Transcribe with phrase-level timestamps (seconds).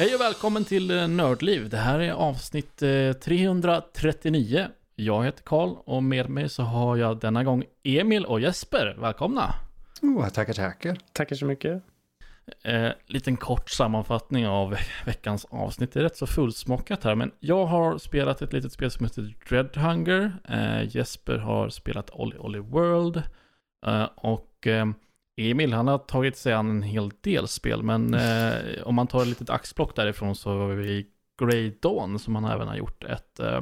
[0.00, 1.68] Hej och välkommen till eh, Nördliv.
[1.68, 4.68] Det här är avsnitt eh, 339.
[4.94, 8.96] Jag heter Karl och med mig så har jag denna gång Emil och Jesper.
[9.00, 9.54] Välkomna!
[10.02, 10.98] Oh, tackar, tackar.
[11.12, 11.82] Tackar så mycket.
[12.64, 15.92] Eh, liten kort sammanfattning av veckans avsnitt.
[15.92, 19.34] Det är rätt så fullsmockat här, men jag har spelat ett litet spel som heter
[19.48, 20.32] Dreadhunger.
[20.48, 23.22] Eh, Jesper har spelat Olly Olly World.
[23.86, 24.86] Eh, och eh,
[25.40, 29.22] Emil, han har tagit sig an en hel del spel, men eh, om man tar
[29.22, 31.06] ett litet axplock därifrån så har vi
[31.42, 33.60] Grey Dawn som han även har gjort ett, eh,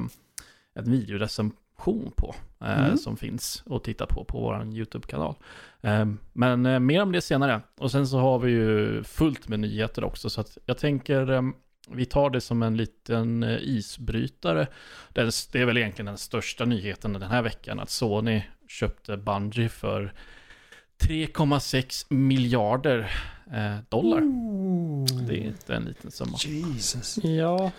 [0.78, 2.34] ett videorecension på.
[2.60, 2.96] Eh, Mm.
[2.96, 5.34] Som finns att titta på på vår YouTube-kanal.
[5.80, 7.60] Eh, men eh, mer om det senare.
[7.78, 11.42] Och sen så har vi ju fullt med nyheter också, så att jag tänker eh,
[11.90, 14.66] vi tar det som en liten eh, isbrytare.
[15.12, 19.16] Det är, det är väl egentligen den största nyheten den här veckan, att Sony köpte
[19.16, 20.12] Bungie för
[21.02, 22.98] 3,6 miljarder
[23.52, 24.20] eh, dollar.
[25.28, 26.38] Det är inte en liten summa.
[26.44, 27.18] Jesus.
[27.24, 27.70] Ja,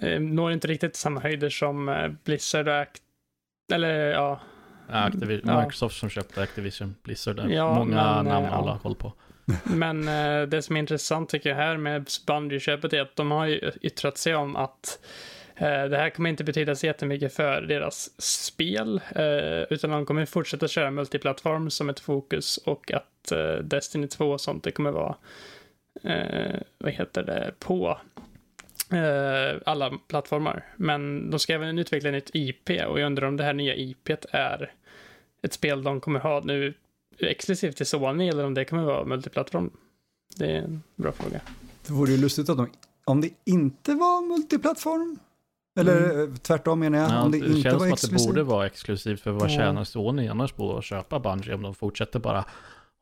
[0.00, 3.02] eh, når inte riktigt samma höjder som eh, Blizzard och Act...
[3.72, 4.40] Eller ja,
[4.88, 5.60] Activi- Ja.
[5.60, 7.36] Microsoft som köpte Activision Blizzard.
[7.36, 7.48] Där.
[7.48, 8.54] Ja, Många men, namn ja.
[8.54, 9.12] alla koll på.
[9.64, 13.46] men eh, det som är intressant tycker jag här med Bungie-köpet är att de har
[13.46, 14.98] ju yttrat sig om att
[15.58, 20.26] Eh, det här kommer inte betyda så jättemycket för deras spel, eh, utan de kommer
[20.26, 24.90] fortsätta köra multiplattform som ett fokus och att eh, Destiny 2 och sånt, det kommer
[24.90, 25.16] vara,
[26.78, 27.98] vad heter det, på
[29.64, 30.64] alla plattformar.
[30.76, 33.74] Men de ska även utveckla ett nytt IP och jag undrar om det här nya
[33.74, 34.72] IPet är
[35.42, 36.74] ett spel de kommer ha nu
[37.18, 39.70] exklusivt till Sony eller om det kommer vara multiplattform.
[40.36, 41.40] Det är en bra fråga.
[41.86, 42.70] Det vore ju lustigt att de,
[43.04, 45.18] om det inte var multiplattform.
[45.76, 48.26] Eller eh, tvärtom menar jag, Ja, om det, det inte känns var som att det
[48.26, 49.56] borde vara exklusivt, för vad Ja.
[49.56, 52.44] tjänar Sony annars på att köpa Bungie om de fortsätter bara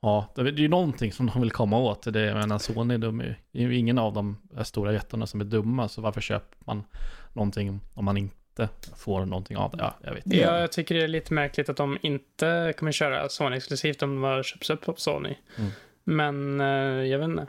[0.02, 2.12] Ja, det är ju någonting som de vill komma åt.
[2.12, 5.26] Det är, jag menar, Sony, de är, det är ju ingen av de stora jättarna
[5.26, 6.84] som är dumma, så varför köper man
[7.32, 9.78] någonting om man inte får någonting av det?
[9.82, 10.38] Ja, jag vet inte.
[10.38, 10.46] Ja.
[10.54, 14.14] Ja, jag tycker det är lite märkligt att de inte kommer köra Sony exklusivt om
[14.14, 15.34] de har köpts upp av Sony.
[15.58, 15.70] Mm.
[16.04, 17.46] Men eh, jag vet inte.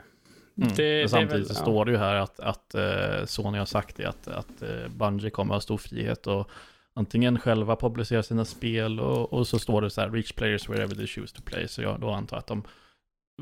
[0.56, 0.68] Mm.
[0.76, 1.62] Det- det samtidigt väl- så ja.
[1.62, 5.30] står det ju här att, att eh, Sony har sagt det, att, att eh, Bungie
[5.30, 6.50] kommer ha stor frihet och
[6.94, 10.94] antingen själva publicera sina spel och, och så står det så här, reach players wherever
[10.94, 11.68] they choose to play.
[11.68, 12.62] Så jag då antar att de,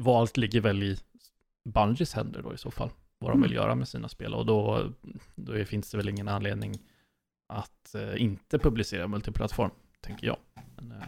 [0.00, 0.98] valet ligger väl i
[1.69, 3.62] Bungies händer då i så fall, vad de vill Mm.
[3.62, 4.34] göra med sina spel.
[4.34, 4.88] Och då,
[5.34, 6.78] då finns det väl ingen anledning
[7.48, 9.70] att eh, inte publicera multiplattform,
[10.00, 10.36] tänker jag.
[10.76, 11.06] Men, eh,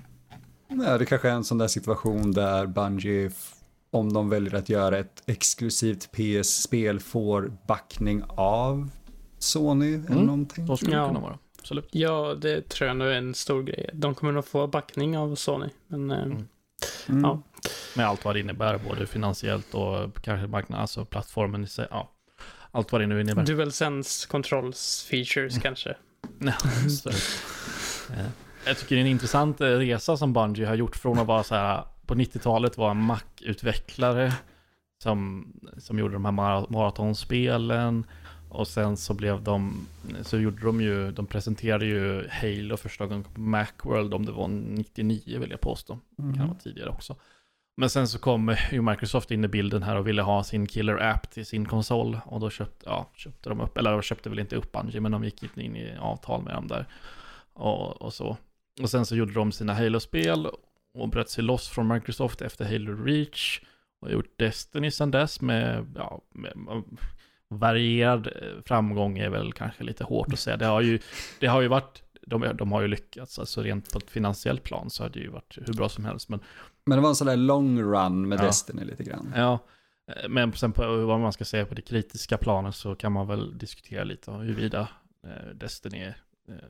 [0.69, 3.31] Nej, det kanske är en sån där situation där Bungie,
[3.97, 8.91] om de väljer att göra ett exklusivt PS-spel, får backning av
[9.39, 10.25] Sony eller Mm.
[10.27, 10.67] någonting.
[10.67, 11.07] så skulle Ja.
[11.09, 11.89] kunna vara, absolut.
[11.93, 13.91] Ja, det tror jag nog är en stor grej.
[13.93, 15.69] De kommer nog få backning av Sony.
[15.89, 16.49] Men eh, Mm.
[17.09, 17.25] Mm.
[17.25, 17.43] Ja.
[17.97, 21.87] Med allt vad det innebär, både finansiellt och kanske marknaden, alltså plattformen i sig.
[21.91, 22.11] Ja,
[22.71, 23.45] allt vad det nu innebär.
[23.47, 25.25] DualSense controls Mm.
[25.25, 25.97] features kanske.
[26.39, 26.53] Ja,
[26.91, 27.09] så,
[28.13, 28.27] eh,
[28.67, 31.43] jag tycker det är en intressant eh, resa som Bungie har gjort från att vara
[31.45, 34.33] så här, på 90-talet var en Mac-utvecklare
[35.03, 35.47] som,
[35.79, 38.05] som gjorde de här mara- maratonspelen
[38.49, 39.87] och sen så blev de,
[40.23, 44.49] så gjorde de ju, de presenterade ju Halo första gången på Macworld om det var
[44.49, 45.99] 99 vill jag påstå.
[46.17, 46.47] Det kan Mm.
[46.49, 47.17] vara tidigare också.
[47.79, 50.97] Men sen så kom ju Microsoft in i bilden här och ville ha sin killer
[51.11, 52.19] app till sin konsol.
[52.25, 55.13] Och då köpte, ja, köpte de upp, eller de köpte väl inte upp Bungie, men
[55.13, 56.87] de gick in i avtal med dem där.
[57.53, 58.37] Och, och så.
[58.83, 60.47] Och sen så gjorde de sina Halo-spel
[60.97, 63.61] och bröt sig loss från Microsoft efter Halo Reach.
[64.01, 66.83] Och gjort Destiny sedan dess med, ja, med,
[67.49, 70.57] varierad eh, framgång är väl kanske lite hårt att säga.
[70.57, 70.99] Det har ju,
[71.41, 74.91] det har ju varit, de, de har ju lyckats, alltså rent på ett finansiellt plan
[74.91, 76.29] så har det ju varit hur bra som helst.
[76.29, 76.41] Men
[76.85, 78.45] Men det var en sån där long run med Ja.
[78.45, 79.33] Destiny lite grann.
[79.37, 79.59] Ja,
[80.13, 83.27] eh, men sen på vad man ska säga på det kritiska planet så kan man
[83.27, 84.89] väl diskutera lite om huruvida
[85.27, 86.17] eh, Destiny är,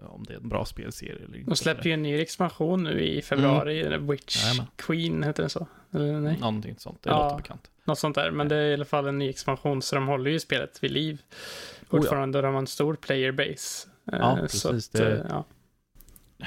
[0.02, 1.50] om det är en bra spelserie eller inte.
[1.50, 3.98] De släpper ju en ny expansion nu i februari.
[3.98, 4.48] Witch Mm.
[4.48, 4.66] Jajamän.
[4.76, 5.66] Queen heter den så?
[5.94, 6.38] Eller nej?
[6.40, 7.22] Någonting sånt, det Ja.
[7.24, 7.70] låter bekant.
[7.84, 8.30] Något sånt där.
[8.30, 10.90] Men det är i alla fall en ny expansion så de håller ju spelet vid
[10.90, 11.22] liv.
[11.88, 12.42] Fortfarande.
[12.42, 13.88] De har en stor playerbase.
[14.12, 15.44] Eh, Ja, så precis, att, det- eh, ja.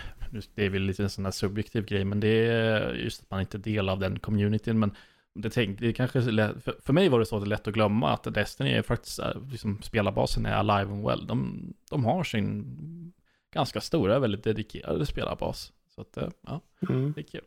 [0.55, 3.39] Det är väl lite en sån där subjektiv grej, men det är just att man
[3.39, 4.79] inte är del av den communityn.
[4.79, 4.91] Men
[5.35, 7.67] det, tänk, det kanske lätt, för, för mig var det så att det är lätt
[7.67, 11.27] att glömma att Destiny är faktiskt, eh, liksom, spelarbasen är alive and well.
[11.27, 13.13] De, de har sin
[13.53, 15.73] ganska stora, väldigt dedikerade spelarbas.
[15.95, 16.61] Så att, eh, ja.
[16.89, 17.13] Mm.
[17.13, 17.43] Det är kul.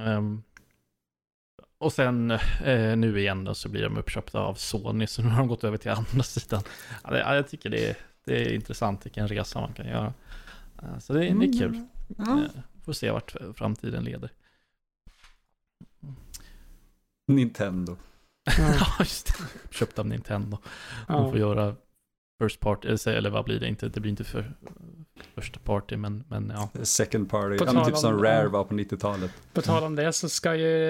[0.00, 0.42] Ehm,
[1.78, 2.30] och sen
[2.64, 5.64] eh, nu igen då så blir de uppköpta av Sony, så nu har de gått
[5.64, 6.62] över till andra sidan.
[7.04, 10.14] Ja, det, ja, jag tycker det är, det är intressant vilken resa man kan göra.
[10.82, 11.86] Eh, så det, det är kul.
[12.18, 12.42] Ja.
[12.44, 12.50] Eh,
[12.84, 14.30] får se vart framtiden leder.
[17.28, 17.96] Nintendo.
[18.58, 19.74] Ja, just det.
[19.74, 20.58] Köpt av Nintendo.
[21.06, 21.30] De Ja.
[21.30, 21.76] får göra
[22.42, 23.88] first party, eller säg- eller vad blir det inte?
[23.88, 24.52] Det blir inte för
[25.34, 26.70] första party, men, men ja.
[26.84, 29.30] Second party, ja, typ om- som Rare var på 90-talet.
[29.52, 30.84] På tal om det så ska ju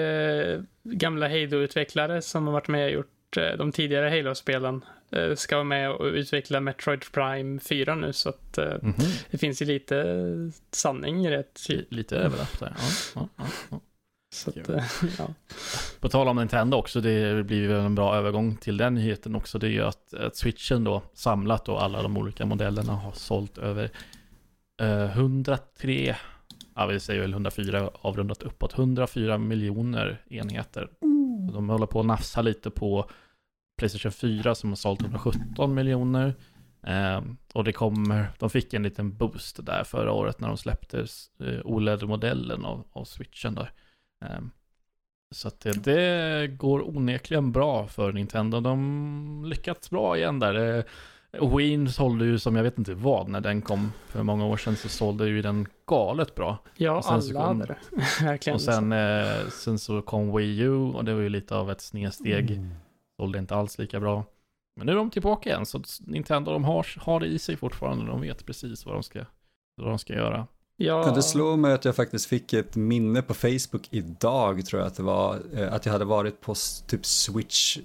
[0.53, 5.55] eh, gamla Halo-utvecklare som har varit med och gjort eh, de tidigare Halo-spelen eh, ska
[5.55, 8.93] vara med och utveckla Metroid Prime 4 nu så att eh, Mhm.
[9.31, 10.25] det finns ju lite
[10.71, 11.43] sanning i det.
[11.69, 12.73] Li- Lite överlapp där.
[12.77, 13.79] Ja, ja, ja, ja.
[14.37, 14.83] Så att, eh,
[15.17, 15.27] ja.
[15.99, 19.59] På tal om Nintendo också, det blir väl en bra övergång till den nyheten också.
[19.59, 23.57] Det är ju att, att switchen då, samlat då, alla de olika modellerna har sålt
[23.57, 23.91] över
[24.81, 26.15] eh, 103,
[26.75, 30.89] ja vi säger väl 104 avrundat uppåt, 104 miljoner enheter.
[31.47, 33.09] Så De håller på att nafsa lite på
[33.77, 36.35] Playstation 4 som har sålt 117 miljoner.
[36.87, 37.21] Eh,
[37.53, 41.05] och det kommer, de fick en liten boost där förra året när de släppte
[41.39, 43.71] eh, OLED-modellen av, av switchen där.
[44.25, 44.39] Eh,
[45.35, 48.59] så att det, det går onekligen bra för Nintendo.
[48.59, 50.83] De lyckats bra igen där.
[51.57, 54.75] Wien sålde ju som jag vet inte vad när den kom för många år sedan
[54.75, 56.57] så sålde ju den galet bra.
[56.77, 58.23] ja, Och sen så alla kom- hade det.
[58.25, 58.55] Verkligen.
[58.55, 61.81] Och sen, eh, sen så kom Wii U och det var ju lite av ett
[61.81, 62.51] snedsteg.
[62.51, 62.69] Mm.
[63.21, 64.23] Sålde inte alls lika bra.
[64.75, 68.05] Men nu är de tillbaka igen så Nintendo de har, har det i sig fortfarande.
[68.05, 69.25] De vet precis vad de ska,
[69.75, 70.47] vad de ska göra.
[70.77, 74.87] Ja, det slå mig att jag faktiskt fick ett minne på Facebook idag tror jag
[74.87, 76.55] att det var, eh, att jag hade varit på
[76.87, 77.77] typ Switch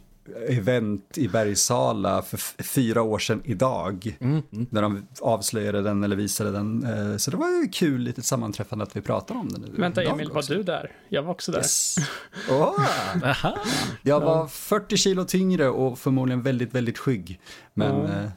[0.49, 4.17] event i Bergsala för fyra år sedan idag.
[4.21, 4.67] Mm, mm.
[4.71, 6.85] När de avslöjade den eller visade den.
[6.85, 9.69] Eh, Så det var ju kul litet sammanträffande att vi pratar om den nu.
[9.81, 10.55] Vänta Emil, var också.
[10.55, 10.91] du där?
[11.09, 11.59] Jag var också där.
[11.59, 11.97] Yes.
[12.51, 13.57] Aha.
[14.03, 17.41] Jag var 40 kilo tyngre och förmodligen väldigt, väldigt skygg.
[17.75, 18.31] Men eh,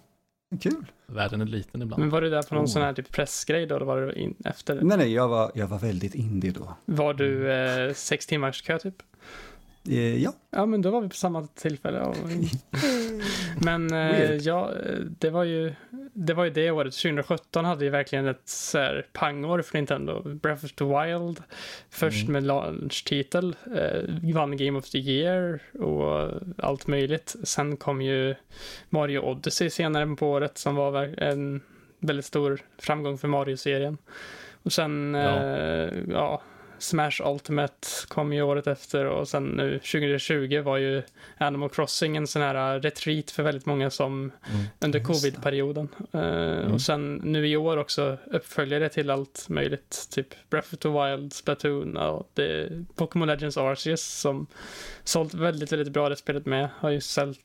[0.59, 0.85] kul.
[1.07, 1.99] Världen är liten ibland.
[1.99, 2.67] Men var du där på någon Oh.
[2.69, 3.75] sån här typ pressgrej då?
[3.75, 4.81] Eller var du in efter?
[4.81, 6.75] Nej, nej, jag var, jag var väldigt indie då.
[6.85, 8.95] Var du eh, sex timmars kö typ?
[9.89, 10.33] Eh, ja.
[10.51, 11.99] Ja, men då var vi på samma tillfälle.
[12.01, 12.15] och-
[13.63, 15.73] Men eh, ja, eh, det var ju
[16.17, 16.93] det var ju det året.
[16.93, 20.21] 2017 hade ju verkligen ett så här pangår för Nintendo.
[20.23, 21.43] Breath of the Wild,
[21.89, 22.33] först Mm.
[22.33, 27.35] med launch-titel, eh, vann Game of the Year och allt möjligt.
[27.43, 28.35] Sen kom ju
[28.89, 31.61] Mario Odyssey senare på året som var en
[31.99, 33.97] väldigt stor framgång för Mario-serien.
[34.63, 35.45] Och sen, Ja.
[35.47, 35.89] ja.
[36.09, 36.41] ja,
[36.79, 41.01] Smash Ultimate kom ju året efter och sen nu 2020 var ju
[41.37, 44.65] Animal Crossing en sån här retreat för väldigt många som Mm.
[44.79, 45.89] under covid-perioden.
[46.13, 46.73] Eh, Mm.
[46.73, 51.33] Och sen nu i år också uppföljare till allt möjligt, typ Breath of the Wild,
[51.33, 54.47] Splatoon och det Pokémon Legends Arceus som
[55.03, 56.69] sålt väldigt, väldigt bra det spelet med.
[56.79, 57.01] Har ju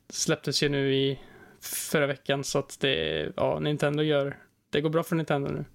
[0.09, 1.19] släpptes ju nu i
[1.61, 4.37] förra veckan så att det, ja, Nintendo gör,
[4.69, 5.65] det går bra för Nintendo nu.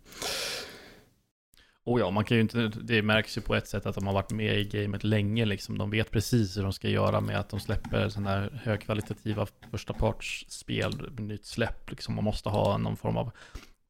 [1.87, 4.15] Och ja, man kan ju inte, det märks ju på ett sätt att de har
[4.15, 5.79] varit med i gamet länge liksom.
[5.79, 9.93] De vet precis hur de ska göra med att de släpper sådana här högkvalitativa första
[9.93, 12.15] partsspel, nytt släpp liksom.
[12.15, 13.31] Man måste ha någon form av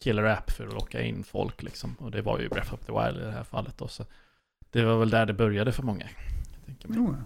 [0.05, 1.95] killer app för att locka in folk liksom.
[1.99, 3.89] Och det var ju Breath of the Wild i det här fallet då.
[3.89, 4.05] Så
[4.71, 6.09] det var väl där det började för många.
[6.83, 7.21] Jag mig.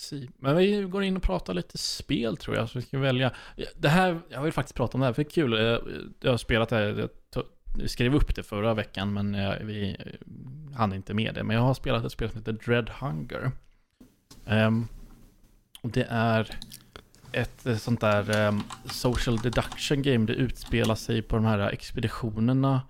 [0.00, 0.30] Si.
[0.38, 3.32] Men vi går in och pratar lite spel tror jag, så vi ska välja.
[3.76, 5.52] Det här, jag vill faktiskt prata om det här, för det är kul.
[6.20, 7.08] Jag har spelat det här,
[7.74, 11.42] jag jag skrev upp det förra veckan, men eh, vi eh, hann inte med det.
[11.42, 13.52] Men jag har spelat ett spel som heter Dread Hunger.
[15.82, 16.58] Och det är
[17.32, 20.26] ett eh, sånt där ehm, social deduction game.
[20.26, 22.82] Det utspelar sig på de här expeditionerna.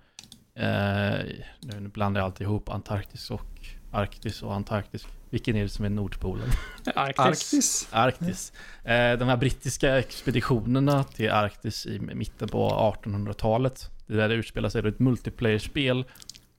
[0.55, 1.25] Eh,
[1.61, 5.07] nu blandar jag alltid ihop Antarktis och Arktis och Antarktis.
[5.29, 6.49] Vilken är det som är Nordpolen?
[6.95, 7.19] Arktis.
[7.19, 7.87] Arktis.
[7.91, 8.53] Arktis.
[8.83, 13.89] Eh, de här brittiska expeditionerna till Arktis i mitten på 1800-talet.
[14.07, 16.05] Det där det utspelar sig, det är ett multiplayer-spel.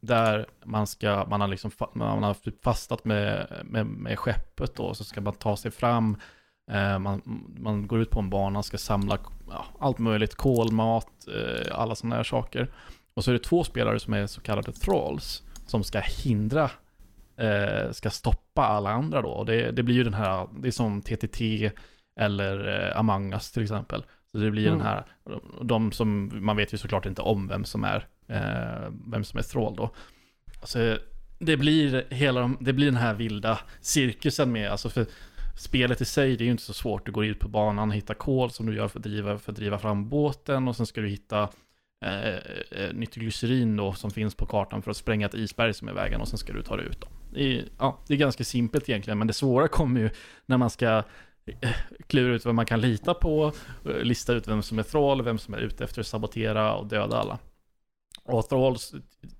[0.01, 4.95] Där man ska, man har liksom, man har typ fastat med, med, med skeppet då,
[4.95, 6.17] så ska man ta sig fram.
[6.71, 9.19] Eh, man, man går ut på en bana, ska samla
[9.51, 12.71] ja, allt möjligt, kol, mat, eh, alla sådana här saker.
[13.15, 16.71] Och så är det två spelare som är så kallade thralls, som ska hindra
[17.37, 19.29] eh, ska stoppa alla andra då.
[19.29, 21.71] Och det, det blir ju den här, det är som TTT
[22.21, 24.05] eller eh, Among Us till exempel.
[24.35, 24.79] Så det blir Mm.
[24.79, 25.05] den här,
[25.62, 29.43] de som, man vet ju såklart inte om vem som är, eh, vem som är
[29.43, 29.91] Thrall då.
[30.61, 30.99] Alltså,
[31.38, 35.07] det blir hela, de- det blir den här vilda cirkusen med, alltså för
[35.59, 37.07] spelet i sig, det är ju inte så svårt.
[37.07, 39.57] Du går ut på banan, hittar kol som du gör för att driva, för att
[39.57, 41.49] driva fram båten och sen ska du hitta
[42.05, 42.29] eh,
[42.71, 46.21] eh, nitroglycerin då som finns på kartan för att spränga ett isberg som är vägen
[46.21, 47.07] och sen ska du ta dig ut då.
[47.33, 50.11] Det är, ja, det är ganska simpelt egentligen, men det svåra kommer ju
[50.47, 51.03] när man ska
[51.47, 51.71] Eh,
[52.07, 53.53] klura ut vem man kan lita på,
[53.85, 56.87] eh, lista ut vem som är thrall, vem som är ute efter att sabotera och
[56.87, 57.39] döda alla.
[58.25, 58.95] Och Thralls,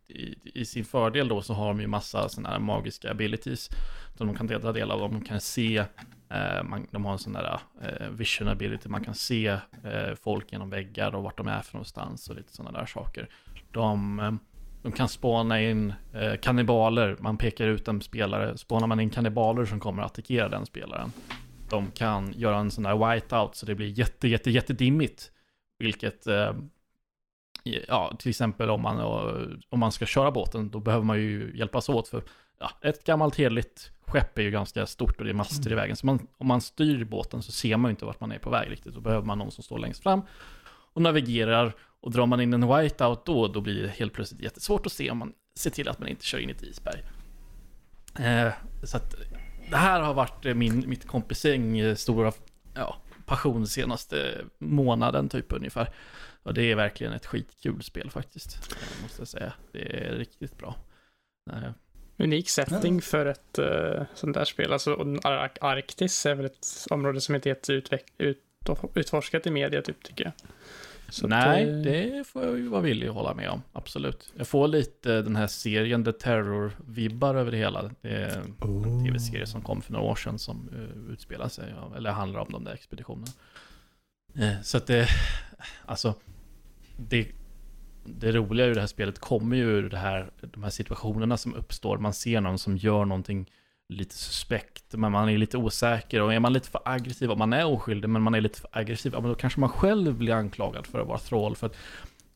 [0.09, 3.71] i, i, sin fördel då, så har de ju massa sådana här magiska abilities.
[4.17, 5.01] Som de kan ta del av.
[5.01, 5.77] De kan se,
[6.31, 9.47] eh, man, de har en sån där eh, vision ability, man kan se
[9.85, 13.29] eh, folk genom väggar och vart de är för någonstans och lite sådana där saker.
[13.71, 14.33] De, eh,
[14.83, 19.65] de kan spåna in eh, kannibaler, man pekar ut en spelare, spånar man in kannibaler
[19.65, 21.13] som kommer att attackera den spelaren.
[21.75, 25.31] De kan göra en sån där whiteout så det blir jätte, jätte, jättedimmigt.
[25.79, 26.53] Vilket eh,
[27.89, 29.01] ja, till exempel om man,
[29.69, 32.23] om man ska köra båten, då behöver man ju hjälpas åt för
[32.61, 35.97] ja, ett gammalt hederligt skepp är ju ganska stort och det är master i vägen.
[35.97, 38.51] Så man, om man styr båten så ser man ju inte vart man är på
[38.51, 38.95] väg riktigt.
[38.95, 40.23] Då behöver man någon som står längst fram
[40.93, 41.73] och navigerar.
[42.01, 45.11] Och drar man in en whiteout då, då blir det helt plötsligt jättesvårt att se
[45.11, 47.03] om man ser till att man inte kör in i ett isberg.
[48.19, 48.53] Eh,
[48.83, 49.15] så att
[49.71, 52.33] det här har varit min, mitt kompisgäng eh, stora
[52.75, 55.91] ja, passion senaste månaden typ ungefär.
[56.43, 59.53] Och det är verkligen ett skitkul spel faktiskt, måste jag säga.
[59.73, 60.77] Det är riktigt bra.
[61.51, 61.73] Nej.
[62.19, 63.01] Unik setting ja.
[63.01, 64.73] för ett uh, sånt där spel.
[64.73, 64.91] Alltså,
[65.61, 68.39] Arktis är väl ett område som inte är ut, ut,
[68.95, 70.33] utforskat i media, typ, tycker jag.
[71.09, 71.83] Så Nej, det...
[71.83, 73.63] det får jag ju vara villig att hålla med om.
[73.73, 74.33] Absolut.
[74.37, 77.91] Jag får lite den här serien The Terror-vibbar över det hela.
[78.01, 78.89] Det är oh.
[78.89, 82.53] en tv-serie som kom för några år sedan som uh, utspelar sig, eller handlar om
[82.53, 83.33] de där expeditionerna.
[84.39, 85.09] Uh, så att det,
[85.87, 86.15] alltså,
[86.97, 87.29] det,
[88.05, 91.55] det roliga i det här spelet kommer ju ur det här, de här situationerna som
[91.55, 91.99] uppstår.
[91.99, 93.51] Man ser någon som gör någonting
[93.89, 96.23] lite suspekt, men man är lite osäker.
[96.23, 98.71] Och är man lite för aggressiv, om man är oskyldig, men man är lite för
[98.73, 101.57] aggressiv, ja, men då kanske man själv blir anklagad för att vara troll.
[101.57, 101.77] För att,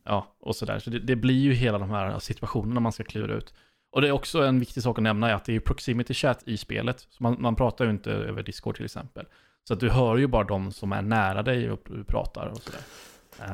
[0.05, 0.79] ja, och sådär.
[0.79, 3.55] Så det, det blir ju hela de här situationerna man ska klura ut.
[3.91, 6.43] Och det är också en viktig sak att nämna är att det är proximity chat
[6.47, 7.07] i spelet.
[7.11, 9.27] Så man, man pratar ju inte över Discord till exempel.
[9.65, 12.59] Så att du hör ju bara de som är nära dig och du pratar och
[12.59, 12.81] sådär.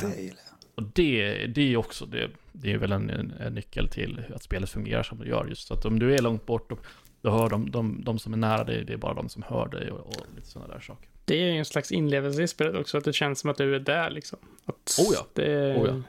[0.01, 0.55] Det gillar jag.
[0.75, 4.71] Och det, det är också, det, det är väl en, en, nyckel till att spelet
[4.71, 5.47] fungerar som det gör.
[5.47, 6.79] Just så att om du är långt bort, då,
[7.25, 9.69] då hör de, de, de som är nära dig, det är bara de som hör
[9.69, 11.09] dig och, och lite sådana där saker.
[11.25, 13.75] Det är ju en slags inlevelse i spelet också, att det känns som att du
[13.75, 14.39] är där liksom.
[14.65, 15.27] Att oh ja.
[15.33, 15.77] Det...
[15.77, 16.03] Oh ja.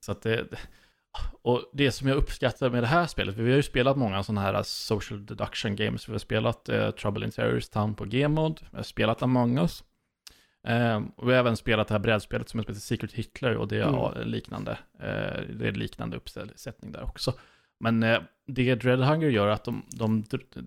[0.00, 0.46] Så att det,
[1.42, 4.22] och det som jag uppskattar med det här spelet, för vi har ju spelat många
[4.22, 6.08] sådana här social deduction games.
[6.08, 9.84] Vi har spelat eh, Trouble in Terrorist Town på G-mod, vi har spelat Among Us.
[10.66, 13.76] Eh, och vi har även spelat det här brädspelet som heter Secret Hitler och det
[13.76, 14.28] är mm.
[14.28, 14.78] liknande.
[15.00, 17.34] Eh, det är liknande uppsättning där också.
[17.80, 20.24] Men eh, det Dreadhunger gör är att de, de,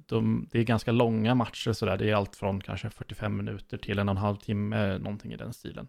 [0.08, 1.98] de, det är ganska långa matcher sådär.
[1.98, 5.38] Det är allt från kanske 45 minuter till en och en halv timme, någonting i
[5.38, 5.88] den stilen.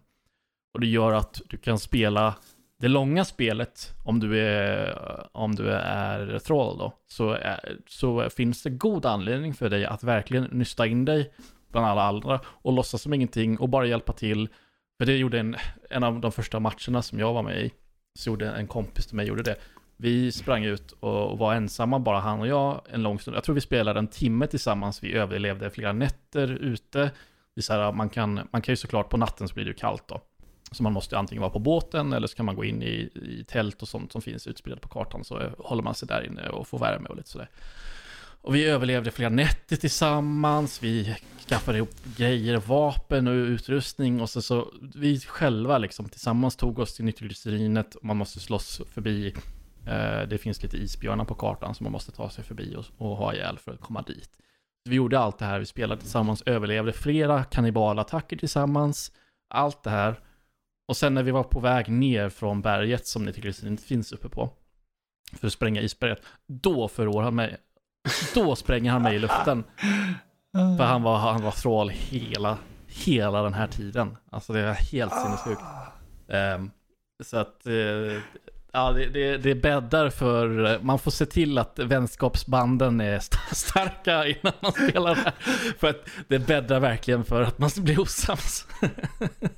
[0.73, 2.35] Och det gör att du kan spela
[2.79, 4.97] det långa spelet, om du är,
[5.31, 10.03] om du är Thrall då, så, är, så finns det god anledning för dig att
[10.03, 11.33] verkligen nysta in dig
[11.71, 14.49] bland alla andra och låtsas som ingenting och bara hjälpa till.
[14.97, 15.55] För det gjorde en,
[15.89, 17.71] en av de första matcherna som jag var med i,
[18.19, 19.55] så gjorde en kompis till mig gjorde det.
[19.97, 23.37] Vi sprang ut och var ensamma, bara han och jag, en lång stund.
[23.37, 27.11] Jag tror vi spelade en timme tillsammans, vi överlevde flera nätter ute.
[27.55, 29.75] Det så här, man, kan, man kan ju såklart, på natten så blir det ju
[29.75, 30.21] kallt då.
[30.71, 33.45] Så man måste antingen vara på båten eller så kan man gå in i, i
[33.47, 35.23] tält och sånt som finns utspridda på kartan.
[35.23, 37.49] Så håller man sig där inne och får värme och lite sådär.
[38.41, 41.15] Och vi överlevde flera nätter tillsammans, vi
[41.49, 46.93] skaffade ihop grejer, vapen och utrustning och så, så vi själva liksom tillsammans tog oss
[46.93, 49.33] till nitroglycerinet och man måste slåss förbi.
[49.87, 53.17] Eh, det finns lite isbjörnar på kartan som man måste ta sig förbi och, och
[53.17, 54.29] ha ihjäl för att komma dit.
[54.89, 59.11] Vi gjorde allt det här, vi spelade tillsammans, överlevde flera kannibalattacker tillsammans,
[59.49, 60.19] allt det här.
[60.87, 64.11] Och sen när vi var på väg ner från berget som ni tycker inte finns
[64.11, 64.49] uppe på,
[65.33, 67.57] för att spränga isberget, då förrår han mig
[68.33, 69.63] då spränger han mig i luften.
[70.77, 74.17] För han var, han var thrall hela, hela den här tiden.
[74.29, 75.61] Alltså det är helt sinnessjukt.
[76.27, 76.71] Um,
[77.23, 78.21] så att, uh,
[78.75, 84.27] ja det, det, det bäddar för, man får se till att vänskapsbanden är st starka
[84.27, 85.33] innan man spelar det här.
[85.79, 88.67] För att det bäddar verkligen för att man blir osams.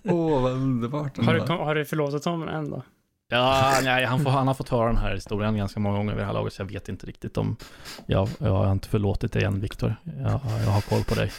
[0.03, 1.17] Åh, oh, vad underbart.
[1.17, 2.83] Har du, har du förlåtit honom än då?
[3.29, 6.21] Ja, nej, han, får, han har fått höra den här historien ganska många gånger vid
[6.21, 7.57] det här laget, så jag vet inte riktigt om...
[8.05, 9.95] Jag, jag har inte förlåtit dig än, Viktor.
[10.03, 11.31] Jag, jag har koll på dig.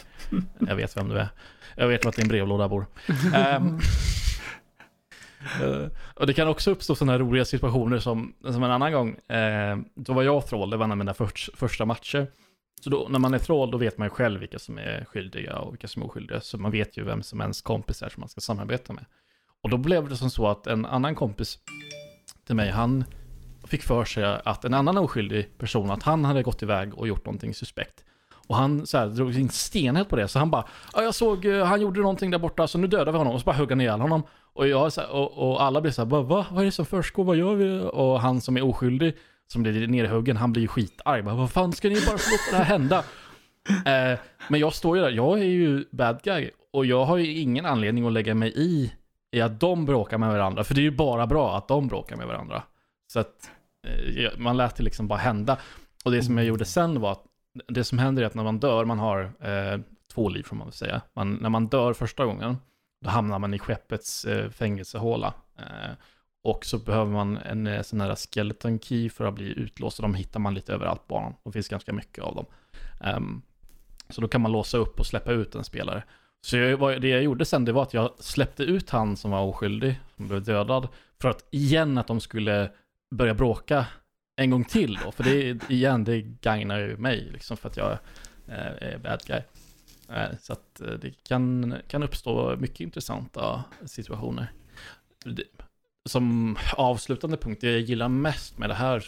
[0.59, 1.29] Jag vet vem du är.
[1.75, 2.85] Jag vet vart din brevlåda bor.
[3.57, 3.79] Um,
[5.61, 9.09] uh, och det kan också uppstå sådana här roliga situationer som, som en annan gång.
[9.09, 12.27] Uh, då var jag troll, det var en av mina för, första matcher.
[12.81, 15.57] Så då, när man är troll, då vet man ju själv vilka som är skyldiga
[15.57, 16.41] och vilka som är oskyldiga.
[16.41, 19.05] Så man vet ju vem som ens kompis är som man ska samarbeta med.
[19.63, 21.59] Och då blev det som så att en annan kompis
[22.45, 23.03] till mig, han
[23.63, 27.25] fick för sig att en annan oskyldig person, att han hade gått iväg och gjort
[27.25, 28.03] någonting suspekt.
[28.49, 31.65] Och han så här, drog sin stenhet på det, så han bara jag såg, eh,
[31.65, 33.33] han gjorde någonting där borta, så nu dödar vi honom.
[33.33, 34.23] Och så bara högg han ihjäl honom.
[34.53, 36.45] Och, jag, så här, och, och alla blir så här, va?
[36.51, 37.23] Vad är det som försiggår?
[37.23, 37.89] Vad gör vi?
[37.93, 39.15] Och han som är oskyldig,
[39.47, 41.21] som blir nerhuggen, han blir ju skitarg.
[41.21, 43.03] Bara, vad fan, ska ni bara låta det här hända?
[43.69, 46.49] Eh, men jag står ju där, jag är ju bad guy.
[46.73, 48.93] Och jag har ju ingen anledning att lägga mig i,
[49.31, 50.63] i att de bråkar med varandra.
[50.63, 52.63] För det är ju bara bra att de bråkar med varandra.
[53.13, 53.51] Så att
[53.87, 55.57] eh, man lät det liksom bara hända.
[56.05, 57.23] Och det som jag gjorde sen var att
[57.67, 59.79] det som händer är att när man dör, man har eh,
[60.13, 61.01] två liv får man väl säga.
[61.13, 62.57] Man, när man dör första gången,
[63.01, 65.33] då hamnar man i skeppets eh, fängelsehåla.
[65.57, 65.91] Eh,
[66.43, 69.99] och så behöver man en eh, sån här skeleton key för att bli utlåst.
[69.99, 71.33] Och de hittar man lite överallt på banan.
[71.43, 72.45] Det finns ganska mycket av dem.
[73.15, 73.41] Um,
[74.09, 76.03] så då kan man låsa upp och släppa ut en spelare.
[76.41, 79.41] Så jag, det jag gjorde sen, det var att jag släppte ut han som var
[79.41, 80.87] oskyldig, som blev dödad.
[81.21, 82.71] För att igen att de skulle
[83.15, 83.85] börja bråka
[84.39, 85.11] en gång till då.
[85.11, 87.91] För det, är igen, det gagnar ju mig liksom för att jag
[88.47, 89.41] eh, är bad guy.
[90.09, 94.51] Eh, så att eh, det kan, kan uppstå mycket intressanta situationer.
[96.05, 99.03] Som avslutande punkt, det jag gillar mest med det här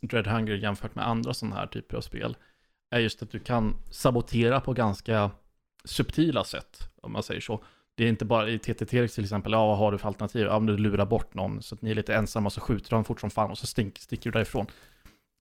[0.00, 2.36] Dread Hunger jämfört med andra sådana här typer av spel
[2.90, 5.30] är just att du kan sabotera på ganska
[5.84, 7.64] subtila sätt, om man säger så.
[7.94, 10.46] Det är inte bara i TTT till exempel, ja vad har du för alternativ?
[10.46, 13.04] Ja, men du lurar bort någon så att ni är lite ensamma så skjuter de
[13.04, 14.66] fort som fan och så stink, sticker du därifrån.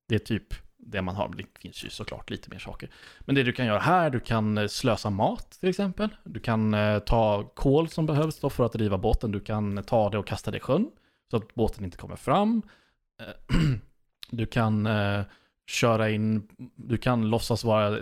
[0.07, 0.53] Det är typ
[0.86, 2.89] det man har, det finns ju såklart lite mer saker.
[3.19, 6.10] Men det du kan göra här, du kan eh, slösa mat till exempel.
[6.24, 9.83] Du kan eh, ta kol som behövs då för att driva båten, du kan eh,
[9.83, 10.91] ta det och kasta det i sjön
[11.31, 12.62] så att båten inte kommer fram.
[14.29, 14.88] Du kan
[15.67, 17.98] köra in, du kan låtsas vara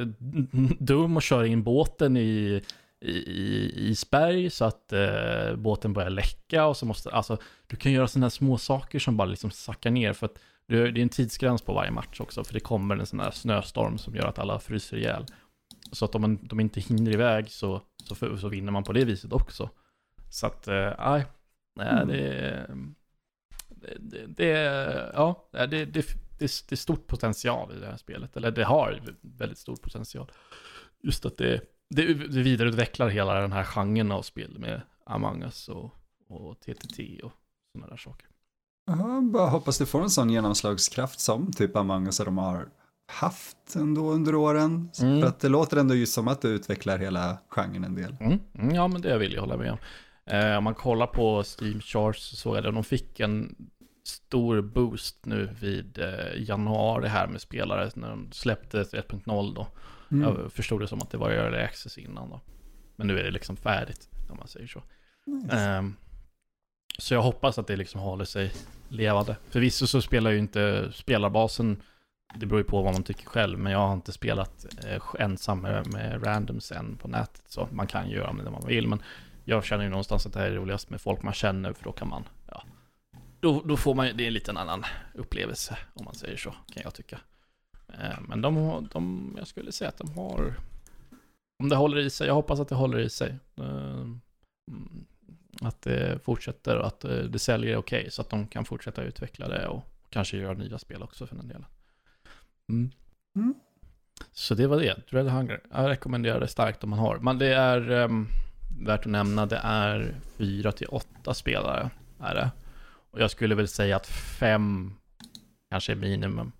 [0.79, 2.62] dum och köra in båten i,
[3.01, 7.91] i, i isberg så att eh, båten börjar läcka och så måste, alltså du kan
[7.91, 11.10] göra sådana här små saker som bara liksom sackar ner för att det är en
[11.10, 14.39] tidsgräns på varje match också för det kommer en sån här snöstorm som gör att
[14.39, 15.25] alla fryser ihjäl.
[15.91, 19.33] Så att om de inte hinner iväg så, så, så vinner man på det viset
[19.33, 19.70] också.
[20.29, 21.25] Så att, eh, nej,
[21.75, 22.75] eh,
[23.70, 24.48] det, det, det,
[25.14, 26.05] ja, det, det
[26.42, 28.37] det, det är stort potential i det här spelet.
[28.37, 30.31] Eller det har väldigt stor potential.
[31.03, 31.61] Just att det,
[31.96, 35.92] det, det vidareutvecklar hela den här genren av spel med Among Us och,
[36.30, 37.32] och TTT och
[37.74, 38.27] sådana där saker.
[38.86, 42.70] Ja, bara hoppas det får en sån genomslagskraft som typ Among Us de har
[43.12, 44.90] haft ändå under åren.
[45.01, 45.22] Mm.
[45.22, 48.16] För att det låter ändå just som att det utvecklar hela genren en del.
[48.20, 48.40] Mm.
[48.54, 49.77] Mm, ja, men det vill jag hålla med om.
[50.25, 53.56] Eh, om man kollar på Steam Charts så såg jag att de fick en
[54.03, 59.68] stor boost nu vid eh, januari här med spelare när de släppte 1.0 då.
[60.11, 60.24] Mm.
[60.24, 62.42] Jag förstod det som att det var early access innan då.
[62.96, 64.83] Men nu är det liksom färdigt om man säger så.
[65.25, 65.77] Nice.
[65.77, 65.96] Um,
[66.98, 68.51] så jag hoppas att det liksom håller sig
[68.90, 69.35] levande.
[69.50, 71.81] Förvisso så spelar ju inte spelarbasen,
[72.35, 75.61] det beror ju på vad man tycker själv, men jag har inte spelat eh, ensam
[75.61, 77.44] med, med randoms än på nätet.
[77.48, 79.01] Så man kan göra det när man vill, men
[79.44, 81.92] jag känner ju någonstans att det här är roligast med folk man känner, för då
[81.92, 82.24] kan man
[83.42, 86.84] då, då får man det är en liten annan upplevelse om man säger så, kan
[86.84, 87.20] jag tycka.
[87.88, 90.54] Eh, men de, de, jag skulle säga att de har,
[91.60, 93.36] om det håller i sig, jag hoppas att det håller i sig.
[93.58, 94.06] Eh,
[95.62, 99.04] att det fortsätter och att eh, det säljer okej okay, så att de kan fortsätta
[99.04, 101.66] utveckla det och kanske göra nya spel också för den delen.
[102.70, 102.92] Mm.
[103.36, 103.54] Mm.
[104.32, 105.62] Så det var det, Dread Hunger.
[105.72, 107.18] Jag rekommenderar det starkt om man har.
[107.18, 108.27] Men det är um,
[108.86, 111.90] värt att nämna, det är fyra till åtta spelare.
[112.20, 112.51] Är det.
[113.11, 114.93] Och jag skulle väl säga att fem
[115.69, 116.51] kanske är minimum.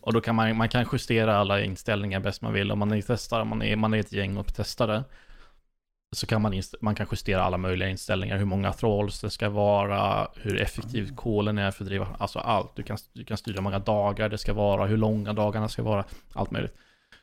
[0.00, 2.72] Och då kan man, man kan justera alla inställningar bäst man vill.
[2.72, 5.04] Om man är testare, man är, man är ett gäng och testare.
[6.16, 8.38] Så kan man, man kan justera alla möjliga inställningar.
[8.38, 12.76] Hur många trolls det ska vara, hur effektivt kolen är för att driva, alltså allt.
[12.76, 15.82] Du kan, du kan styra hur många dagar det ska vara, hur långa dagarna ska
[15.82, 16.76] vara, allt möjligt.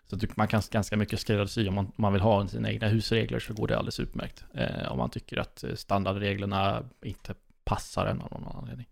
[0.09, 2.87] Så att man kan ganska mycket skräddarsy om man, om man vill ha sina egna
[2.87, 4.45] husregler så går det alldeles utmärkt.
[4.53, 7.35] Eh, om man tycker att standardreglerna inte
[7.67, 8.88] passar en av någon anledning.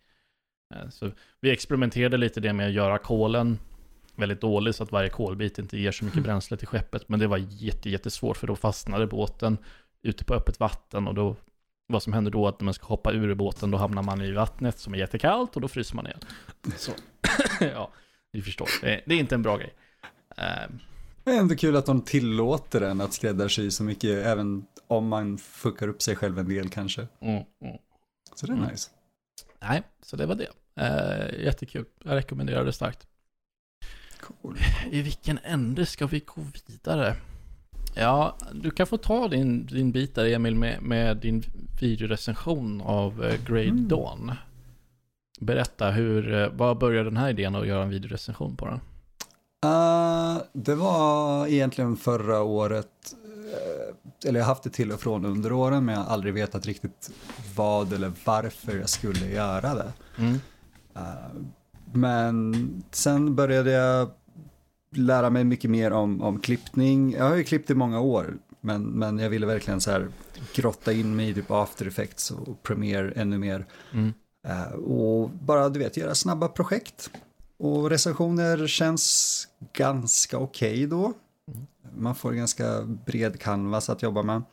[0.76, 1.12] Eh, så
[1.42, 3.60] vi experimenterade lite det med att göra kolen
[4.16, 6.28] väldigt dålig så att varje kolbit inte ger så mycket mm.
[6.28, 7.10] bränsle till skeppet.
[7.10, 9.58] Men det var jätte, jättesvårt för då fastnade båten
[10.02, 11.36] ute på öppet vatten och då
[11.88, 14.22] vad som händer då är att när man ska hoppa ur båten då hamnar man
[14.22, 16.20] i vattnet som är jättekallt och då fryser man igen.
[16.78, 16.92] Så
[17.60, 17.92] ja,
[18.34, 18.70] ni förstår.
[18.82, 19.74] Det, det är inte en bra grej.
[20.30, 20.80] Um,
[21.24, 25.38] det är ändå kul att de tillåter en att skräddarsy så mycket, även om man
[25.38, 27.08] fuckar upp sig själv en del kanske.
[27.22, 27.78] Mm, mm.
[28.36, 28.70] Så det är mm.
[28.70, 28.90] nice.
[29.60, 30.50] Nej, så det var det.
[30.82, 31.86] Uh, jättekul.
[32.04, 33.08] Jag rekommenderar det starkt.
[34.20, 34.58] Cool.
[34.92, 37.16] I vilken ände ska vi gå vidare?
[37.96, 41.44] Ja, du kan få ta din, din bit där Emil med, med din
[41.82, 43.88] videorecension av uh, Grade mm.
[43.88, 44.32] Dawn.
[45.40, 48.80] Berätta, hur, uh, vad började den här idén att göra en videorecension på den?
[49.66, 53.16] Uh, det var egentligen förra året,
[54.26, 56.66] eller jag har haft det till och från under åren, men jag har aldrig vetat
[56.66, 57.12] riktigt
[57.56, 59.94] vad eller varför jag skulle göra det.
[60.18, 60.34] Mm.
[60.98, 61.42] Uh,
[61.94, 64.10] men sen började jag
[64.96, 67.14] lära mig mycket mer om, om klippning.
[67.14, 70.08] Jag har ju klippt i många år, men, men jag ville verkligen så här
[70.56, 73.66] grotta in mig i typ After Effects och Premiere ännu mer.
[73.94, 74.14] Mm.
[74.48, 77.10] Uh, och bara, du vet, göra snabba projekt.
[77.58, 81.14] Och recensioner känns ganska okej okay då.
[81.98, 84.44] Man får en ganska bred canvas att jobba med.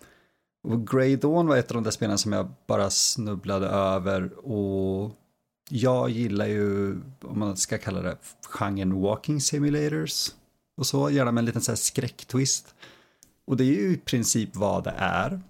[0.69, 5.11] Och Grey Dawn var ett av de där spelen som jag bara snubblade över och
[5.71, 10.31] jag gillar ju, om man ska kalla det, genren walking simulators
[10.77, 12.75] och så, gärna med en liten så här skräcktwist.
[13.47, 15.41] Och det är ju i princip vad det är.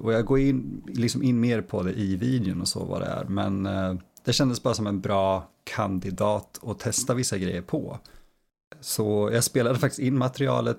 [0.00, 3.06] Och jag går in, liksom in mer på det i videon och så vad det
[3.06, 7.98] är, men eh, det kändes bara som en bra kandidat att testa vissa grejer på.
[8.80, 10.78] Så jag spelade faktiskt in materialet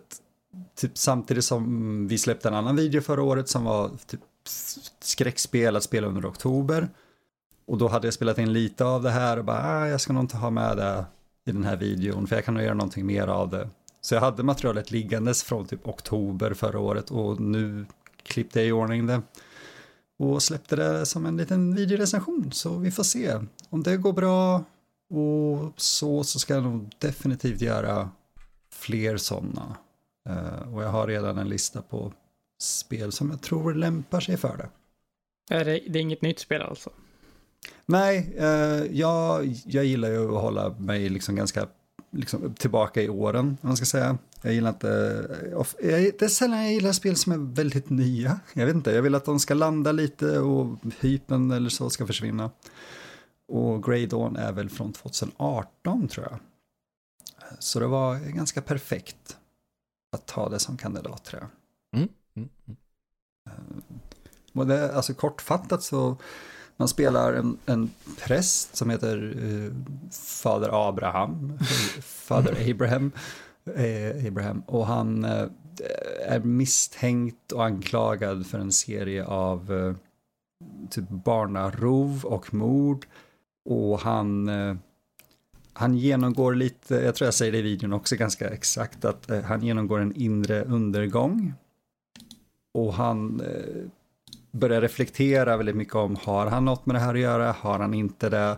[0.76, 4.22] typ samtidigt som vi släppte en annan video förra året som var typ
[5.00, 6.90] skräckspel att spela under oktober.
[7.68, 10.14] Och då hade jag spelat in lite av det här och bara, ah, jag ska
[10.14, 11.06] nog inte ha med det
[11.46, 13.70] i den här videon för jag kan nog göra någonting mer av det.
[14.02, 17.86] Så jag hade materialet liggandes från typ oktober förra året och nu
[18.24, 19.22] klippte jag i ordning det
[20.20, 22.52] och släppte det som en liten videorecension.
[22.52, 24.64] Så vi får se om det går bra
[25.12, 28.10] och så, så ska jag nog definitivt göra
[28.74, 29.78] fler sådana.
[30.30, 32.14] Uh, och jag har redan en lista på
[32.62, 34.70] spel som jag tror lämpar sig för det.
[35.56, 36.90] Är det, det är inget nytt spel alltså?
[37.86, 41.68] Nej, uh, jag, jag gillar ju att hålla mig liksom ganska
[42.12, 44.18] liksom, tillbaka i åren, om man ska säga.
[44.42, 45.66] Jag gillar inte, jag,
[46.20, 48.40] det är sällan jag gillar spel som är väldigt nya.
[48.54, 52.08] Jag vet inte, jag vill att de ska landa lite och hypen eller så ska
[52.08, 52.50] försvinna.
[53.52, 56.40] Och Grey Dawn är väl från 2018 tror jag.
[57.60, 59.38] Så det var ganska perfekt
[60.12, 61.50] att ta det som kandidat tror jag.
[62.00, 62.10] Mm.
[62.36, 62.50] Mm.
[63.46, 63.84] Mm.
[64.54, 66.18] Och det, alltså kortfattat så
[66.78, 69.74] man spelar en, en präst som heter uh,
[70.12, 71.60] Fader Abraham,
[72.02, 73.12] Fader Abraham,
[73.76, 75.48] eh, Abraham och han eh,
[76.28, 79.96] är misstänkt och anklagad för en serie av eh,
[80.90, 83.06] typ barnarov och mord
[83.66, 84.76] och han eh,
[85.74, 89.42] han genomgår lite, jag tror jag säger det i videon också ganska exakt, att eh,
[89.42, 91.54] han genomgår en inre undergång.
[92.74, 93.86] Och han eh,
[94.52, 97.94] börjar reflektera väldigt mycket om, har han något med det här att göra, har han
[97.94, 98.58] inte det?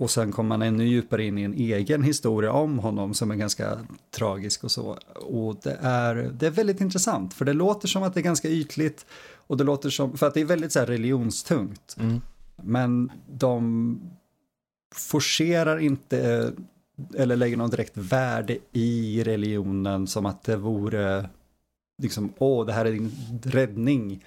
[0.00, 3.36] Och sen kommer man ännu djupare in i en egen historia om honom som är
[3.36, 3.78] ganska
[4.10, 4.98] tragisk och så.
[5.14, 8.48] Och det är, det är väldigt intressant, för det låter som att det är ganska
[8.48, 11.96] ytligt och det låter som, för att det är väldigt så här religionstungt.
[12.00, 12.20] Mm.
[12.62, 14.00] Men de
[14.94, 16.52] forcerar inte
[17.16, 21.28] eller lägger någon direkt värde i religionen som att det vore
[22.02, 24.24] liksom, åh, det här är din räddning.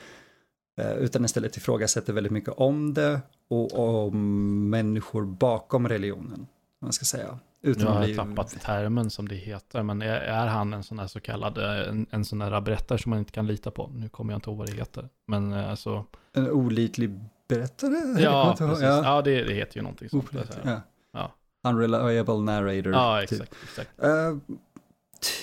[0.82, 6.48] Eh, utan istället ifrågasätter väldigt mycket om det och om människor bakom religionen.
[6.82, 7.40] Man ska säga.
[7.64, 8.16] Utan jag har bli...
[8.16, 12.06] tappat termen som det heter, men är, är han en sån här så kallad, en,
[12.10, 13.92] en sån där berättare som man inte kan lita på?
[13.96, 15.10] Nu kommer jag inte ihåg vad det heter.
[15.28, 16.06] Men eh, alltså...
[16.34, 17.20] En olitlig
[17.56, 17.96] berättare?
[18.22, 18.84] Ja, precis.
[18.84, 19.04] ja.
[19.04, 20.30] ja det, det, heter ju någonting sånt.
[20.64, 20.82] Ja.
[21.12, 21.36] ja.
[21.70, 22.94] Unreliable narrator.
[22.94, 23.52] Ja, exakt.
[23.52, 23.64] Typ.
[23.64, 23.90] exakt.
[24.04, 24.38] Uh,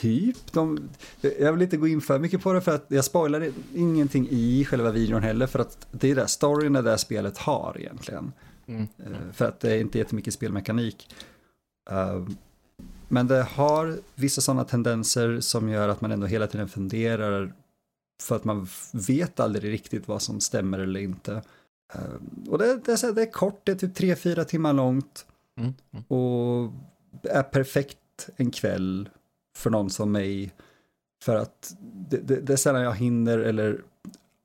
[0.01, 0.53] typ.
[0.53, 0.89] De,
[1.41, 4.65] jag vill inte gå in för mycket på det för att jag spoilar ingenting i
[4.65, 8.33] själva videon heller för att det är det storyn är det spelet har egentligen.
[8.67, 8.83] Mm.
[8.83, 11.15] Uh, för att det är inte jättemycket spelmekanik.
[11.91, 12.29] Uh,
[13.09, 17.53] men det har vissa sådana tendenser som gör att man ändå hela tiden funderar
[18.23, 21.43] för att man vet aldrig riktigt vad som stämmer eller inte.
[21.97, 25.27] Uh, och det, det, är, det är kort, det är typ 3-4 timmar långt.
[25.59, 25.75] Mm.
[25.93, 26.05] Mm.
[26.05, 26.73] Och
[27.23, 29.09] är perfekt en kväll
[29.57, 30.53] för någon som mig.
[31.23, 33.81] För att det, det, det är sällan jag hinner eller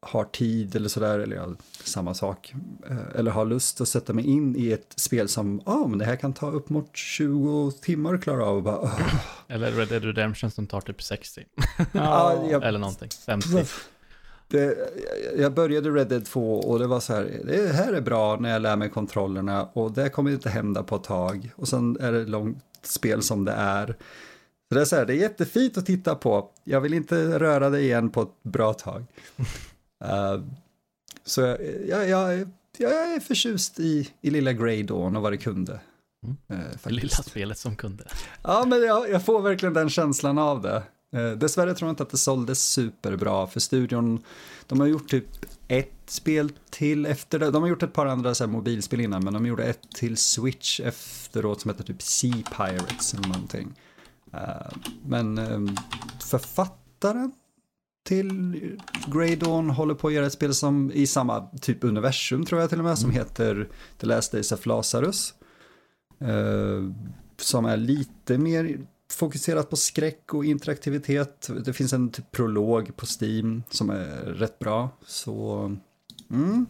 [0.05, 1.47] har tid eller sådär, eller ja,
[1.83, 2.53] samma sak.
[2.89, 5.99] Eh, eller har lust att sätta mig in i ett spel som, ja oh, men
[5.99, 8.63] det här kan ta upp mot 20 timmar att klara av.
[8.63, 8.99] Bara, oh.
[9.47, 11.45] Eller Red Dead Redemption som tar typ 60.
[11.91, 13.65] ja, jag, eller någonting, 50.
[14.47, 14.77] Det,
[15.37, 18.49] jag började Red Dead 2 och det var så här, det här är bra när
[18.49, 21.51] jag lär mig kontrollerna och det kommer inte hända på ett tag.
[21.55, 23.87] Och sen är det långt spel som det är.
[24.69, 26.49] Så det är så här, det är jättefint att titta på.
[26.63, 29.05] Jag vill inte röra det igen på ett bra tag.
[30.05, 30.43] uh,
[31.25, 31.57] så jag,
[31.89, 35.79] jag, jag, jag, är förtjust i, i lilla Grey Dawn och vad det kunde.
[36.23, 36.61] Mm.
[36.61, 38.07] Uh, det lilla spelet som kunde.
[38.43, 40.83] Ja, men jag, jag får verkligen den känslan av det.
[41.13, 44.23] Eh, dessvärre tror jag inte att det såldes superbra för studion.
[44.67, 45.25] De har gjort typ
[45.67, 47.51] ett spel till efter det.
[47.51, 50.79] De har gjort ett par andra så mobilspel innan men de gjorde ett till Switch
[50.79, 53.73] efteråt som heter typ Sea Pirates eller någonting.
[54.33, 54.71] Eh,
[55.05, 55.59] men eh,
[56.19, 57.31] författaren
[58.05, 58.55] till
[59.07, 62.69] Grey Dawn håller på att göra ett spel som i samma typ universum tror jag
[62.69, 63.23] till och med, som Mm.
[63.23, 65.33] heter The Last Days of Lazarus.
[66.19, 66.89] Eh,
[67.37, 68.77] som är lite mer
[69.13, 71.49] fokuserat på skräck och interaktivitet.
[71.65, 74.89] Det finns en typ prolog på Steam som är rätt bra.
[75.05, 75.65] Så
[76.29, 76.65] mm,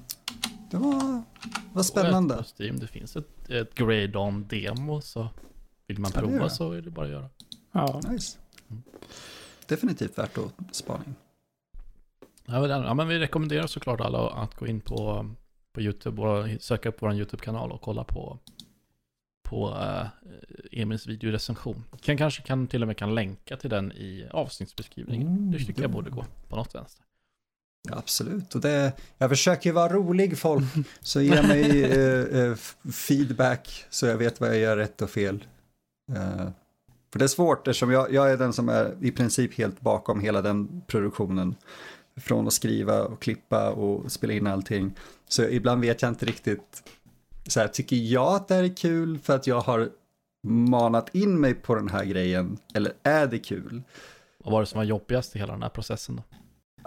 [0.71, 1.23] det var,
[1.73, 2.38] var spännande.
[2.38, 5.27] På Steam, det finns ett, ett Grey Dawn demo så
[5.88, 6.49] vill man Ja, prova det.
[6.49, 7.29] så är det bara att göra.
[7.71, 8.01] Ja.
[8.10, 8.38] Nice.
[9.67, 11.15] Definitivt värt att spana in.
[12.45, 15.29] Ja, men, ja, men vi rekommenderar såklart alla att gå in på,
[15.73, 18.39] på YouTube och söka upp vår YouTube-kanal och kolla på,
[19.43, 20.08] på uh,
[20.71, 21.84] Emils videorecension.
[22.01, 25.27] Kan, kanske kan, till och med kan länka till den i avsnittsbeskrivningen.
[25.27, 25.93] Mm, det tycker jag ja.
[25.93, 27.06] borde gå på något vänster.
[27.89, 30.63] Ja, absolut, och det, jag försöker vara rolig folk,
[31.01, 32.56] så ge mig eh, eh,
[32.93, 35.45] feedback så jag vet vad jag gör rätt och fel.
[36.15, 36.49] Eh,
[37.12, 40.21] för det är svårt eftersom jag, jag är den som är i princip helt bakom
[40.21, 41.56] hela den produktionen.
[42.15, 44.93] Från att skriva och klippa och spela in allting.
[45.27, 46.84] Så ibland vet jag inte riktigt,
[47.47, 49.89] så här, tycker jag att det här är kul för att jag har
[50.47, 52.58] manat in mig på den här grejen?
[52.73, 53.82] Eller är det kul?
[54.43, 56.23] Vad var det som var jobbigast i hela den här processen då?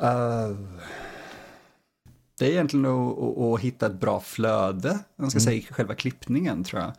[0.06, 0.56] Uh,
[2.38, 5.44] det är egentligen att, att, att hitta ett bra flöde, man ska Mm.
[5.44, 6.92] säga själva klippningen tror jag.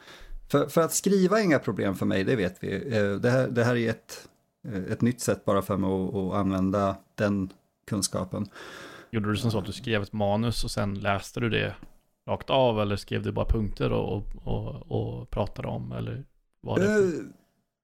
[0.52, 2.98] För, för att skriva är inga problem för mig, det vet vi.
[2.98, 4.28] Eh, Det här, det här är ett,
[4.67, 7.50] eh, ett nytt sätt bara för mig att, att använda den
[7.88, 8.50] kunskapen.
[9.12, 11.76] Gjorde du som så att du skrev ett manus och sen läste du det
[12.28, 16.24] rakt av eller skrev du bara punkter och, och, och pratade om eller
[16.62, 16.94] var det?
[16.94, 17.00] Eh,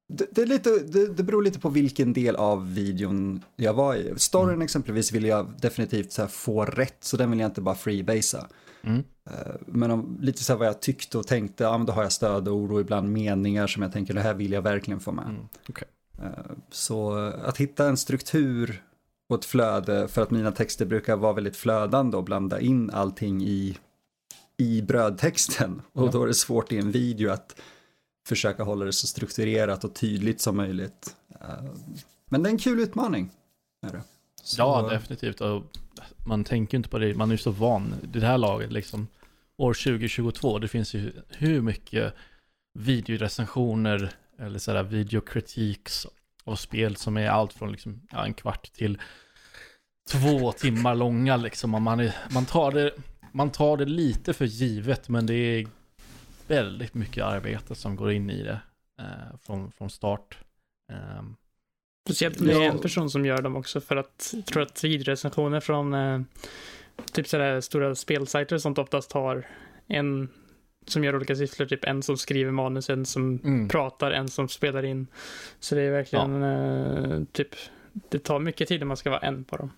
[0.07, 3.95] Det, det, är lite, det, det beror lite på vilken del av videon jag var
[3.95, 4.13] i.
[4.17, 8.47] Storyn exempelvis vill jag definitivt så få rätt, så den vill jag inte bara freebasea.
[8.83, 9.03] Mm.
[9.29, 12.03] Eh, Men om, lite så här vad jag tyckte och tänkte, ja men då har
[12.03, 15.25] jag stödord och ibland meningar som jag tänker det här vill jag verkligen få med.
[15.25, 15.47] Mm.
[15.69, 15.87] okej.
[16.21, 16.29] Eh,
[16.69, 17.11] Så
[17.45, 18.83] att hitta en struktur
[19.29, 23.43] och ett flöde, för att mina texter brukar vara väldigt flödande och blanda in allting
[23.43, 23.77] i,
[24.63, 25.81] i brödtexten.
[25.93, 27.55] Och då är det svårt i en video att
[28.27, 31.15] försöka hålla det så strukturerat och tydligt som möjligt.
[31.41, 31.63] Eh,
[32.29, 33.29] Men det är en kul utmaning.
[33.87, 34.01] Är det.
[34.43, 35.41] Så- Ja, definitivt.
[35.41, 35.63] Och
[36.25, 37.95] man tänker inte på det, man är ju så van.
[38.03, 39.07] Det här laget liksom,
[39.57, 42.13] år 2022, det finns ju hur mycket
[42.73, 46.07] videorecensioner eller sådär videokritiks
[46.43, 48.97] av spel som är allt från liksom, ja, en kvart till
[50.09, 51.75] två timmar långa liksom.
[51.75, 52.91] Och Man, är, man, tar det,
[53.33, 55.67] man tar det lite för givet, men det är
[56.47, 58.59] väldigt mycket arbete som går in i det
[58.99, 60.37] eh, från, från start.
[60.91, 61.35] Ehm,
[62.05, 62.71] Speciellt om det är Ja.
[62.71, 66.21] en person som gör dem också för att jag tror att videorecensioner från eh,
[67.11, 69.47] typ sådär stora spelsajter och sånt oftast har
[69.87, 70.29] en
[70.87, 73.69] som gör olika sysslor, typ en som skriver manus, en som Mm.
[73.69, 75.07] pratar, en som spelar in.
[75.59, 77.49] Så det är verkligen eh, typ,
[78.09, 79.71] det tar mycket tid om man ska vara en på dem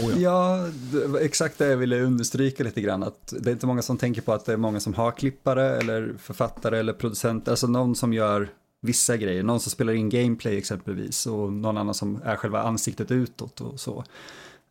[0.00, 0.66] oh ja.
[0.92, 3.02] Ja, exakt det jag ville understryka lite grann.
[3.02, 5.76] Att det är inte många som tänker på att det är många som har klippare
[5.76, 7.52] eller författare eller producenter.
[7.52, 8.48] Alltså någon som gör
[8.80, 9.42] vissa grejer.
[9.42, 13.80] Någon som spelar in gameplay exempelvis och någon annan som är själva ansiktet utåt och
[13.80, 14.04] så.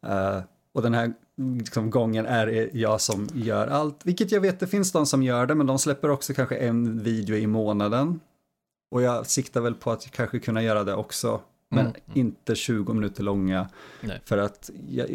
[0.06, 0.41] Uh,
[0.74, 1.13] och den här
[1.58, 4.00] liksom, gången är det jag som gör allt.
[4.04, 7.04] Vilket jag vet, det finns de som gör det, men de släpper också kanske en
[7.04, 8.19] video i månaden.
[8.91, 11.41] Och jag siktar väl på att kanske kunna göra det också.
[11.71, 12.01] Men Mm.
[12.13, 13.69] inte 20 minuter långa.
[14.01, 14.21] Nej.
[14.25, 15.08] För att jag,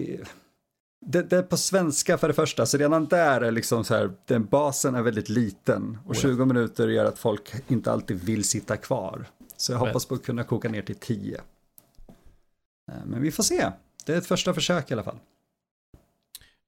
[1.06, 4.12] det, det är på svenska för det första, så redan där är liksom så här,
[4.26, 5.98] den basen är väldigt liten.
[6.04, 6.22] Och Oh ja.
[6.22, 9.26] 20 minuter gör att folk inte alltid vill sitta kvar.
[9.56, 11.40] Så jag hoppas på att kunna koka ner till 10.
[12.92, 13.70] Eh, Men vi får se.
[14.06, 15.18] Det är ett första försök i alla fall.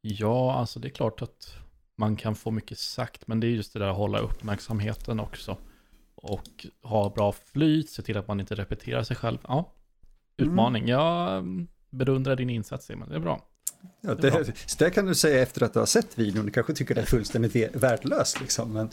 [0.01, 1.55] Ja, alltså det är klart att
[1.96, 5.57] man kan få mycket sagt, men det är just det där att hålla uppmärksamheten också.
[6.14, 9.38] Och ha bra flyt, se till att man inte repeterar sig själv.
[9.49, 9.72] Ja,
[10.37, 10.88] utmaning.
[10.88, 13.09] Jag mm, beundrar din insats, Simon.
[13.09, 13.44] Det är bra.
[14.01, 16.46] Ja, Det det, det kan du säga efter att du har sett videon.
[16.46, 18.72] Du kanske tycker det är fullständigt värdelöst liksom.
[18.72, 18.90] Men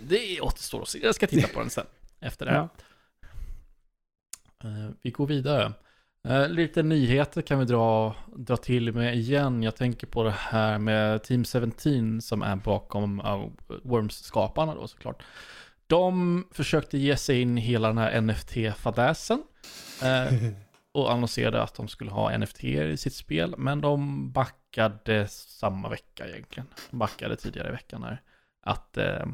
[0.00, 0.98] Det återstår att se.
[1.02, 1.86] Jag ska titta på den sen,
[2.20, 2.58] efter det här.
[2.58, 2.68] Ja.
[4.64, 5.72] Eh, vi går vidare.
[6.28, 9.62] Eh, lite nyheter kan vi dra, dra till med igen.
[9.62, 13.48] Jag tänker på det här med Team 17 som är bakom uh,
[13.82, 15.22] Worms-skaparna då såklart.
[15.86, 19.42] De försökte ge sig in i hela den här NFT-fadäsen.
[20.94, 23.54] Och annonserade att de skulle ha NFT i sitt spel.
[23.58, 26.66] Men de backade samma vecka egentligen.
[26.90, 28.22] De backade tidigare i veckan här.
[28.62, 29.26] Att eh,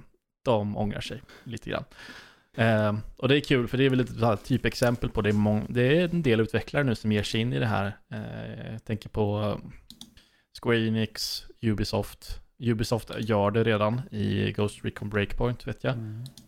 [0.44, 1.84] de ångrar sig lite grann.
[2.56, 5.30] Eh, och det är kul för det är väl ett typexempel på det.
[5.30, 7.96] Är det är en del utvecklare nu som ger sig in i det här.
[8.12, 9.70] Eh, jag tänker på eh,
[10.62, 12.40] Square Enix, Ubisoft.
[12.58, 15.94] Ubisoft gör det redan i Ghost Recon Breakpoint vet jag.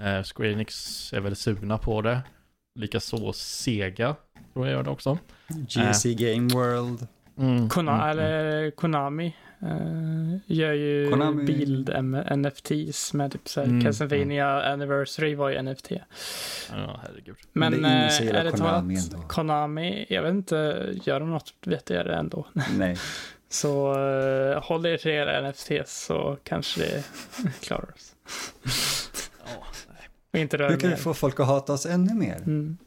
[0.00, 2.22] Eh, Square Enix är väl sugna på det.
[2.76, 4.16] Likaså Sega,
[4.52, 5.18] tror jag gör det också.
[5.68, 7.06] GSC Game World.
[7.38, 8.26] Mm, Kona, mm, mm.
[8.26, 11.90] eller Konami eh, gör ju Konami- bild
[12.36, 15.90] NFTs med typ såhär Mm, Castlevania Anniversary var ju NFT.
[16.70, 17.36] Ja, herregud.
[17.52, 19.28] Men, Men det är eh, gillar ärligt Konami talat, ändå.
[19.28, 22.46] Konami, jag vet inte, gör de något vettigare ändå?
[22.78, 22.96] Nej.
[23.48, 27.04] Så uh, håll er till era NFTs så kanske det
[27.60, 28.14] klarar oss.
[30.36, 32.36] Inte Nu kan vi få folk att hata oss ännu mer.
[32.36, 32.78] Mm.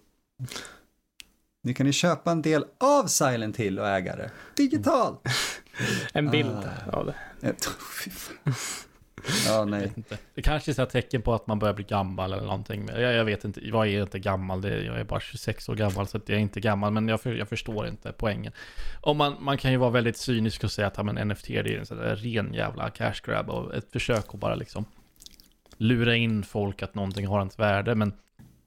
[1.64, 4.32] Nu kan ni köpa en del av Silent Hill och äga det.
[4.56, 5.22] Digitalt.
[6.14, 6.50] En bild
[6.92, 6.98] Ah.
[6.98, 7.16] av det.
[7.48, 7.54] Eh.
[8.46, 8.54] Ja,
[9.60, 9.82] Jag nej.
[9.82, 10.18] vet inte.
[10.36, 12.88] Det kanske är så här tecken på att man börjar bli gammal eller någonting.
[12.88, 16.08] Jag, jag vet inte, jag är inte gammal, det, jag är bara 26 år gammal
[16.08, 16.94] så jag är inte gammal.
[16.94, 18.54] Men jag, för, jag förstår inte poängen.
[19.02, 21.58] Och man, man kan ju vara väldigt cynisk och säga att ja, men NFT det
[21.60, 24.86] är en sån där ren jävla cash grab och ett försök att bara liksom
[25.80, 27.96] lura in folk att någonting har ett värde.
[27.96, 28.14] Men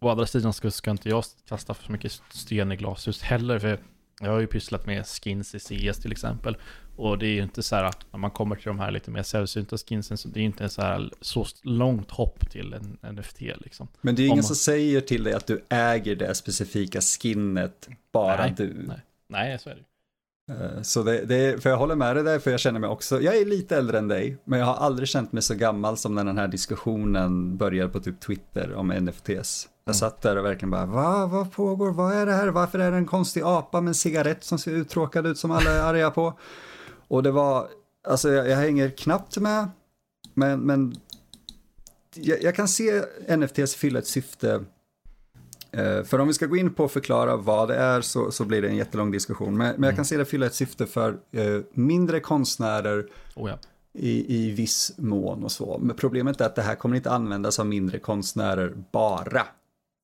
[0.01, 3.59] å andra sidan ska, ska inte jag kasta för mycket sten i glashus heller.
[3.59, 3.79] För
[4.21, 6.57] jag har ju pysslat med skins i CS till exempel.
[6.97, 9.11] Och det är ju inte så här att när man kommer till de här lite
[9.11, 13.15] mer sällsynta skinsen så det är ju inte så här så långt hopp till en
[13.15, 13.89] NFT liksom.
[14.01, 17.89] Men det är ingen man- som säger till dig att du äger det specifika skinnet,
[18.13, 18.85] bara Nej, du.
[18.89, 19.01] nej.
[19.29, 19.85] Nej, så är det ju.
[20.83, 23.37] Så det, det för jag håller med dig där, för jag känner mig också, jag
[23.37, 26.25] är lite äldre än dig, men jag har aldrig känt mig så gammal som när
[26.25, 29.29] den här diskussionen började på typ Twitter om NFTs.
[29.85, 29.95] Jag Mm.
[29.99, 32.97] satt där och verkligen bara, Va, vad pågår, vad är det här, varför är det
[32.97, 36.39] en konstig apa med en cigarett som ser uttråkad ut som alla är arga på?
[37.09, 37.69] Och det var,
[38.09, 39.71] alltså jag, jag hänger knappt med,
[40.35, 40.95] men, men
[42.15, 43.03] jag, jag kan se
[43.37, 44.61] NFTs fylla ett syfte Eh,
[46.05, 48.63] För om vi ska gå in på att förklara vad det är så, så blir
[48.63, 49.57] det en jättelång diskussion.
[49.57, 53.59] Men, men jag kan se det fylla ett syfte för eh, mindre konstnärer Oh, ja.
[53.93, 55.79] i, i viss mån och så.
[55.83, 59.47] Men problemet är att det här kommer inte användas av mindre konstnärer bara.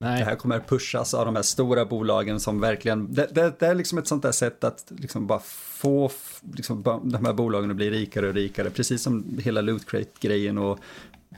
[0.01, 3.67] Nej, Det här kommer pushas av de här stora bolagen som verkligen, det, det, det
[3.67, 6.11] är liksom ett sånt där sätt att liksom bara få
[6.53, 8.71] liksom, de här bolagen att bli rikare och rikare.
[8.71, 10.79] Precis som hela loot crate-grejen och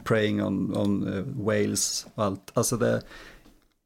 [0.04, 2.50] preying on, on uh, whales och allt.
[2.54, 3.02] Alltså det,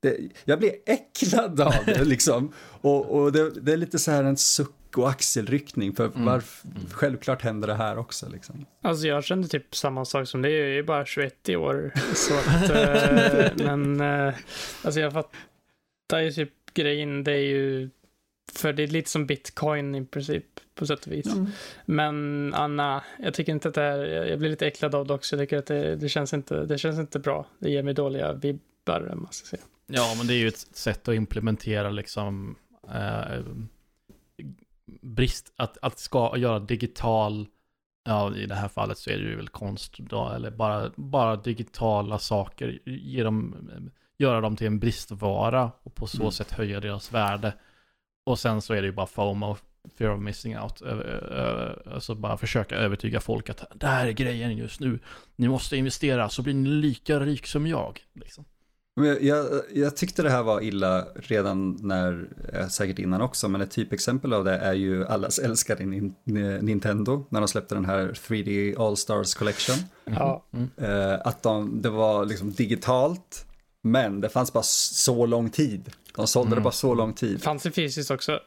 [0.04, 2.52] det, jag blir äcklad av det liksom.
[2.80, 6.24] Och, och det, det är lite så här en suck och axelryckning för Mm.
[6.24, 8.66] varför, självklart händer det här också liksom.
[8.82, 10.50] Alltså jag kände typ samma sak som det.
[10.50, 11.92] Jag är ju bara 21 i år.
[12.14, 12.70] Så att,
[13.60, 14.34] eh, men eh,
[14.82, 17.24] alltså jag fattar ju typ grejen.
[17.24, 17.90] Det är ju,
[18.52, 21.26] för det är lite som bitcoin i princip på sätt och vis.
[21.84, 25.36] Men Anna, jag tycker inte att det här, jag blir lite äcklad av det också.
[25.36, 27.46] Jag tycker att det, det, känns, inte, det känns inte bra.
[27.58, 29.62] Det ger mig dåliga vibbar, man ska säga.
[29.86, 32.56] Ja men det är ju ett sätt att implementera liksom
[32.92, 33.40] eh,
[35.02, 37.46] brist, att, att ska göra digital,
[38.04, 41.36] ja i det här fallet så är det ju väl konst då, eller bara, bara
[41.36, 43.70] digitala saker, ge dem,
[44.18, 46.32] göra dem till en bristvara och på så Mm.
[46.32, 47.54] sätt höja deras värde.
[48.26, 49.56] Och sen så är det ju bara FOMO,
[49.98, 50.82] fear of missing out,
[51.92, 54.98] alltså bara försöka övertyga folk att det här är grejen just nu,
[55.36, 58.00] ni måste investera så blir ni lika rik som jag.
[58.14, 58.44] Liksom.
[59.20, 63.70] Jag, jag, tyckte det här var illa redan när, eh, säkert innan också, men ett
[63.70, 68.74] typexempel av det är ju allas älskade Nin- Nintendo, när de släppte den här 3D
[68.78, 69.76] All-Stars Collection.
[70.04, 70.44] Ja.
[70.52, 70.70] Mm.
[70.76, 73.46] Eh, att de, det var liksom digitalt,
[73.82, 75.90] men det fanns bara så lång tid.
[76.16, 76.62] De sålde det Mm.
[76.64, 77.42] bara så lång tid.
[77.42, 78.40] Fanns det fysiskt också?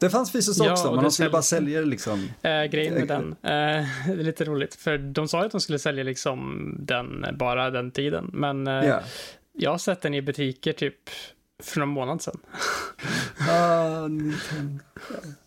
[0.00, 2.28] Det fanns fysiskt Ja, också, men det de skulle bara sälja det liksom.
[2.42, 5.60] Eh, grejen med den, eh, det är lite roligt, för de sa ju att de
[5.60, 9.00] skulle sälja liksom den, bara den tiden, men Ja.
[9.60, 11.10] Jag har sett den i butiker typ
[11.62, 12.40] för någon månad sedan.
[13.48, 14.08] Ah.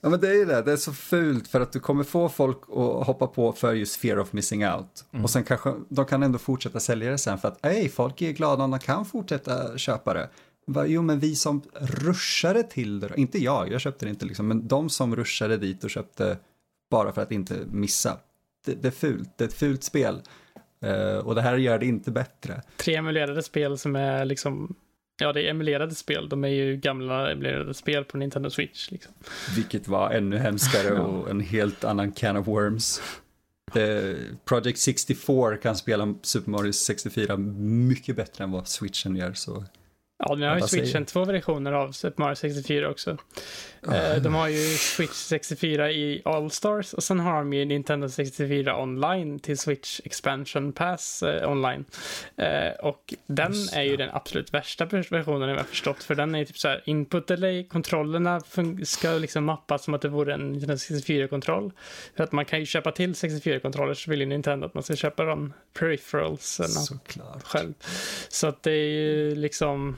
[0.01, 2.29] Ja men det är ju det, det är så fult för att du kommer få
[2.29, 5.05] folk att hoppa på för just fear of missing out.
[5.11, 5.23] Mm.
[5.23, 8.31] Och sen kanske de kan ändå fortsätta sälja det sen för att ej, folk är
[8.31, 10.29] glada om de kan fortsätta köpa det.
[10.87, 14.67] Jo men vi som rushade till det, inte jag, jag köpte det inte liksom, men
[14.67, 16.37] de som rushade dit och köpte
[16.91, 18.17] bara för att inte missa.
[18.65, 20.21] Det, det är fult, det är ett fult spel.
[20.83, 22.61] Eh, och det här gör det inte bättre.
[22.77, 24.75] Tre emulerade spel som är liksom,
[25.19, 29.13] ja det är emulerade spel, de är ju gamla emulerade spel på Nintendo Switch liksom.
[29.55, 33.01] Vilket var ännu hemskare och en helt annan can of worms.
[33.75, 34.15] Eh,
[34.45, 39.33] Project 64 kan spela Super Mario 64 mycket bättre än vad Switchen gör.
[39.33, 39.65] Så.
[40.25, 41.05] Ja, nu har ju säger Switchen du?
[41.05, 43.17] två versioner av Super Mario 64 också.
[43.91, 48.81] Eh, De har ju Switch 64 i All-Stars och sen har de ju Nintendo 64
[48.81, 51.85] online till Switch Expansion Pass eh, online.
[52.37, 54.03] Eh, och den Just är ju det.
[54.03, 57.27] den absolut värsta versionen jag har förstått för den är ju typ så här input
[57.27, 58.41] delay, kontrollerna
[58.83, 61.71] ska liksom mappas som att det vore en Nintendo 64-kontroll.
[62.17, 64.95] För att man kan ju köpa till 64-kontroller så vill ju Nintendo att man ska
[64.95, 66.61] köpa de peripherals
[67.43, 67.73] själv.
[68.29, 69.97] Så att det är ju liksom...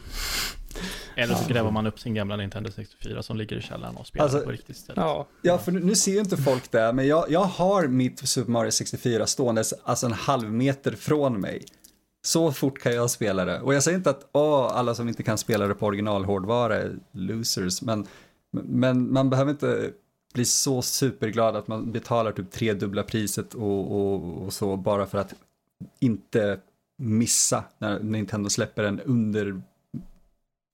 [1.15, 1.53] Eller så Ja.
[1.53, 4.51] gräver man upp sin gamla Nintendo 64 som ligger i källaren och spelar Alltså, på
[4.51, 5.01] riktigt ställe.
[5.01, 8.29] Ja, Ja, för nu, nu ser ju inte folk det, men jag, jag har mitt
[8.29, 11.65] Super Mario 64 ståendes alltså en halv meter från mig.
[12.25, 13.61] Så fort kan jag spela det.
[13.61, 16.95] Och jag säger inte att åh, alla som inte kan spela det på originalhårdvara är
[17.11, 18.07] losers, men,
[18.51, 19.91] men man behöver inte
[20.33, 25.17] bli så superglad att man betalar typ tredubbla priset och, och, och så bara för
[25.17, 25.33] att
[25.99, 26.59] inte
[26.97, 28.99] missa när Nintendo släpper en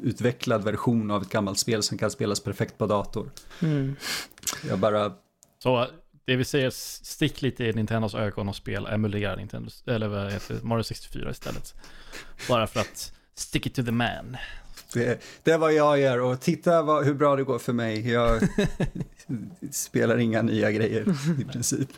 [0.01, 3.31] underutvecklad version av ett gammalt spel som kan spelas perfekt på dator.
[3.61, 3.95] mm.
[4.69, 5.13] Jag bara
[5.59, 5.87] Så
[6.25, 6.69] det vi säger,
[7.03, 11.31] stick lite i Nintendos ögon och spel, emulera Nintendo, eller vad heter det, Mario 64
[11.31, 11.75] istället.
[12.49, 14.37] Bara för att stick it to the man.
[14.93, 18.11] Det, det vad jag gör och titta vad, hur bra det går för mig.
[18.11, 18.41] Jag
[19.71, 21.05] spelar inga nya grejer
[21.41, 21.89] i princip.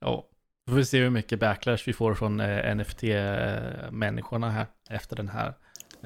[0.00, 0.26] Ja,
[0.66, 5.28] då får vi se hur mycket backlash vi får från eh, NFT-människorna här efter den
[5.28, 5.54] här eh,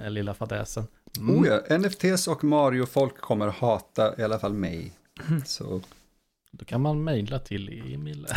[0.09, 0.87] lilla fadäsen.
[1.19, 1.39] Mm.
[1.39, 4.93] Oh ja, NFTs och Mario-folk kommer hata i alla fall mig.
[5.45, 5.81] Så
[6.51, 8.27] Då kan man mejla till Emil.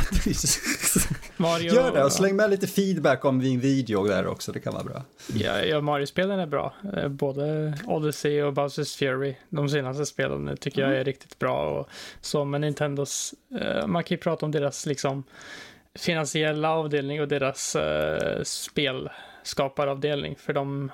[1.38, 4.74] Mario, gör det och släng med lite feedback om din video där också, det kan
[4.74, 5.04] vara bra.
[5.34, 6.74] Ja, ja Mario-spelen är bra.
[6.98, 9.36] Eh, Både Odyssey och Bowsers Fury.
[9.50, 11.80] De senaste spelen tycker jag är riktigt bra.
[11.80, 11.90] Och
[12.22, 15.24] så med Nintendos, eh, man kan ju prata om deras liksom
[15.96, 20.36] finansiella avdelning och deras eh, spelskaparavdelning.
[20.36, 20.92] För de,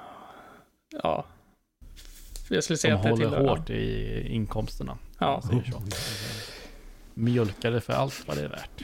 [1.03, 1.25] ja,
[2.49, 4.97] jag skulle De säga att det håller tillhör hårt i inkomsterna.
[5.17, 5.41] om Ja.
[7.71, 8.83] det för allt vad det är värt.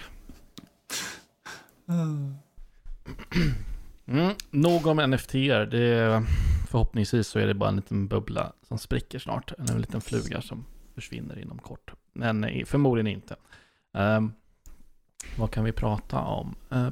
[4.08, 4.34] Mm.
[4.50, 5.32] Nog om NFT.
[5.32, 6.22] Det är,
[6.70, 9.54] förhoppningsvis så är det bara en liten bubbla som spricker snart.
[9.70, 11.94] En liten fluga som försvinner inom kort.
[12.14, 13.36] Men eh, förmodligen inte.
[13.94, 14.34] Ehm,
[15.38, 16.56] vad kan vi prata om?
[16.74, 16.90] Uh.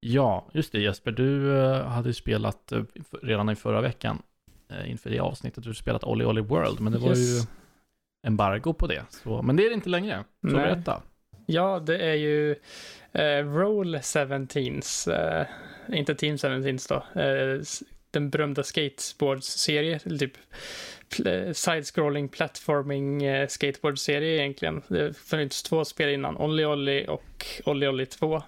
[0.00, 1.10] Ja, just det Jesper.
[1.12, 2.82] Du eh, hade ju spelat eh,
[3.22, 4.22] redan i förra veckan
[4.70, 5.64] eh, inför det avsnittet.
[5.64, 6.80] Du spelat Olly Olly World.
[6.80, 7.18] Men det var Yes.
[7.18, 7.46] ju
[8.26, 9.04] embargo på det.
[9.10, 10.24] Så, men det är det inte längre.
[10.40, 10.54] Så Nej.
[10.54, 11.02] berätta.
[11.46, 12.50] Ja, det är ju
[13.12, 15.46] eh, Roll 17s, eh,
[15.98, 17.60] inte Team 17s då, eh,
[18.10, 20.36] den berömda skateboards-serie, eller typ
[21.52, 24.82] side-scrolling platforming eh, skateboard-serie egentligen.
[24.88, 28.42] Det funnits två spel innan, Olly Olly och Olly Olly 2.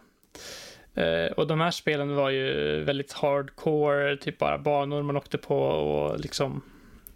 [0.98, 5.58] Eh, och de här spelen var ju väldigt hardcore, typ bara banor man åkte på
[5.58, 6.62] och liksom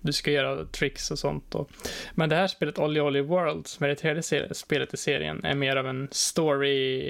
[0.01, 1.55] du ska göra tricks och sånt.
[1.55, 1.71] Och,
[2.15, 5.55] men det här spelet Olly Olly World, som är det tredje spelet i serien, är
[5.55, 7.09] mer av en story,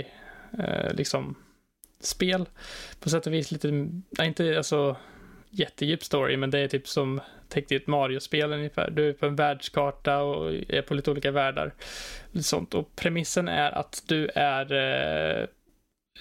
[0.59, 1.35] eh, liksom,
[2.01, 2.49] spel.
[3.01, 4.97] På sätt och vis lite, nej, inte alltså
[5.51, 8.91] jättedjup story, men det är typ som täckt i ett Mario-spel ungefär.
[8.91, 11.75] Du är på en världskarta och är på lite olika världar.
[12.31, 12.75] Lite sånt.
[12.75, 15.47] Och premissen är att du är eh,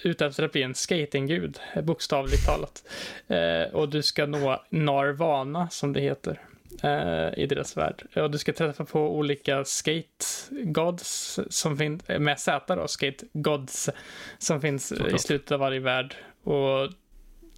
[0.02, 2.82] ute efter att bli en skatinggud, bokstavligt talat.
[3.28, 6.40] Eh, och du ska nå Narvana, som det heter
[6.82, 8.02] eh, i deras värld.
[8.16, 13.90] Och du ska träffa på olika skate gods som finns, med Z då, skate gods
[14.38, 16.16] som finns i slutet av varje värld.
[16.42, 16.88] Och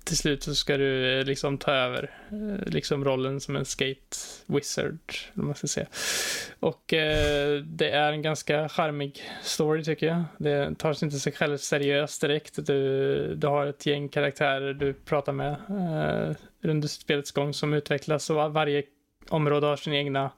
[0.05, 4.17] till slut så ska du eh, liksom ta över eh, liksom rollen som en skate
[4.47, 4.99] wizard,
[5.35, 5.87] eller man ska säga.
[6.61, 10.25] Och eh, det är en ganska charmig story tycker jag.
[10.39, 12.67] Det tar sig inte sig själv seriöst direkt.
[12.67, 16.37] Du, du har ett gäng karaktärer du pratar med eh,
[16.71, 18.83] under spelets gång som utvecklas och varje
[19.29, 20.31] område har sin egna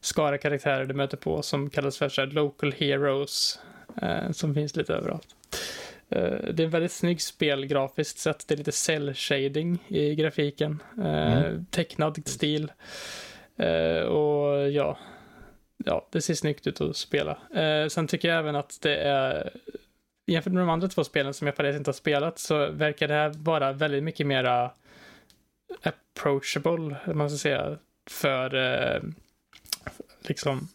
[0.00, 3.58] skara karaktärer du möter på som kallas för så här, local heroes
[4.02, 5.28] eh, som finns lite överallt.
[6.08, 8.48] Eh, det är en väldigt snygg spel grafiskt sett.
[8.48, 10.82] Det är lite cell shading i grafiken.
[10.98, 11.66] Eh, Mm.
[11.70, 12.72] Tecknad stil.
[13.56, 14.98] Eh, och ja,
[15.84, 17.38] ja, det ser snyggt ut att spela.
[17.88, 19.50] Sen tycker jag även att det är
[20.26, 23.14] jämfört med de andra två spelen som jag faktiskt inte har spelat så verkar det
[23.14, 24.70] här vara väldigt mycket mera
[25.82, 27.78] approachable, man ska säga,
[28.10, 29.02] för eh,
[30.22, 30.68] liksom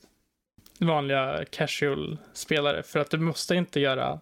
[0.79, 2.83] vanliga casual-spelare.
[2.83, 4.19] För att du måste inte göra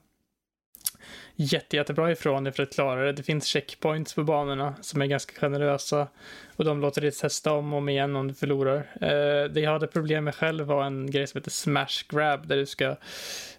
[1.35, 3.11] jätte, jättebra ifrån dig för att klara det.
[3.11, 6.07] Det finns checkpoints på banorna som är ganska generösa
[6.55, 8.77] och de låter dig testa om och om igen om du förlorar.
[9.01, 12.57] Eh, det jag hade problem med själv var en grej som heter smash grab där
[12.57, 12.95] du ska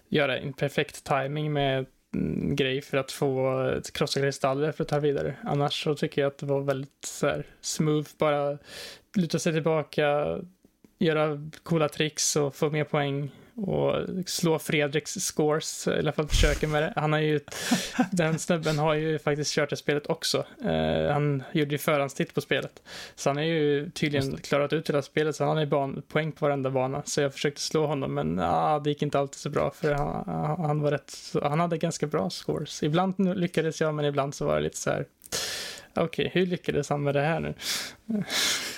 [0.09, 4.89] göra en perfekt timing med en grej för att få eh, krossa kristaller för att
[4.89, 5.35] ta vidare.
[5.43, 8.57] Annars så tycker jag att det var väldigt så här, smooth, bara
[9.15, 10.37] luta sig tillbaka,
[10.99, 13.31] göra coola tricks och få mer poäng
[13.63, 13.95] och
[14.25, 16.93] slå Fredriks scores, i alla fall försöka med det.
[16.95, 17.39] Han har ju,
[18.11, 20.45] den snubben har ju faktiskt kört det spelet också.
[20.65, 22.83] Eh, han gjorde ju förhandstitt på spelet.
[23.15, 26.31] Så han har ju tydligen klarat ut hela spelet, så han har ju ban- poäng
[26.31, 27.01] på varenda bana.
[27.05, 30.23] Så jag försökte slå honom, men ah, det gick inte alltid så bra, för han,
[30.65, 32.83] han var rätt, han hade ganska bra scores.
[32.83, 35.05] Ibland lyckades jag, men ibland så var det lite så här,
[35.93, 37.53] okej, okay, hur lyckades han med det här nu?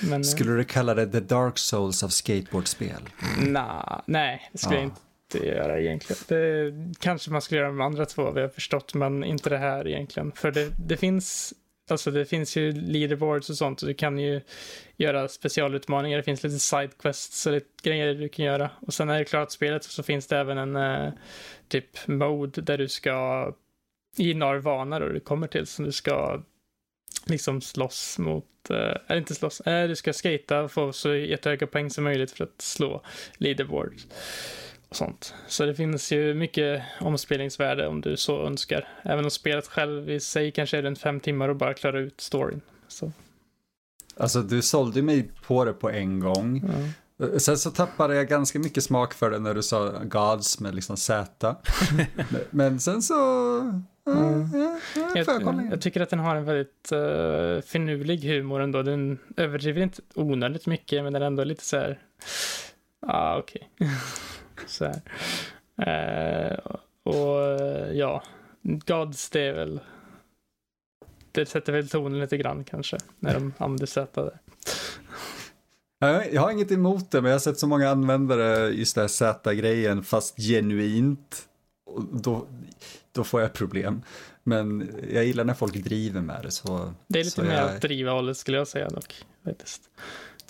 [0.10, 3.10] Men, skulle du kalla det the dark souls av skateboardspel?
[3.48, 4.82] Nah, nej, det skulle ja.
[4.82, 6.22] jag inte göra egentligen.
[6.28, 9.88] Det kanske man skulle göra med andra två, vi har förstått, men inte det här
[9.88, 10.32] egentligen.
[10.32, 11.54] För det, det finns
[11.90, 14.42] Alltså det finns ju leaderboards och sånt och du kan ju
[14.98, 16.18] göra specialutmaningar.
[16.18, 18.70] Det finns lite sidequests och lite grejer du kan göra.
[18.80, 21.14] Och sen när det är klart spelet så finns det även en uh,
[21.68, 23.48] typ mode där du ska
[24.18, 26.42] i Narvana då du kommer till som du ska
[27.26, 31.90] liksom slåss mot, eller inte slåss, uh, du ska skata och få så jättehöga poäng
[31.90, 33.02] som möjligt för att slå
[33.38, 34.08] leaderboards
[34.92, 35.34] och sånt.
[35.48, 38.88] Så det finns ju mycket omspelningsvärde om du så önskar.
[39.04, 42.22] Även om spelet själv i sig kanske är runt fem timmar och bara klara ut
[42.22, 42.62] storyn.
[42.88, 43.12] Så.
[44.18, 46.58] Alltså du sålde mig på det på en gång.
[46.58, 47.40] Mm.
[47.40, 50.98] Sen så tappade jag ganska mycket smak för det när du sa Gods med liksom
[50.98, 51.56] Z.
[52.50, 53.16] Men sen så...
[54.08, 54.50] Mm.
[54.96, 58.84] Ja, jag, jag, jag, tycker att den har en väldigt uh, finurlig humor ändå.
[58.84, 62.00] Den överdriver inte onödigt mycket men den är ändå lite så här...
[63.02, 63.70] Ja, ah, okej.
[63.76, 63.88] Okay.
[64.68, 64.86] Så
[65.84, 66.58] eh,
[67.04, 67.62] och
[67.94, 68.24] ja,
[68.64, 69.80] Gods det är väl
[71.32, 74.40] det sätter väl tonen lite grann kanske när de använder Z där.
[76.32, 79.08] Jag har inget emot det, men jag har sett så många användare just det här
[79.08, 81.48] Z-grejen, fast genuint.
[81.86, 82.48] Och då,
[83.12, 84.02] då får jag problem.
[84.44, 86.52] Men jag gillar när folk driver med det.
[86.52, 87.70] Så, det är lite mer jag...
[87.70, 89.16] att driva hållet skulle jag säga dock.
[89.44, 89.82] Faktiskt.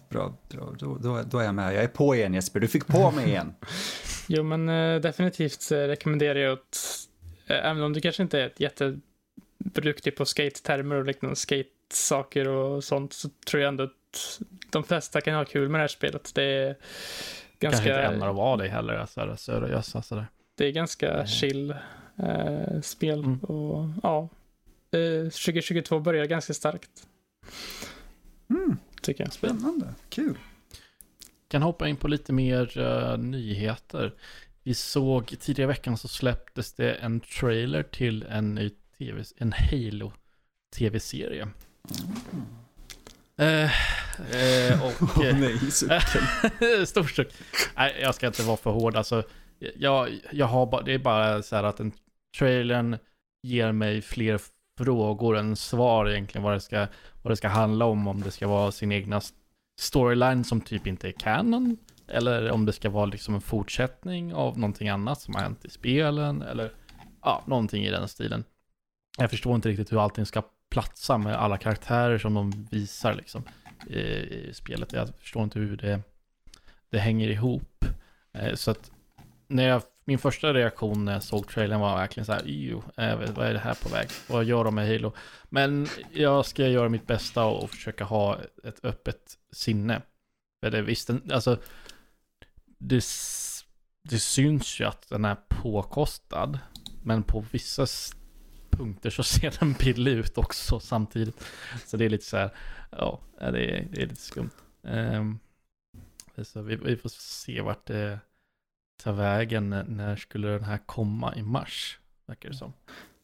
[0.10, 1.76] Bra, då, då, då, är jag med.
[1.76, 3.54] Jag är på igen Jesper, du fick på mig igen.
[4.28, 7.08] jo, men äh, definitivt äh, rekommenderar jag att,
[7.48, 12.84] äh, även om du kanske inte är ett jätteduktig på skate-termer och liknande skate-saker och
[12.84, 16.32] sånt, så tror jag ändå att de flesta kan ha kul med det här spelet.
[16.36, 16.76] Det är
[17.60, 17.84] ganska...
[17.84, 20.28] Kanske inte ämnar att vara det heller, alltså, seriösa sådär.
[20.58, 21.28] Det är ganska mm.
[21.28, 21.76] chill
[22.82, 23.40] spel mm.
[23.40, 24.30] och ja,
[24.92, 27.08] 2022 börjar ganska starkt.
[28.50, 29.34] Mm tycker jag.
[29.34, 30.38] Spännande, kul.
[31.48, 34.14] Kan hoppa in på lite mer uh, nyheter.
[34.64, 39.54] Vi såg tidigare i veckan så släpptes det en trailer till en ny tv, en
[39.54, 40.14] Halo
[40.76, 41.42] tv-serie.
[41.42, 42.44] Mm.
[43.42, 43.72] Uh,
[44.36, 45.18] uh, och...
[45.18, 46.86] oh, nej, sucken.
[46.86, 47.34] Stor suck.
[47.76, 48.96] Nej, jag ska inte vara för hård.
[48.96, 49.24] Alltså,
[49.76, 51.92] jag, jag har bara, det är bara så här att en
[52.38, 52.98] trailern
[53.44, 54.40] ger mig fler
[54.78, 56.88] frågor än svar egentligen vad det ska,
[57.22, 58.08] vad det ska handla om.
[58.08, 59.22] Om det ska vara sin egna
[59.80, 61.78] storyline som typ inte är canon.
[62.08, 65.70] Eller om det ska vara liksom en fortsättning av någonting annat som har hänt i
[65.70, 66.42] spelen.
[66.42, 66.72] Eller
[67.22, 68.44] ja, någonting i den stilen.
[69.18, 73.44] Jag förstår inte riktigt hur allting ska platsa med alla karaktärer som de visar liksom
[73.88, 74.94] i, i spelet.
[74.94, 76.02] Jag förstår inte hur det,
[76.90, 77.86] det hänger ihop.
[78.34, 78.92] Eh, så att
[79.48, 83.48] när jag min första reaktion när jag såg trailern var verkligen så här, äh, vad
[83.48, 84.10] är det här på väg?
[84.28, 85.14] Vad gör de med Halo?
[85.50, 90.02] Men jag ska göra mitt bästa och försöka ha ett öppet sinne.
[90.64, 91.58] För det visst, alltså,
[92.78, 93.04] det,
[94.10, 96.60] det syns ju att den är påkostad.
[97.04, 97.86] Men på vissa
[98.70, 101.44] punkter så ser den billig ut också samtidigt.
[101.86, 102.50] Så det är lite så här,
[102.92, 104.52] ja, det är, det är lite skumt.
[104.82, 105.40] Um,
[106.44, 108.20] så vi, vi får se vart det
[109.04, 109.70] ta vägen?
[109.88, 112.00] När skulle den här komma i mars?
[112.28, 112.74] Verkar det som.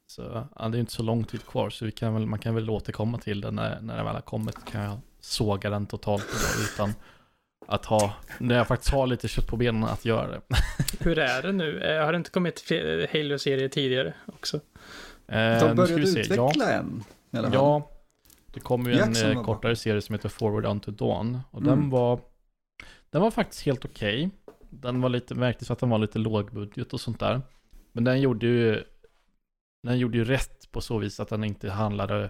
[0.08, 2.56] Så ja, det är inte så lång tid kvar så vi kan väl, man kan
[2.56, 4.66] väl återkomma till den när, när den väl har kommit.
[4.66, 6.94] Kan jag såga den totalt då, utan
[7.68, 10.42] att ha, när jag faktiskt har lite kött på benen att göra det.
[11.00, 11.82] Hur är det nu?
[11.84, 12.72] Eh, har det inte kommit
[13.12, 14.58] Halo-serier tidigare också?
[15.28, 16.72] Eh, De började utveckla ja.
[16.72, 17.04] en.
[17.32, 17.90] Ja,
[18.54, 21.40] det kom ju en eh, kortare serie som heter Forward Unto Dawn.
[21.52, 21.70] Och mm.
[21.70, 22.20] den var,
[23.10, 24.26] den var faktiskt helt okej.
[24.26, 24.30] Okay.
[24.70, 27.42] Den var lite, märktes att den var lite lågbudget och sånt där.
[27.92, 28.84] Men den gjorde ju,
[29.84, 32.30] den gjorde ju rätt på så vis att den inte handlade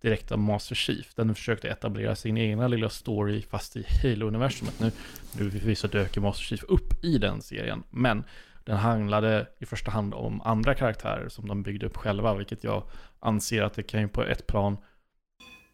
[0.00, 1.14] direkt om Master Chief.
[1.14, 4.80] Den försökte etablera sin egna lilla story fast i Halo-universumet.
[4.80, 4.92] Nu,
[5.38, 8.24] nu förvisso dök Master Chief upp i den serien, men
[8.64, 12.82] den handlade i första hand om andra karaktärer som de byggde upp själva, vilket jag
[13.20, 14.76] anser att det kan ju på ett plan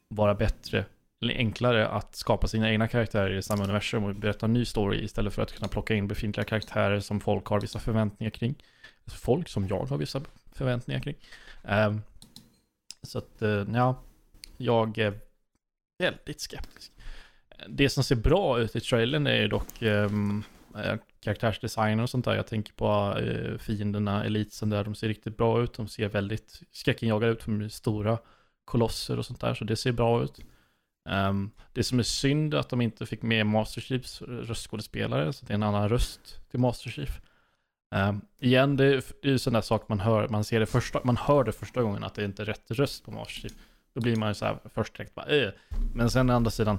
[0.08, 0.84] vara bättre
[1.20, 5.34] enklare att skapa sina egna karaktärer i samma universum och berätta en ny story istället
[5.34, 8.54] för att kunna plocka in befintliga karaktärer som folk har vissa förväntningar kring.
[9.04, 11.16] Alltså folk som jag har vissa förväntningar kring.
[11.62, 12.02] Um,
[13.02, 14.02] så att, eh, ja,
[14.56, 15.14] jag är
[15.98, 16.92] väldigt skeptisk.
[17.68, 20.44] Det som ser bra ut i trailern är dock ehm,
[20.76, 22.34] eh, um, karaktärsdesigner och sånt där.
[22.34, 25.74] Jag tänker på uh, fienderna, elitsen där, de ser riktigt bra ut.
[25.74, 28.18] De ser väldigt skräckinjagade ut, för stora
[28.64, 30.40] kolosser och sånt där, så det ser bra ut.
[31.10, 35.46] Um, det som är synd är att de inte fick med Master Chiefs röstskådespelare, så
[35.46, 37.20] det är en annan röst till Master Chief.
[37.94, 40.66] Um, igen, det är, det är ju sån där sak man hör, man ser det
[40.66, 43.52] första, man hör det första gången att det inte är rätt röst på Master Chief.
[43.94, 45.50] Då blir man ju så här först direkt bara eh.
[45.94, 46.78] Men sen å andra sidan,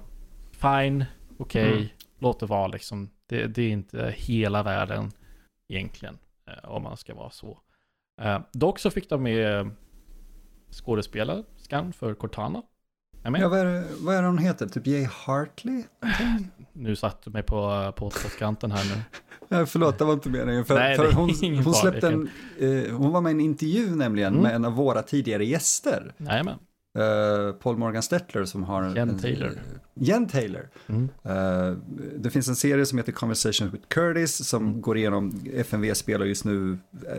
[0.51, 1.05] fine,
[1.37, 1.87] okej, Mm.
[2.19, 3.09] låt det vara liksom.
[3.27, 5.11] Det, det är inte hela världen
[5.67, 6.17] egentligen,
[6.47, 7.59] eh, om man ska vara så.
[8.21, 9.69] Eh, dock så fick de med
[10.71, 12.63] skådespelerskan för Cortana.
[13.23, 14.67] Ja, vad, är, det- vad är det hon heter?
[14.67, 15.83] Typ Jay Hartley?
[16.73, 19.01] Nu satte du mig på, på pottkanten här nu.
[19.51, 20.65] Ja, förlåt, det var inte meningen.
[20.65, 21.29] För, Nej, för hon,
[21.63, 24.43] hon släppte en, eh, hon var med i en intervju nämligen Mm.
[24.43, 26.13] med en av våra tidigare gäster.
[26.17, 26.55] Jajamän.
[26.97, 28.83] Eh, Paul Morgan Stettler som har...
[28.83, 29.51] en- Jen en- Taylor.
[29.93, 30.69] Jen Taylor.
[30.87, 31.09] Mm.
[31.23, 31.71] Eh,
[32.17, 34.81] det finns en serie som heter Conversations with Curtis som Mm.
[34.81, 36.69] går igenom, FMV spelar just nu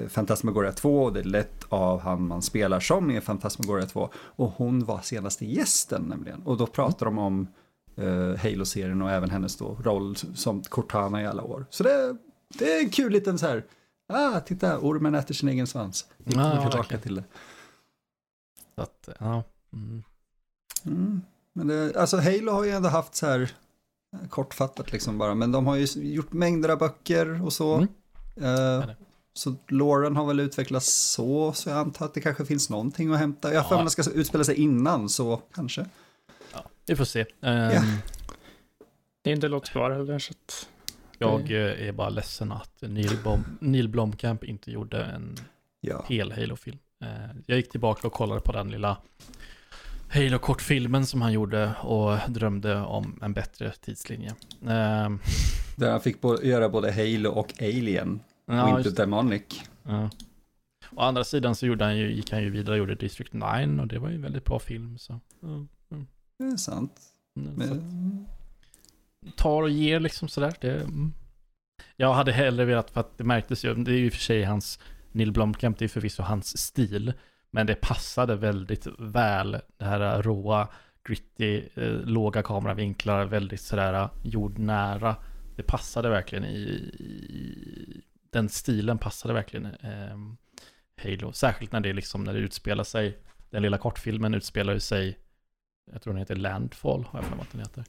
[0.00, 4.08] uh, Fantasmagoria 2 och det är lett av han man spelar som i Fantasmagoria 2.
[4.14, 6.42] Och hon var senaste gästen nämligen.
[6.42, 7.46] Och då pratar de om
[7.98, 11.66] uh, Halo-serien och även hennes då roll som Cortana i alla år.
[11.70, 12.16] Så det,
[12.58, 13.64] det är en kul liten så här,
[14.12, 16.06] ah titta, ormen äter sin egen svans.
[16.18, 17.02] Vi kommer tillbaka verkligen.
[17.02, 17.24] till det.
[18.74, 19.42] Så att, ja.
[19.72, 20.02] Mm.
[20.84, 21.20] Mm.
[21.52, 23.40] Men det, alltså Halo har ju ändå haft så här
[24.12, 27.74] eh, kortfattat liksom bara, men de har ju gjort mängder av böcker och så.
[27.74, 27.88] Mm.
[28.34, 28.96] Det.
[29.32, 33.18] så Lauren har väl utvecklats så, så jag antar att det kanske finns någonting att
[33.18, 33.52] hämta.
[33.54, 35.86] Jag har för mig ska utspela sig innan, så kanske.
[36.52, 37.20] Ja, vi får se.
[37.40, 37.82] Ehm, Ja.
[39.22, 40.68] Det är inte låt kvar heller, så att...
[41.18, 45.36] Jag eh, är bara ledsen att Neil, Bom, Neil Blomkamp inte gjorde en
[45.80, 46.04] Ja.
[46.08, 46.78] hel Halo-film.
[47.46, 48.96] Jag gick tillbaka och kollade på den lilla
[50.12, 54.34] Halo-kortfilmen som han gjorde och drömde om en bättre tidslinje.
[54.68, 55.18] Ehm,
[55.76, 58.90] Där han fick bo- göra både Halo och Alien, Ja, och inte.
[58.90, 59.42] Demonic.
[59.82, 60.11] Ja.
[60.92, 63.80] Å andra sidan så gjorde han ju, gick han ju vidare och gjorde District 9
[63.80, 64.98] och det var ju en väldigt bra film.
[64.98, 65.68] Så, mm.
[66.38, 66.92] Det är sant.
[66.98, 68.26] så att, Men,
[69.36, 70.54] tar och ger liksom sådär.
[70.61, 71.12] Det, mm.
[71.96, 74.20] Jag hade hellre velat, för att det märktes ju, det är ju i och för
[74.20, 74.78] sig hans,
[75.12, 77.12] Neil Blomkamp, det är förvisso hans stil,
[77.51, 80.68] men det passade väldigt väl, det här råa,
[81.05, 85.16] gritty, eh, låga kameravinklar, väldigt sådär eh, jordnära.
[85.57, 86.59] Det passade verkligen i,
[86.98, 90.16] i den stilen passade verkligen eh,
[91.03, 93.18] Halo, särskilt när det liksom, när det utspelar sig,
[93.51, 95.18] den lilla kortfilmen utspelar ju sig,
[95.92, 97.84] jag tror den heter Landfall, har jag för mig att den heter.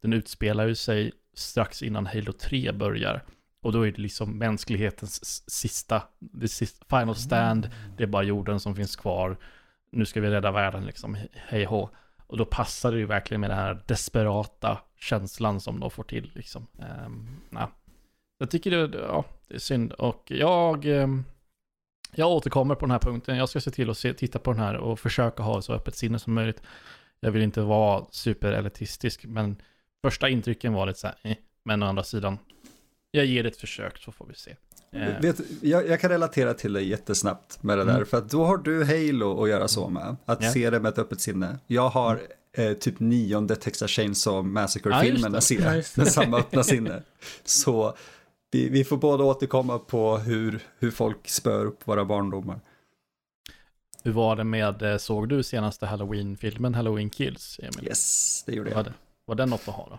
[0.00, 3.24] Den utspelar ju sig strax innan Halo 3 börjar.
[3.66, 8.60] Och då är det liksom mänsklighetens sista, det sista final stand, det är bara jorden
[8.60, 9.36] som finns kvar.
[9.92, 11.90] Nu ska vi rädda världen liksom, he- hej hå.
[12.26, 16.30] Och då passar det ju verkligen med den här desperata känslan som de får till
[16.34, 16.66] liksom.
[17.06, 17.70] Um, ja.
[18.38, 19.92] Jag tycker det, ja, det är synd.
[19.92, 21.24] Och jag, ehm,
[22.14, 23.36] jag återkommer på den här punkten.
[23.36, 25.96] Jag ska se till att se, titta på den här och försöka ha så öppet
[25.96, 26.62] sinne som möjligt.
[27.20, 29.56] Jag vill inte vara superelitistisk, men
[30.02, 31.36] första intrycken var lite så här, eh.
[31.62, 32.38] men å andra sidan,
[33.16, 34.56] jag ger det ett försök så får vi se.
[34.92, 38.06] Eh, Vet, jag, jag kan relatera till det jättesnabbt med det där, Mm.
[38.06, 40.16] för att då har du Halo att göra så med.
[40.24, 40.52] Att Ja.
[40.52, 41.58] se det med ett öppet sinne.
[41.66, 42.20] Jag har
[42.52, 45.58] eh, typ nionde Texas Chainsaw Ja, Massacre-filmen just att.
[45.60, 45.96] Ja, se det.
[45.96, 47.02] med samma öppna sinne.
[47.44, 47.96] Så
[48.50, 52.60] vi, vi får båda återkomma på hur, hur folk spör upp våra barndomar.
[54.04, 57.88] hur var det med, eh, såg du senaste Halloween-filmen Halloween Kills, Emil?
[57.88, 58.84] Yes, det gjorde Var, jag.
[58.84, 58.92] det,
[59.24, 59.98] var den något att ha då?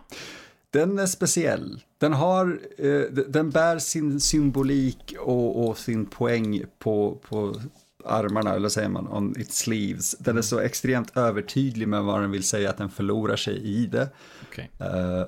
[0.70, 1.82] Den är speciell.
[1.98, 7.60] Den har, eh, den bär sin symbolik och, och sin poäng på, på
[8.04, 10.16] armarna, eller säger man, on its sleeves.
[10.18, 13.86] Den är så extremt övertydlig med vad den vill säga, att den förlorar sig i
[13.86, 14.08] det.
[14.48, 14.70] Okej.
[14.78, 15.24] Eh,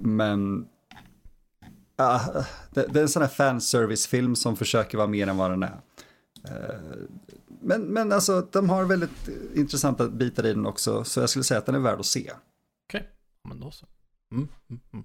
[0.00, 0.66] men
[1.96, 2.20] ah,
[2.70, 5.80] det, det är en sån här fanservice-film som försöker vara mer än vad den är.
[6.44, 6.74] Eh,
[7.60, 11.58] men, men alltså, de har väldigt intressanta bitar i den också, så jag skulle säga
[11.58, 12.30] att den är värd att se.
[12.92, 13.00] Ja,
[13.48, 13.86] Men då så.
[14.32, 15.04] Mm, mm, mm.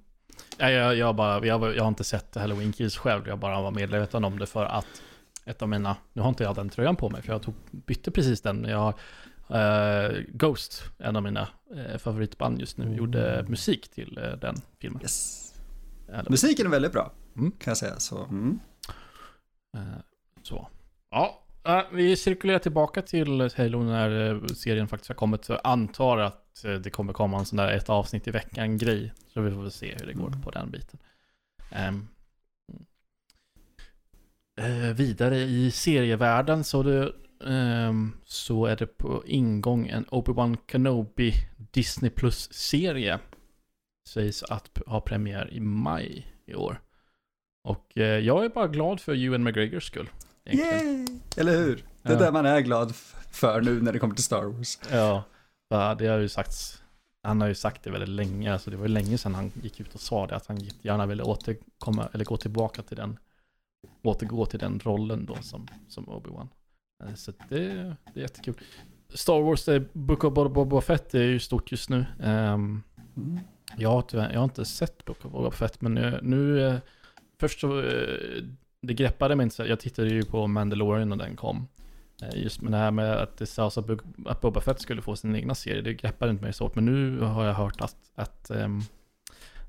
[0.57, 3.71] Ja, jag, jag, bara, jag, jag har inte sett Halloween Kills själv, jag bara var
[3.71, 5.01] medveten om det för att
[5.45, 8.11] ett av mina, nu har inte jag den tröjan på mig för jag tog, bytte
[8.11, 8.93] precis den, jag har
[9.59, 15.01] eh, Ghost, en av mina eh, favoritband just nu, gjorde musik till eh, den filmen.
[15.01, 15.49] Yes.
[16.29, 17.51] Musiken är väldigt bra, Mm.
[17.51, 17.99] kan jag säga.
[17.99, 18.59] Så, mm.
[20.43, 20.67] Så.
[21.09, 21.43] Ja,
[21.91, 25.45] vi cirkulerar tillbaka till Halo när serien faktiskt har kommit.
[25.45, 28.77] Så jag antar att eh, det kommer komma en sån där ett avsnitt i veckan
[28.77, 29.13] grej.
[29.33, 30.99] Så vi får väl se hur det går på den biten.
[31.71, 32.07] Ehm.
[34.61, 37.13] Eh, vidare i serievärlden så, det,
[37.45, 41.33] ehm, så är det på ingång en Obi-Wan Kenobi
[41.71, 43.19] Disney Plus-serie.
[44.09, 46.81] Sägs att ha premiär i maj i år.
[47.63, 50.09] Och eh, jag är bara glad för Ewan McGregors skull.
[50.45, 51.07] egentligen.
[51.07, 51.19] Yay!
[51.37, 51.83] Eller hur?
[52.01, 52.19] Det är Ja.
[52.19, 52.95] det man är glad
[53.31, 54.79] för nu när det kommer till Star Wars.
[54.91, 55.23] Ja,
[55.73, 56.83] för det har ju sagts.
[57.23, 59.79] Han har ju sagt det väldigt länge, alltså det var ju länge sedan han gick
[59.79, 63.19] ut och sa det, att han gärna ville återkomma, eller gå tillbaka till den,
[64.03, 66.47] återgå till den rollen då som, som Obi-Wan.
[67.03, 67.57] Eh, Så det,
[68.13, 68.55] det är jättekul.
[69.09, 72.05] Star Wars, eh, Book of Boba Fett är ju stort just nu.
[72.19, 72.83] Um,
[73.77, 76.75] jag, jag har inte sett Book of Boba Fett, men nu, nu eh,
[77.39, 78.43] först så, eh,
[78.81, 81.67] det greppade mig inte, så jag tittade ju på Mandalorian när den kom.
[82.33, 85.01] Eh, Just med det här med att det sades att, Bo- att Boba Fett skulle
[85.01, 86.75] få sin egna serie, det greppade inte mig så hårt.
[86.75, 88.81] Men nu har jag hört att, att ehm,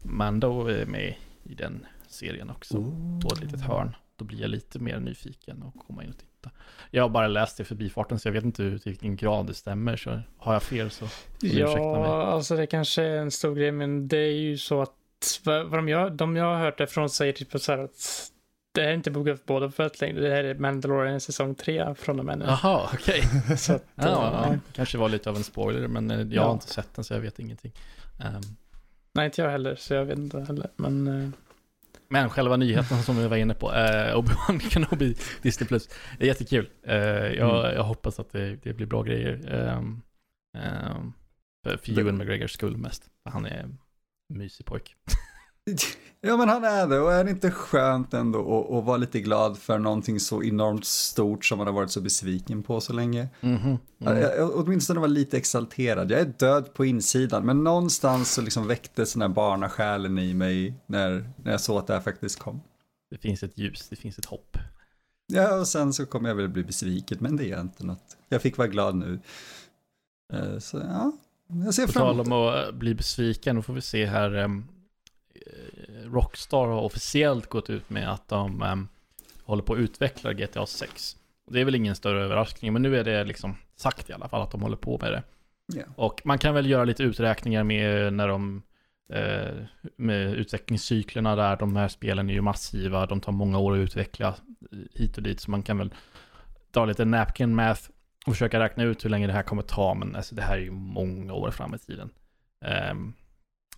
[0.03, 2.77] Mando är med i den serien också,
[3.23, 3.97] på ett litet hörn.
[4.17, 6.51] Då blir jag lite mer nyfiken och komma in och titta.
[6.91, 9.47] Jag har bara läst det i förbifarten så jag vet inte hur, till vilken grad
[9.47, 9.97] det stämmer.
[9.97, 11.59] Så har jag fel så mig.
[11.59, 14.91] Ja, alltså det kanske är en stor grej, men det är ju så att
[15.45, 18.31] vad, de, gör, de jag har hört ifrån säger typ så här att
[18.75, 21.95] det här är inte Book of Boba Fett längre, det här är Mandalorian säsong 3
[21.95, 22.45] från och med nu.
[22.45, 23.22] Jaha, okej.
[23.51, 26.45] Att, Ja, ja, eh, kanske var lite av en spoiler, men eh, jag Ja.
[26.45, 27.72] har inte sett den så jag vet ingenting.
[28.25, 28.41] Ehm,
[29.12, 30.70] Nej, inte jag heller, så jag vet inte heller.
[30.77, 31.29] Men eh,
[32.09, 36.70] Men själva nyheten som vi var inne på, eh, Obi-Wan Kenobi, Disney Plus, är jättekul.
[36.83, 37.75] Eh, jag, Mm.
[37.77, 39.55] jag hoppas att det, det blir bra grejer.
[39.55, 40.03] Um,
[40.57, 41.12] um,
[41.66, 43.03] för för Ewan McGregors skull mest.
[43.22, 43.79] För han är en
[44.29, 44.97] mysig pojk.
[46.21, 49.21] Ja men han är det och är det inte skönt ändå att- att vara lite
[49.21, 53.29] glad för någonting så enormt stort som man har varit så besviken på så länge.
[53.41, 53.79] Mhm.
[53.99, 56.11] Jag, jag, åtminstone var lite exalterad.
[56.11, 60.75] Jag är död på insidan men någonstans så liksom väcktes den här barnasjälen i mig
[60.87, 62.61] när, när jag såg att det här faktiskt kom.
[63.11, 64.57] Det finns ett ljus, det finns ett hopp.
[65.27, 68.17] Ja och sen så kommer jag väl bli besviken men det är inte något.
[68.29, 69.21] Jag fick vara glad nu.
[70.33, 71.12] Eh, Så ja,
[71.65, 72.33] jag ser På fram tal emot om
[72.69, 74.62] att bli besviken, då får vi se här.
[76.05, 78.89] Rockstar har officiellt gått ut med att de ehm,
[79.45, 81.17] håller på att utveckla GTA 6.
[81.47, 84.29] Och Det är väl ingen större överraskning, men nu är det liksom sagt i alla
[84.29, 85.23] fall att de håller på med det.
[85.67, 85.85] Ja.
[85.97, 88.63] Och man kan väl göra lite uträkningar med när de
[89.13, 89.55] eh,
[89.97, 94.35] med utvecklingscyklerna där, de här spelen är ju massiva, de tar många år att utveckla
[94.95, 95.95] hit och dit, så man kan väl
[96.71, 97.83] dra lite napkin math
[98.27, 100.63] och försöka räkna ut hur länge det här kommer ta, men alltså det här är
[100.63, 102.11] ju många år fram i tiden.
[102.65, 103.13] Ehm,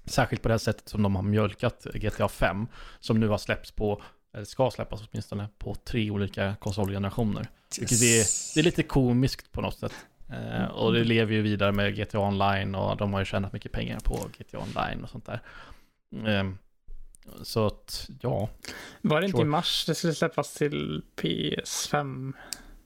[0.06, 2.66] särskilt på det här sättet som de har mjölkat GTA 5,
[3.00, 4.02] som nu har släppts på,
[4.34, 7.46] eller ska släppas åtminstone, på tre olika konsolgenerationer.
[7.78, 9.92] Vilket det, det är lite komiskt på något sätt.
[10.32, 13.72] Eh, och det lever ju vidare med GTA Online och de har ju tjänat mycket
[13.72, 15.40] pengar på GTA Online och sånt där.
[16.26, 16.58] Ehm,
[17.42, 18.48] så att, ja,
[19.02, 22.32] var det inte i mars det skulle släppas till PS5?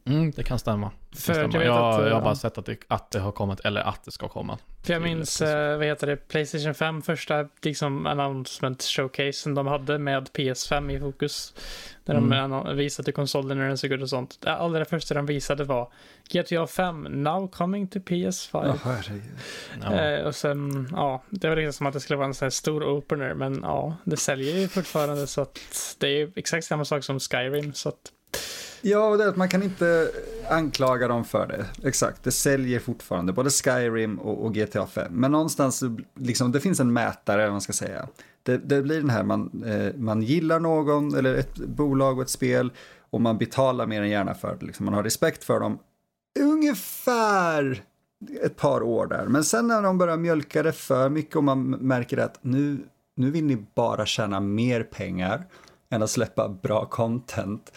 [0.04, 0.90] Mm, det kan stämma.
[1.10, 1.58] Det kan För jag stämma.
[1.64, 3.80] vet Jag, att, jag har eh, bara sett att det, att det har kommit, eller
[3.80, 4.58] att det ska komma.
[4.82, 5.72] För jag minns, PS5.
[5.72, 11.00] eh, vad heter det, Playstation 5 första liksom announcement showcasen de hade med PS5 i
[11.00, 11.54] fokus.
[12.04, 12.38] Där de Mm.
[12.52, 14.38] annon- visade konsolen när den såg ut och sånt.
[14.40, 15.92] Det allra första de visade var
[16.30, 18.66] GTA 5 now coming to PS5.
[18.66, 19.22] Ja, herregud.
[19.82, 19.92] Ja.
[20.00, 22.50] Eh, och sen, ja, det var liksom som att det skulle vara en sån här
[22.50, 25.58] stor opener, men ja, det säljer ju fortfarande så att
[25.98, 28.12] det är ju exakt samma sak som Skyrim, så att
[28.82, 30.10] Ja, och det är att man kan inte
[30.48, 31.88] anklaga dem för det.
[31.88, 35.12] Exakt, det säljer fortfarande både Skyrim och, och GTA 5.
[35.12, 35.82] Men någonstans,
[36.14, 38.08] liksom, det finns en mätare, vad man ska säga.
[38.42, 42.30] Det, det blir den här, man, eh, man gillar någon eller ett bolag och ett
[42.30, 42.72] spel
[43.10, 44.66] och man betalar mer än gärna för det.
[44.66, 45.78] Liksom, man har respekt för dem
[46.40, 47.82] ungefär
[48.42, 49.26] ett par år där.
[49.26, 52.78] Men sen när de börjar mjölka det för mycket och man märker att nu,
[53.16, 55.46] nu vill ni bara tjäna mer pengar
[55.90, 57.72] än att släppa bra content.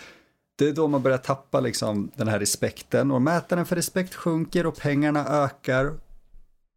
[0.55, 4.65] Det är då man börjar tappa liksom den här respekten och mätaren för respekt sjunker
[4.65, 5.85] och pengarna ökar.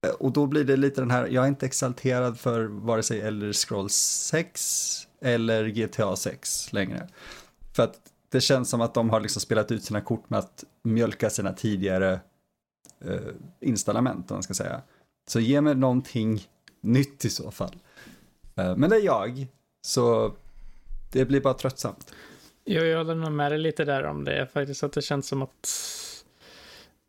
[0.06, 3.20] Eh, och då blir det lite den här, jag är inte exalterad för vare sig
[3.20, 7.08] Elder Scrolls 6 eller GTA 6 längre.
[7.72, 10.64] För att det känns som att de har liksom spelat ut sina kort med att
[10.82, 12.20] mjölka sina tidigare
[13.04, 13.20] eh,
[13.60, 14.80] installament, om man ska säga.
[15.28, 16.48] Så ge mig någonting
[16.80, 17.76] nytt i så fall.
[18.56, 19.46] Eh, men det är jag,
[19.86, 20.32] så
[21.12, 22.12] det blir bara tröttsamt
[22.66, 25.42] jag, jag håller nog med dig lite där om det faktiskt, att det känns som
[25.42, 25.70] att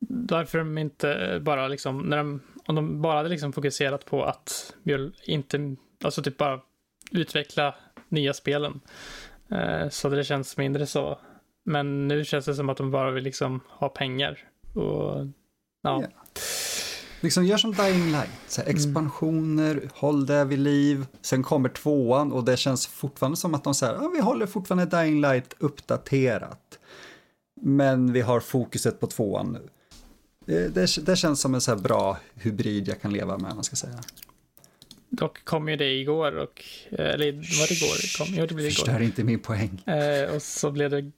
[0.10, 4.76] varför de inte bara liksom, när de, om de bara hade liksom fokuserat på att
[5.24, 6.62] inte, alltså typ bara
[7.12, 7.76] utveckla
[8.10, 8.80] nya spelen.
[9.52, 11.20] Eh, så det känns mindre så.
[11.64, 14.40] Men nu känns det som att de bara vill liksom ha pengar.
[14.74, 15.28] Och
[15.82, 16.00] ja.
[16.00, 16.12] Yeah.
[17.22, 21.06] Liksom gör som Dying Light, så här, expansioner, håll det vid liv.
[21.22, 24.98] Sen kommer tvåan och det känns fortfarande som att de säger, ja, vi håller fortfarande
[25.02, 26.80] Dying Light uppdaterat.
[27.62, 29.70] Men vi har fokuset på tvåan nu.
[30.46, 33.64] Det, det, det känns som en så här bra hybrid jag kan leva med, man
[33.64, 34.00] ska säga.
[35.10, 38.18] Dock kom ju det igår och, eh, eller var det igår?
[38.18, 38.76] Kom, jo, det blev igår.
[38.76, 39.84] Förstör inte min poäng.
[39.86, 41.12] Eh, och så blev det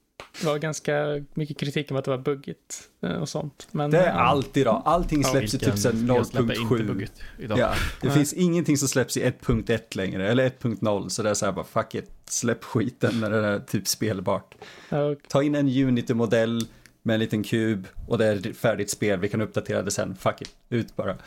[0.44, 3.68] var ganska mycket kritik om att det var buggigt eh, och sånt.
[3.72, 4.14] Men, Det är ja.
[4.14, 6.88] alltid då, allting släpps i typ så här jag släpper inte 0.7.
[6.88, 7.60] bugget idag.
[7.60, 8.18] Ja, det Nej.
[8.18, 11.66] finns ingenting som släpps i 1.1 längre, eller 1.0, så det är så här bara
[11.66, 14.56] fuck it, släpp skiten när det är typ spelbart.
[14.90, 16.68] Och, Ta in en Unity-modell
[17.02, 20.16] med en liten kub och det är ett färdigt spel, vi kan uppdatera det sen,
[20.16, 21.18] fuck it, ut bara.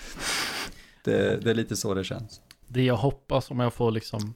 [1.05, 2.41] Det, det är lite så det känns.
[2.69, 4.35] Det jag hoppas om jag får liksom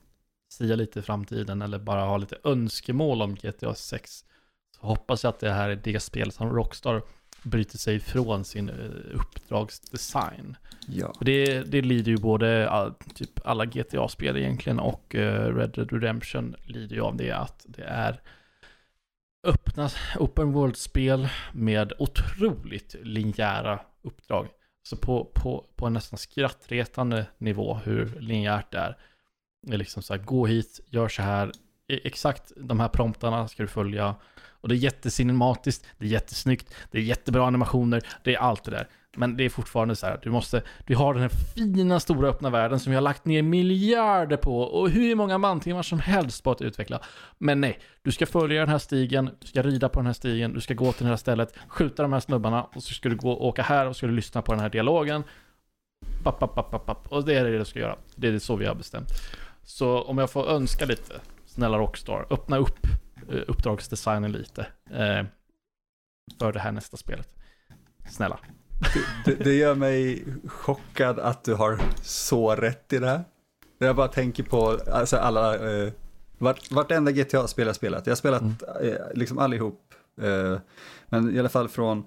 [0.52, 4.24] sia lite i framtiden eller bara ha lite önskemål om GTA 6
[4.80, 7.02] så hoppas jag att det här är det spel som Rockstar
[7.42, 10.56] bryter sig ifrån sin eh, uppdragsdesign.
[10.86, 11.12] Ja.
[11.20, 15.20] Det, det lider ju både all, typ alla GTA-spel egentligen och uh,
[15.56, 18.20] Red Dead Redemption lider ju av det att det är
[19.46, 24.48] öppna open world-spel med otroligt linjära uppdrag.
[24.82, 28.96] Så på, på, på en nästan skrattretande nivå hur linjärt det är.
[29.62, 31.52] Det är liksom så här, gå hit, gör så här,
[31.88, 34.14] E- exakt de här promptarna ska du följa.
[34.66, 38.70] Och det är jättecinematiskt, det är jättesnyggt, det är jättebra animationer, det är allt det
[38.70, 38.88] där.
[39.16, 42.50] Men det är fortfarande så här, du måste, du har den här fina stora öppna
[42.50, 46.50] världen som vi har lagt ner miljarder på och hur många mantimmar som helst på
[46.50, 47.00] att utveckla.
[47.38, 50.52] Men nej, du ska följa den här stigen, du ska rida på den här stigen,
[50.52, 53.16] du ska gå till det här stället, skjuta de här snubbarna och så ska du
[53.16, 55.24] gå och åka här och så ska du lyssna på den här dialogen.
[56.22, 57.06] Papp, papp, papp, papp, papp.
[57.08, 57.96] Och det är det du ska göra.
[58.14, 59.08] Det är så vi har bestämt.
[59.64, 61.14] Så om jag får önska lite,
[61.46, 62.86] snälla Rockstar, öppna upp
[63.28, 64.66] uppdragsdesignen lite.
[64.90, 65.26] Eh,
[66.38, 67.28] för det här nästa spelet.
[68.10, 68.38] Snälla.
[69.24, 73.24] Det, det gör mig chockad att du har så rätt i det här.
[73.78, 75.92] Jag bara tänker på alltså alla, eh,
[76.38, 78.06] vart, vartenda GTA-spel jag spelat.
[78.06, 78.54] Jag har spelat Mm.
[78.82, 79.80] eh, liksom allihop.
[80.22, 80.58] Eh,
[81.08, 82.06] men i alla fall från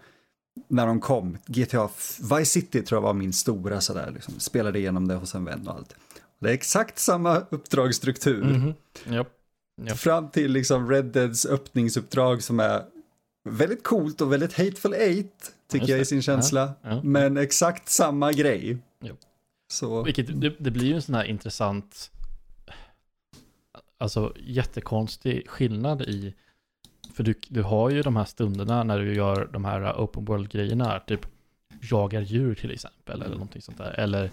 [0.68, 1.38] när de kom.
[1.46, 1.90] GTA
[2.22, 4.12] Vice City tror jag var min stora sådär.
[4.14, 4.40] Liksom.
[4.40, 5.96] Spelade igenom det hos en vän och allt.
[6.40, 8.44] Det är exakt samma uppdragsstruktur.
[8.44, 8.74] Mhm.
[9.06, 9.28] Japp.
[9.88, 9.98] Japp.
[9.98, 12.84] Fram till liksom Red Deads öppningsuppdrag som är
[13.50, 16.74] väldigt coolt och väldigt hateful eight tycker jag i sin känsla.
[16.82, 17.02] Ja.
[17.04, 18.78] Men exakt samma grej.
[19.02, 19.16] Jo.
[19.72, 22.12] Så, Vilket, det, det blir ju en sån här intressant,
[23.98, 26.34] alltså jättekonstig skillnad i,
[27.14, 31.00] för du, du har ju de här stunderna när du gör de här open world-grejerna,
[31.00, 31.26] typ
[31.82, 34.32] jagar djur till exempel, eller någonting sånt där, eller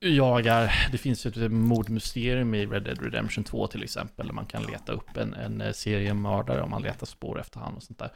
[0.00, 4.46] jagar, det finns ju ett mordmysterium i Red Dead Redemption 2 till exempel, där man
[4.46, 7.98] kan leta upp en, en eh, seriemördare om man letar spår efter han och sånt
[7.98, 8.12] där.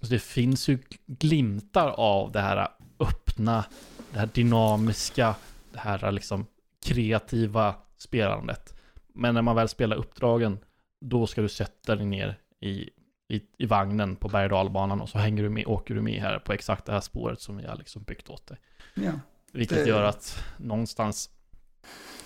[0.00, 3.64] Så det finns ju glimtar av det här öppna,
[4.12, 5.34] det här dynamiska,
[5.72, 6.46] det här liksom
[6.86, 8.74] kreativa spelandet.
[9.14, 10.58] Men när man väl spelar uppdragen,
[11.00, 12.90] då ska du sätta dig ner i,
[13.28, 16.20] i, i vagnen på berg och dalbanan och så hänger du med, åker du med
[16.20, 18.58] här på exakt det här spåret som vi har liksom byggt åt dig.
[18.94, 19.12] ja.
[19.54, 21.30] Vilket Det- gör att någonstans,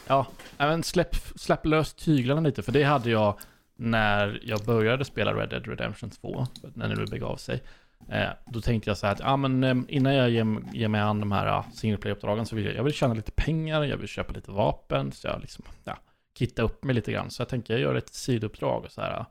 [0.06, 0.26] ja,
[0.58, 3.38] även släpp, släpp lös tyglarna lite, för det hade jag
[3.76, 7.62] när jag började spela Red Dead Redemption 2, när det nu begav sig.
[8.08, 11.00] Eh, då tänkte jag så här att, ja men eh, innan jag ger, ger mig
[11.00, 13.96] an de här uh, single play-uppdragen så vill jag, jag vill tjäna lite pengar, jag
[13.96, 15.98] vill köpa lite vapen, så jag liksom, ja,
[16.38, 17.30] kitta upp mig lite grann.
[17.30, 19.18] Så jag tänker, jag gör ett sidouppdrag och så här.
[19.18, 19.26] uh,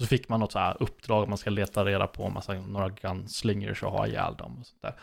[0.00, 3.82] Så fick man något så här uppdrag, man ska leta reda på massa, några gunslingers
[3.82, 4.94] och ha ihjäl dem och sånt där.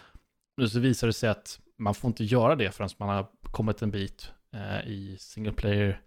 [0.58, 3.82] Nu så visar det sig att man får inte göra det förrän man har kommit
[3.82, 6.02] en bit eh, i single player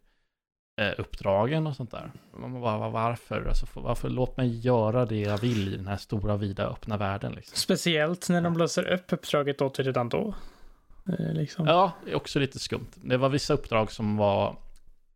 [0.81, 2.13] eh, och sånt där.
[2.39, 3.47] Man bara, var- varför?
[3.49, 4.09] Alltså, för- varför?
[4.09, 7.33] Låt mig göra det jag vill i den här stora, vida, öppna världen.
[7.33, 7.57] Liksom.
[7.57, 10.35] Speciellt när de låser upp uppdraget åt redan då.
[11.19, 11.67] Eh, liksom.
[11.67, 12.87] Ja, det är också lite skumt.
[12.95, 14.57] Det var vissa uppdrag som var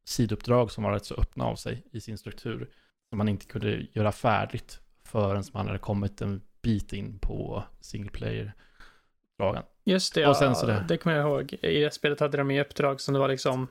[0.05, 2.71] sidouppdrag som var rätt så öppna av sig i sin struktur.
[3.09, 8.11] Som man inte kunde göra färdigt förrän man hade kommit en bit in på single
[8.11, 9.63] player-uppdragen.
[9.91, 11.55] Just det, Och sen så det- det kommer jag ihåg.
[11.63, 13.69] I det spelet hade de ju uppdrag som det var liksom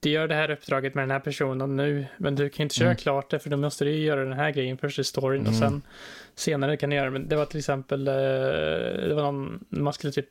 [0.00, 2.86] du gör det här uppdraget med den här personen nu, men du kan inte köra
[2.88, 2.96] Mm.
[2.96, 5.60] klart det för då måste du göra den här grejen först i storyn och Mm.
[5.60, 5.82] sen
[6.34, 7.10] senare kan du göra det.
[7.10, 8.14] Men det var till exempel, eh,
[9.08, 10.26] det var någon, man skulle typ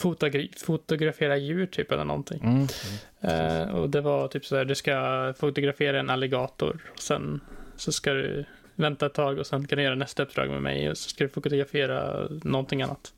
[0.00, 2.40] fotogra- fotografera djur typ eller någonting.
[2.44, 2.66] Mm.
[3.20, 7.40] Eh, och det var typ så här, du ska fotografera en alligator och sen
[7.76, 8.44] så ska du
[8.74, 11.24] vänta ett tag och sen kan du göra nästa uppdrag med mig och så ska
[11.24, 13.12] du fotografera någonting annat.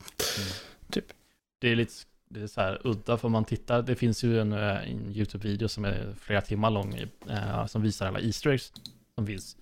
[1.60, 1.92] Det är lite
[2.30, 5.68] det är så här udda för man tittar, det finns ju en, eh, en YouTube-video
[5.68, 6.94] som är flera timmar lång
[7.28, 8.72] eh, som visar alla Easter eggs
[9.14, 9.56] som finns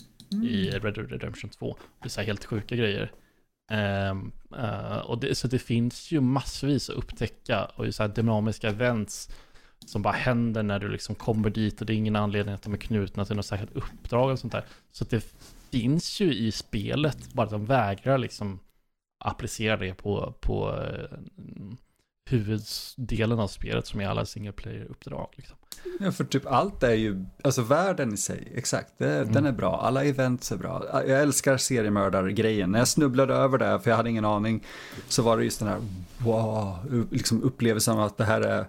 [0.45, 1.77] i Red Dead Redemption 2.
[2.01, 3.13] Det är så här helt sjuka grejer.
[3.71, 8.69] Ehm, eh, och det, så det finns ju massvis att upptäcka och så här dynamiska
[8.69, 9.31] events
[9.87, 12.73] som bara händer när du liksom kommer dit och det är ingen anledning att de
[12.73, 14.65] är knutna till något särskilt uppdrag och sånt där.
[14.93, 15.35] Så det
[15.71, 18.61] finns ju i spelet, bara att de vägrar liksom
[19.25, 21.19] applicera det på, på eh,
[22.29, 25.29] huvuddelen av spelet som är alla single player-uppdrag.
[25.37, 25.57] Liksom.
[26.01, 29.33] Ja, för typ allt är ju, alltså världen i sig, exakt, det, Mm.
[29.33, 30.85] den är bra, alla events är bra.
[30.93, 32.71] Jag älskar seriemördargrejen.
[32.73, 34.65] När jag snubblade över det, för jag hade ingen aning,
[35.09, 35.79] så var det just den här,
[36.19, 36.79] wow,
[37.11, 38.67] liksom upplevelsen av att det här är,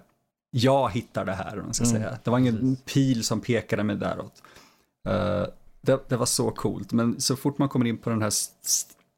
[0.50, 2.18] jag hittar det här, om man ska Mm, säga.
[2.24, 2.94] Det var ingen precis.
[2.94, 4.42] pil som pekade mig däråt.
[5.08, 5.46] Uh,
[5.80, 8.32] det, det var så coolt, men så fort man kommer in på den här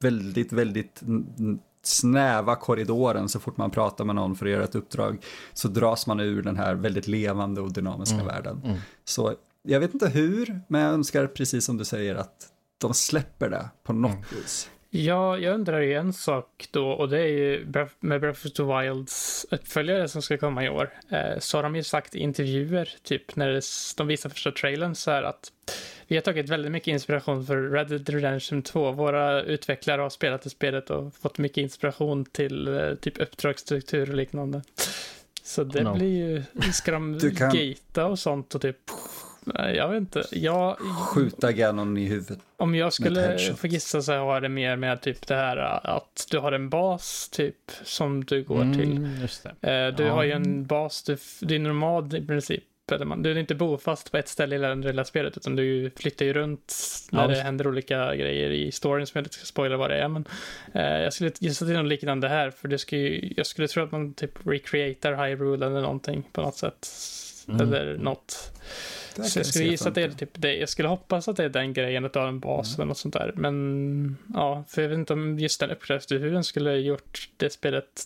[0.02, 1.02] väldigt, väldigt
[1.82, 6.06] snäva korridoren så fort man pratar med någon för att göra ett uppdrag så dras
[6.06, 8.26] man ur den här väldigt levande och dynamiska mm.
[8.26, 8.60] världen.
[8.64, 8.78] Mm.
[9.04, 13.50] Så jag vet inte hur, men jag önskar precis som du säger att de släpper
[13.50, 14.24] det på något mm.
[14.30, 14.70] vis.
[14.94, 17.66] Ja, jag undrar ju en sak då och det är ju
[18.00, 20.90] med Breath of the Wilds uppföljare som ska komma i år.
[21.08, 23.62] Eh, så har de ju sagt i intervjuer, typ när
[23.96, 25.52] de visar första trailern så här att
[26.06, 28.92] vi har tagit väldigt mycket inspiration för Red Dead Redemption 2.
[28.92, 34.16] Våra utvecklare har spelat det spelet och fått mycket inspiration till eh, typ uppdragsstruktur och
[34.16, 34.62] liknande.
[35.42, 35.94] Så det no.
[35.94, 37.52] blir ju, ska de kan...
[37.54, 38.78] gata och sånt och typ
[39.54, 40.24] jag vet inte.
[40.32, 42.38] Jag, Skjuta Ganon i huvudet.
[42.56, 46.38] Om jag skulle få gissa så har det mer med typ det här att du
[46.38, 49.20] har en bas typ som du går mm, till.
[49.20, 49.72] Just det.
[49.72, 50.12] Eh, du ja.
[50.12, 52.64] har ju en bas, du, du är normal i princip.
[53.18, 56.32] Du är inte bofast på ett ställe i det lilla spelet utan du flyttar ju
[56.32, 56.74] runt
[57.10, 59.96] när ja, det händer olika grejer i storyn som jag inte ska spoila vad det
[59.96, 60.08] är.
[60.08, 60.24] Men
[60.74, 63.84] eh, jag skulle gissa till något liknande här för det ska ju, jag skulle tro
[63.84, 66.88] att man typ recreatar Hyrule eller någonting på något sätt.
[67.48, 67.60] Mm.
[67.60, 68.52] Eller något.
[69.14, 70.54] Så jag skulle gissa att det är typ det.
[70.54, 72.80] Jag skulle hoppas att det är den grejen, att du har en bas mm.
[72.80, 73.32] eller något sånt där.
[73.36, 78.04] Men ja, för jag vet inte om just den uppgraderingen skulle gjort det spelet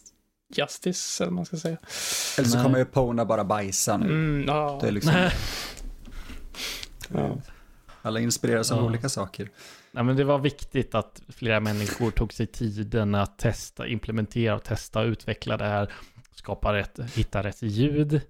[0.54, 1.76] Justice, eller vad man ska säga.
[2.38, 4.06] Eller så kommer ju Pona bara bajsa nu.
[4.06, 4.78] Mm, ja.
[4.82, 5.12] Det är liksom...
[7.12, 7.36] ja.
[8.02, 8.84] Alla inspireras av ja.
[8.84, 9.50] olika saker.
[9.90, 14.64] Nej, men det var viktigt att flera människor tog sig tiden att testa, implementera och
[14.64, 15.92] testa och utveckla det här.
[16.34, 18.20] Skapa rätt, hitta rätt ljud,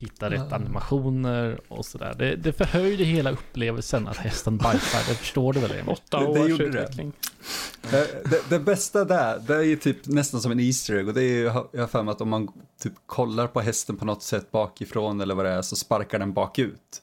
[0.00, 2.14] hitta rätt animationer och sådär.
[2.18, 5.70] Det, det förhöjde hela upplevelsen att hästen bajsar, det förstår du väl?
[5.70, 5.88] Emil?
[5.88, 7.12] Åtta års det, det utveckling.
[7.90, 8.24] Det.
[8.30, 11.22] Det, det, bästa där, det är ju typ nästan som en Easter egg och det
[11.22, 11.42] är ju,
[11.72, 12.48] jag har för mig att om man
[12.82, 16.32] typ kollar på hästen på något sätt bakifrån eller vad det är så sparkar den
[16.32, 17.02] bakut.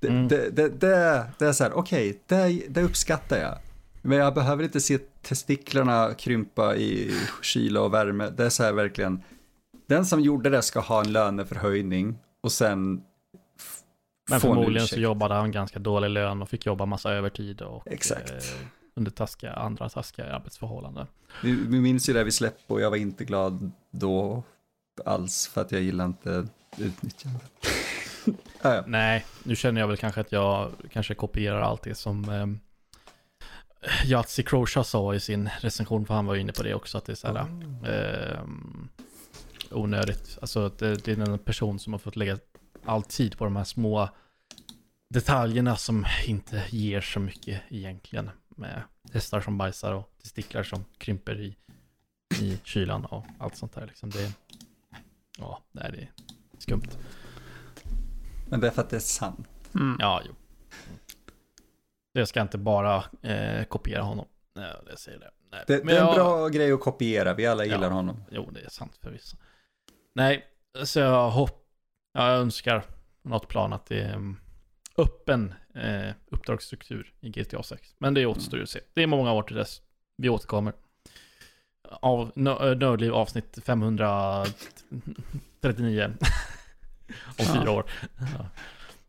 [0.00, 0.28] Det, mm.
[0.28, 3.58] det, det, det, det är så här, okej, okay, det, det uppskattar jag.
[4.02, 8.30] Men jag behöver inte se testiklarna krympa i kyla och värme.
[8.30, 9.22] Det är så här verkligen,
[9.90, 13.02] den som gjorde det ska ha en löneförhöjning och sen
[14.30, 18.30] Men förmodligen så jobbade han ganska dålig lön och fick jobba massa övertid och Exakt.
[18.30, 18.36] Eh,
[18.94, 21.06] under taskiga, andra taskiga arbetsförhållanden.
[21.42, 24.42] Vi, vi minns ju det vi släppte och jag var inte glad då
[25.04, 26.46] alls för att jag gillar inte
[26.78, 27.40] utnyttjande.
[28.62, 28.82] äh.
[28.86, 32.46] Nej, nu känner jag väl kanske att jag kanske kopierar allt det som eh,
[34.10, 37.12] Yatzy Crosha sa i sin recension, för han var inne på det också, att det
[37.12, 37.84] är så här, mm.
[37.84, 38.40] eh,
[39.72, 40.38] onödigt.
[40.40, 42.38] Alltså det, det är en person som har fått lägga
[42.84, 44.08] all tid på de här små
[45.08, 48.30] detaljerna som inte ger så mycket egentligen.
[48.48, 51.56] Med hästar som bajsar och testiklar som krymper i,
[52.40, 53.86] i kylan och allt sånt där.
[53.86, 54.32] Liksom det,
[55.38, 56.10] ja, det är
[56.58, 56.88] skumt.
[58.48, 59.48] Men det är för att det är sant.
[59.74, 59.96] Mm.
[60.00, 60.34] Ja, jo.
[62.12, 64.26] Jag ska inte bara eh, kopiera honom.
[64.54, 65.30] Nej, det säger det.
[65.52, 65.64] Nej.
[65.66, 66.14] Det, det är en jag...
[66.14, 68.24] bra grej att kopiera, vi alla gillar ja, honom.
[68.30, 69.36] Jo, det är sant förvisso.
[70.14, 70.46] Nej,
[70.84, 71.66] så jag hopp...
[72.12, 72.84] jag önskar
[73.22, 74.36] något plan att det är mm,
[74.96, 77.94] öppen eh, uppdragsstruktur i GTA 6.
[77.98, 78.80] Men det återstår ju att se.
[78.94, 79.82] Det är många år till dess.
[80.16, 80.72] Vi återkommer.
[81.88, 86.10] Av Nördliv avsnitt 539.
[87.38, 87.70] Om fyra ja.
[87.70, 87.90] år.
[88.18, 88.46] Ja.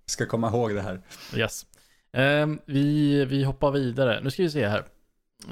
[0.05, 1.01] Ska komma ihåg det här.
[1.35, 1.65] Yes.
[2.11, 4.19] Eh, vi, vi hoppar vidare.
[4.23, 4.83] Nu ska vi se här.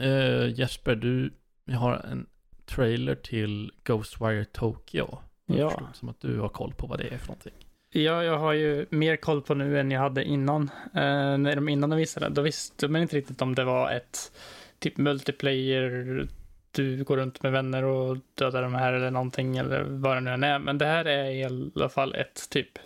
[0.02, 1.34] Eh, Jesper, du
[1.76, 2.28] har en
[2.66, 5.20] trailer till Ghostwire Tokyo.
[5.58, 5.82] Ja.
[5.94, 7.54] Som att du har koll på vad det är för någonting.
[7.92, 10.64] Ja, jag har ju mer koll på nu än jag hade innan.
[10.96, 14.32] Eh, när de innan de visade, då visste man inte riktigt om det var ett
[14.80, 16.28] typ multiplayer,
[16.72, 20.32] du går runt med vänner och dödar de här eller någonting eller vad det nu
[20.32, 20.60] än är.
[20.60, 22.80] Men det här är i alla fall ett typ,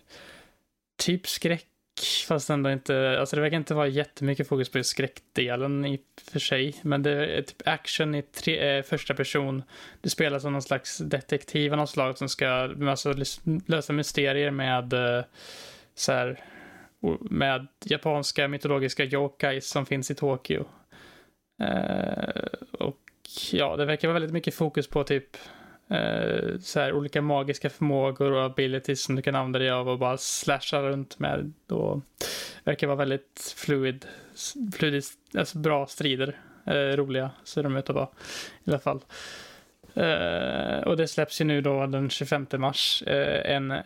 [0.98, 1.68] typ skräck
[2.28, 6.40] fast ändå inte, alltså det verkar inte vara jättemycket fokus på skräckdelen i och för
[6.40, 9.64] sig, men det är typ action i tre, eh, första person.
[10.02, 12.50] Du spelar som någon slags detektiv av något slag som ska
[12.90, 13.14] alltså,
[13.66, 15.24] lösa mysterier med eh,
[15.96, 16.44] så här,
[17.20, 20.66] med japanska mytologiska yokais som finns i Tokyo.
[21.62, 23.00] Eh, och
[23.52, 25.38] ja, det verkar vara väldigt mycket fokus på typ
[25.88, 30.00] eh, så här, olika magiska förmågor och abilities som du kan använda dig av och
[30.00, 31.54] bara slasha runt med.
[31.70, 32.02] Och
[32.64, 34.06] verkar vara väldigt fluid,
[34.74, 35.04] fluid
[35.38, 36.38] alltså bra strider.
[36.66, 38.10] Eh, roliga ser de ut att vara
[38.64, 39.00] i alla fall.
[39.94, 43.04] Eh, och det släpps ju nu då den 25 mars.
[43.08, 43.82] Eh, en eh,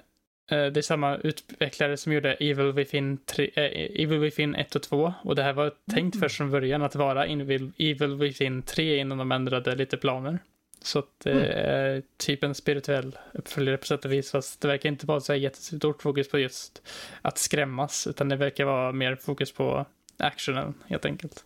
[0.47, 4.81] det är samma utvecklare som gjorde Evil Within, 3, äh, eh, Evil Within 1 och
[4.81, 5.13] 2.
[5.23, 6.21] Och det här var tänkt mm.
[6.21, 10.39] först från början att vara Evil, Evil Within 3 innan de ändrade lite planer.
[10.81, 11.43] Så att det mm.
[11.43, 14.31] är typ en spirituell uppföljare på sätt och vis.
[14.31, 16.81] Fast det verkar inte vara så jättestort fokus på just
[17.21, 18.07] att skrämmas.
[18.07, 19.85] Utan det verkar vara mer fokus på
[20.17, 21.45] actionen helt enkelt.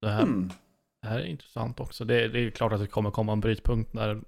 [0.00, 0.50] Det här, mm.
[1.02, 2.04] Det här är intressant också.
[2.04, 4.20] Det, det är klart att det kommer komma en brytpunkt när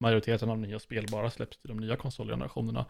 [0.00, 2.86] majoriteten av nya spel bara släpps till de nya konsolgenerationerna.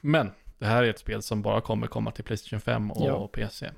[0.00, 3.28] Men det här är ett spel som bara kommer komma till Playstation 5 och Ja.
[3.28, 3.70] PC.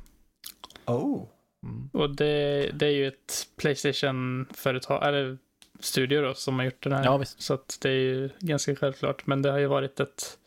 [0.87, 1.27] Oh.
[1.65, 1.91] Mm.
[1.93, 5.39] Och det, det är ju ett Playstation-företag, eller
[5.81, 7.05] studio då, som har gjort den här.
[7.05, 7.43] Ja, visst.
[7.43, 9.27] Så att det är ju ganska självklart.
[9.27, 10.39] Men det har ju varit ett...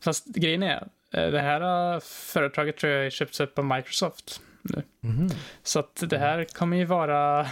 [0.00, 4.40] Fast grejen är, eh, det här eh, företaget tror jag är köpts upp av Microsoft.
[5.00, 5.30] Mhm.
[5.62, 7.40] Så att det här kommer ju vara...
[7.40, 7.46] eh,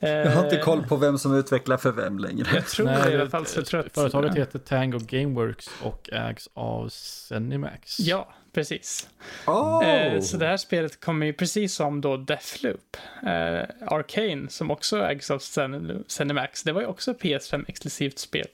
[0.10, 2.48] Jag har inte koll på vem som utvecklar för vem längre.
[2.54, 3.46] Jag tror Nej, det i alla fall.
[3.46, 8.00] Så jag tror att, Företaget heter Tango Gameworks och ägs av Zenimax.
[8.00, 9.08] Ja, precis.
[9.46, 9.88] Oh.
[9.88, 12.96] Eh, så det här spelet kommer ju precis som då Deathloop.
[13.22, 18.46] Eh, Arcane, som också ägs av Cin- Cinemax, det var ju också PS5-exklusivt spel.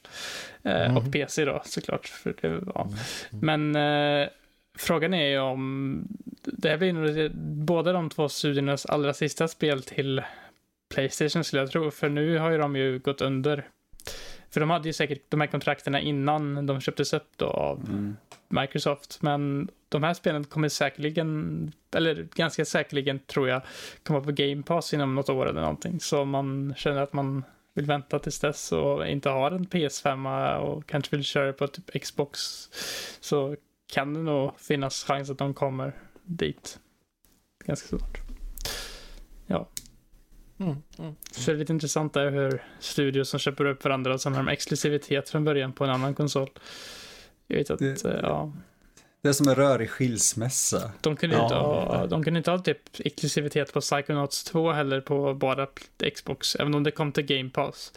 [0.63, 0.97] Eh, Mhm.
[0.97, 2.07] Och PC då, såklart.
[2.09, 2.89] För det, ja.
[3.33, 3.71] Mm.
[3.73, 4.29] Men eh,
[4.79, 6.03] frågan är ju om...
[6.45, 7.31] Det här blir nog
[7.67, 10.23] båda de två studiernas allra sista spel till
[10.95, 11.91] Playstation skulle jag tro.
[11.91, 13.69] För nu har ju de ju gått under.
[14.51, 18.17] För de hade ju säkert de här kontrakterna innan de köptes upp då av Mm.
[18.51, 19.23] Microsoft.
[19.23, 23.63] Men de här spelen kommer säkerligen, eller ganska säkerligen tror jag,
[24.03, 26.01] komma på Game Pass inom något år eller någonting.
[26.01, 27.45] Så om man känner att man
[27.75, 32.03] vill vänta tills dess och inte har en PS5 och kanske vill köra på typ
[32.03, 32.41] Xbox
[33.21, 33.57] så
[33.93, 35.93] kan det nog finnas chans att de kommer
[36.25, 36.79] dit
[37.67, 38.31] ganska snart.
[40.61, 40.77] Mm.
[40.99, 41.15] Mm.
[41.31, 44.43] Så det är lite intressant där hur studios som köper upp varandra och sen har
[44.43, 46.51] de exklusivitet från början på en annan konsol.
[47.51, 48.53] Jag vet att, Det- eh, ja.
[49.23, 50.93] Det är som en rörig skilsmässa.
[51.01, 55.01] De kunde, Ja, inte ha, de kunde inte ha typ exklusivitet på Psychonauts 2 heller
[55.01, 55.67] på bara
[56.15, 56.57] Xbox.
[56.57, 57.93] Även om det kom till Game Pass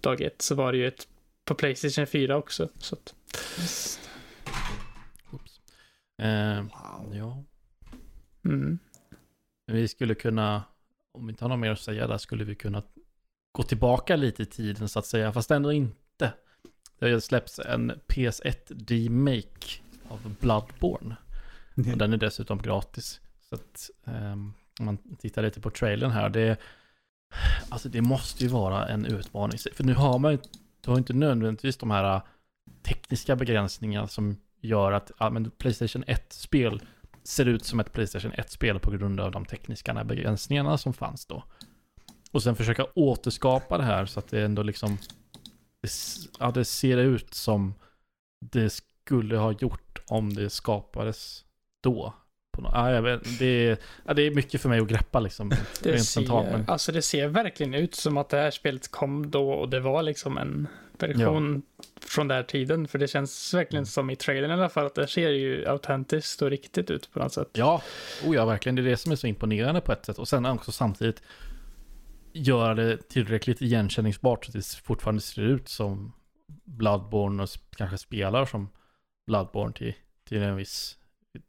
[0.00, 1.08] dag ett så var det ju ett
[1.44, 2.68] på Playstation 4 också.
[2.78, 3.14] Så att,
[5.32, 5.60] Oops.
[6.22, 7.14] Eh, Wow.
[7.16, 7.44] ja.
[8.44, 8.78] mm.
[9.66, 10.62] Vi skulle kunna,
[11.12, 12.82] om vi inte har något mer att säga där, skulle vi kunna
[13.52, 15.96] gå tillbaka lite i tiden så att säga, fast ändå inte.
[16.98, 21.16] Det har släppts en PS1 remake av Bloodborne.
[21.76, 23.20] Och den är dessutom gratis.
[23.48, 26.56] Så att ehm, om man tittar lite på trailern här, det,
[27.68, 29.58] alltså det måste ju vara en utmaning.
[29.74, 30.38] För nu har man ju,
[30.80, 32.22] du har inte nödvändigtvis de här äh,
[32.82, 36.82] tekniska begränsningarna som gör att ja, men Playstation 1-spel
[37.24, 41.44] ser ut som ett Playstation 1-spel på grund av de tekniska begränsningarna som fanns då.
[42.32, 44.98] Och sen försöka återskapa det här så att det ändå liksom,
[46.38, 47.74] ja, det ser ut som
[48.52, 51.44] det skulle ha gjort om det skapades
[51.82, 52.14] då.
[52.58, 55.48] Nå- ja, jag vet, det, är, ja, det är mycket för mig att greppa liksom.
[55.82, 59.30] det, rent ser, men- alltså det ser verkligen ut som att det här spelet kom
[59.30, 60.68] då och det var liksom en
[60.98, 61.62] version
[62.00, 62.88] från den här tiden.
[62.88, 63.86] För det känns verkligen Mm.
[63.86, 67.18] som i trailern i alla fall att det ser ju autentiskt och riktigt ut på
[67.18, 67.48] något sätt.
[67.52, 67.82] Ja,
[68.26, 68.76] oh ja, verkligen.
[68.76, 70.18] Det är det som är så imponerande på ett sätt.
[70.18, 71.22] Och sen också samtidigt
[72.34, 76.12] göra det tillräckligt igenkänningsbart så att det fortfarande ser ut som
[76.64, 78.68] Bloodborne och kanske spelar som
[79.26, 80.98] Bloodborne till, till, en, viss,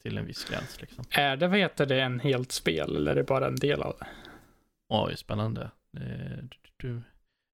[0.02, 0.82] till en viss gräns.
[0.82, 1.04] Liksom.
[1.10, 3.96] Är det, vad heter det, en helt spel eller är det bara en del av
[4.00, 4.08] det?
[4.90, 5.72] Oj, spännande.
[5.92, 6.02] Du,
[6.42, 7.02] du, du.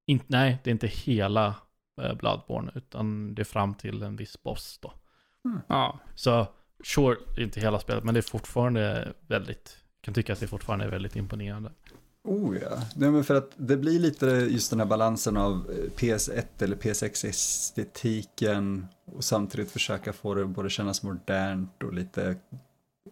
[0.06, 1.54] In, nej, det är inte hela
[2.02, 4.92] eh, Bloodborne, utan det är fram till en viss boss då.
[5.68, 6.46] Ja, Så,
[6.84, 10.84] sure, inte hela spelet, men det är fortfarande väldigt, jag kan tycka att det fortfarande
[10.84, 11.72] är väldigt imponerande.
[12.24, 15.90] Oh ja, Nej, men för att det blir lite just den här balansen av eh,
[15.96, 22.36] PS1 eller PS6-estetiken och samtidigt försöka få det både kännas modernt och lite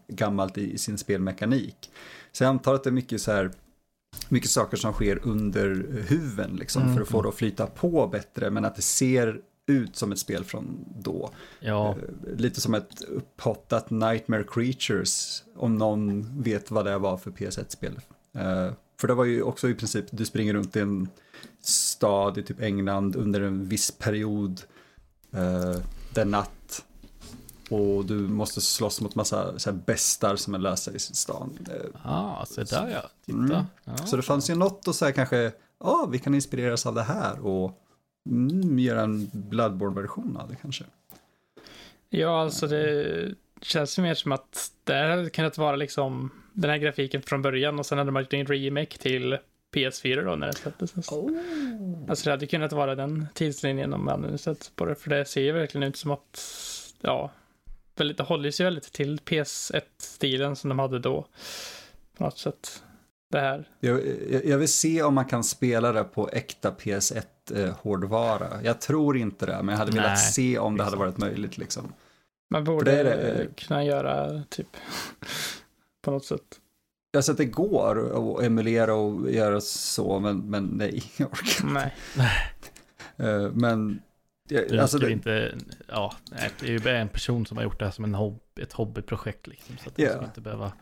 [0.09, 1.91] gammalt i, i sin spelmekanik.
[2.33, 3.51] Så jag antar att det är mycket så här,
[4.29, 5.69] mycket saker som sker under
[6.09, 7.23] huven liksom Mm, för att få mm.
[7.23, 11.31] det att flyta på bättre men att det ser ut som ett spel från då.
[11.61, 11.97] Ja, Eh,
[12.37, 18.01] Lite som ett upphottat Nightmare Creatures, om någon vet vad det var för PS1-spel.
[19.01, 21.09] Eh, för det var ju också i princip, du springer runt i en
[21.61, 24.61] stad i typ England under en viss period.
[26.15, 26.85] Det är natt.
[27.71, 31.59] Och du måste slåss mot massa så här, bestar som är lösa i stan.
[31.71, 33.11] Eh, ah, så där ja.
[33.27, 33.39] Titta.
[33.39, 33.65] Mm.
[33.85, 33.97] Ja.
[33.97, 37.47] Så det fanns ju något att säga kanske, ja, vi kan inspireras av det här
[37.47, 37.79] och
[38.27, 40.85] mm, göra en Bloodborne-version av det kanske.
[42.11, 46.71] ja alltså det känns ju mer som att det här hade kunnat vara liksom den
[46.71, 49.39] här grafiken från början och sen hade man gjort en remake till
[49.75, 50.95] PS4 då när det släpptes.
[52.09, 55.25] Alltså det hade kunnat vara den tidslinjen om man hade sett på det, för det
[55.25, 56.45] ser ju verkligen ut som att,
[57.01, 57.31] ja,
[57.97, 61.27] väldigt, det håller sig väldigt till PS1-stilen som de hade då.
[62.17, 62.83] På något sätt.
[63.31, 63.69] Det här.
[63.81, 64.01] Jag,
[64.31, 68.63] jag, jag vill se om man kan spela det på äkta PS1-hårdvara.
[68.63, 71.07] jag tror inte det, men jag hade Nej, velat se om det hade liksom.
[71.07, 71.59] varit möjligt.
[71.59, 71.93] Liksom.
[72.51, 73.47] Man borde det det.
[73.57, 74.77] kunna göra typ
[76.03, 76.61] på något sätt.
[77.17, 81.95] Alltså att det går att emulera och göra så, men, men nej, jag orkar Nej.
[83.17, 84.03] Eh, Men,
[84.49, 85.59] Du alltså det, inte,
[85.89, 86.15] ja,
[86.61, 88.73] det är ju bara en person som har gjort det här som en hobb, ett
[88.73, 89.77] hobbyprojekt liksom.
[89.79, 90.13] Så att det Ja.
[90.13, 90.73] ska inte behöva,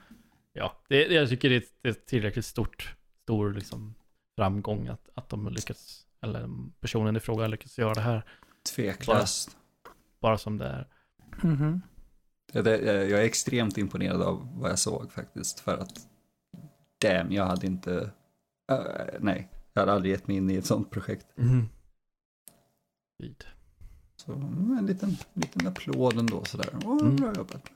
[0.53, 3.95] ja, det, jag tycker det är, ett- det är ett tillräckligt stort, stor liksom
[4.37, 6.49] framgång att, att de lyckats, eller
[6.81, 8.23] personen i fråga lyckats göra det här,
[8.75, 9.57] tveklöst.
[10.21, 10.87] bara som det är.
[11.43, 11.53] Mhm.
[11.73, 11.98] Ja, det,
[12.53, 12.67] jag
[13.11, 15.99] är extremt imponerad av vad jag såg faktiskt, för att
[17.03, 18.11] damn, jag hade inte,
[18.71, 18.79] eh,
[19.21, 21.27] nej, jag hade aldrig gett mig in i ett sånt projekt.
[23.19, 23.45] Vid.
[24.17, 26.69] Så mm, en liten, liten applåd ändå sådär.
[26.85, 27.17] Åh, Mm.
[27.17, 27.71] bra jobbat.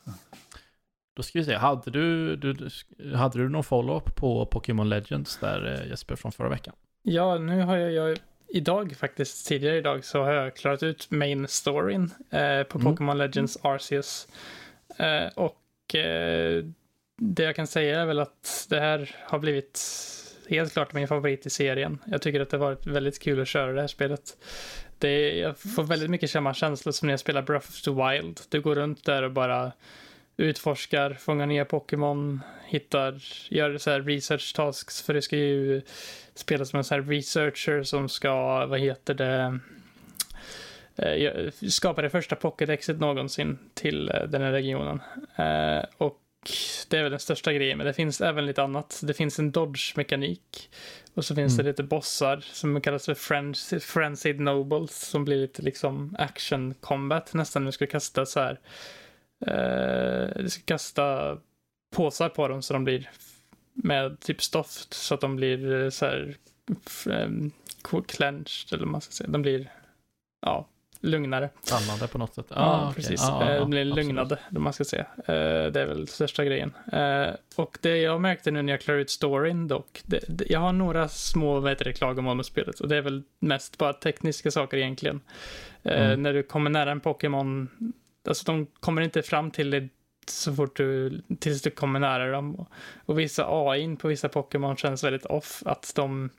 [1.16, 2.70] Då ska vi se, hade du, du,
[3.16, 6.74] hade du någon follow-up på Pokémon Legends där eh, Jesper från förra veckan?
[7.02, 8.18] Ja, nu har jag, jag
[8.48, 12.84] idag faktiskt, tidigare idag, så har jag klarat ut main storyn eh, på Mm.
[12.92, 14.28] Pokémon Legends Arceus.
[14.28, 14.34] Eh,
[14.96, 16.64] Eh, och eh,
[17.16, 19.80] det jag kan säga är väl att det här har blivit
[20.48, 21.98] helt klart min favorit i serien.
[22.06, 24.36] Jag tycker att det har varit väldigt kul att köra det här spelet.
[24.98, 27.90] Det är, jag får väldigt mycket samma känsla som när jag spelar Breath of the
[27.90, 28.40] Wild.
[28.48, 29.72] Du går runt där och bara
[30.36, 35.82] utforskar, fångar nya Pokémon, hittar, gör så här research tasks för det ska ju
[36.34, 39.58] spela som en sån här researcher som ska, vad heter det,
[40.96, 45.00] eh, gö- skapa det första pocketexet någonsin till eh, den här regionen.
[45.36, 46.18] Eh, och
[46.88, 49.00] det är väl den största grejen, men det finns även lite annat.
[49.02, 50.70] Det finns en dodge-mekanik
[51.14, 51.64] och så finns Mm.
[51.64, 57.34] det lite bossar som kallas för French, Frenzied Nobles som blir lite liksom action combat
[57.34, 57.64] nästan.
[57.64, 58.60] Du ska kasta så här,
[59.46, 61.38] eh, du ska kasta
[61.96, 63.10] påsar på dem så de blir
[63.74, 66.36] med typ stoft så att de blir så här
[67.06, 67.50] um,
[68.08, 69.30] clenched eller vad man ska säga.
[69.30, 69.72] De blir
[70.46, 70.68] ja,
[71.02, 71.50] lugnare.
[71.62, 72.46] Stannade på något sätt?
[72.48, 72.94] Ja, Ah, okej.
[72.94, 73.22] precis.
[73.22, 75.06] Ah, ja, de blir lugnade, man ska säga.
[75.16, 76.72] Eh, det är väl största grejen.
[76.92, 80.60] Eh, och det jag märkte nu när jag klarar ut storyn dock, det, det, jag
[80.60, 83.92] har några små vad heter det, klagomål med spelet och det är väl mest bara
[83.92, 85.20] tekniska saker egentligen.
[85.82, 86.22] Mm.
[86.22, 87.68] När du kommer nära en Pokémon,
[88.28, 89.88] alltså de kommer inte fram till dig
[90.26, 92.54] så fort du, tills du kommer nära dem.
[92.54, 92.68] Och,
[93.06, 96.30] och vissa AI på vissa Pokémon känns väldigt off, att de,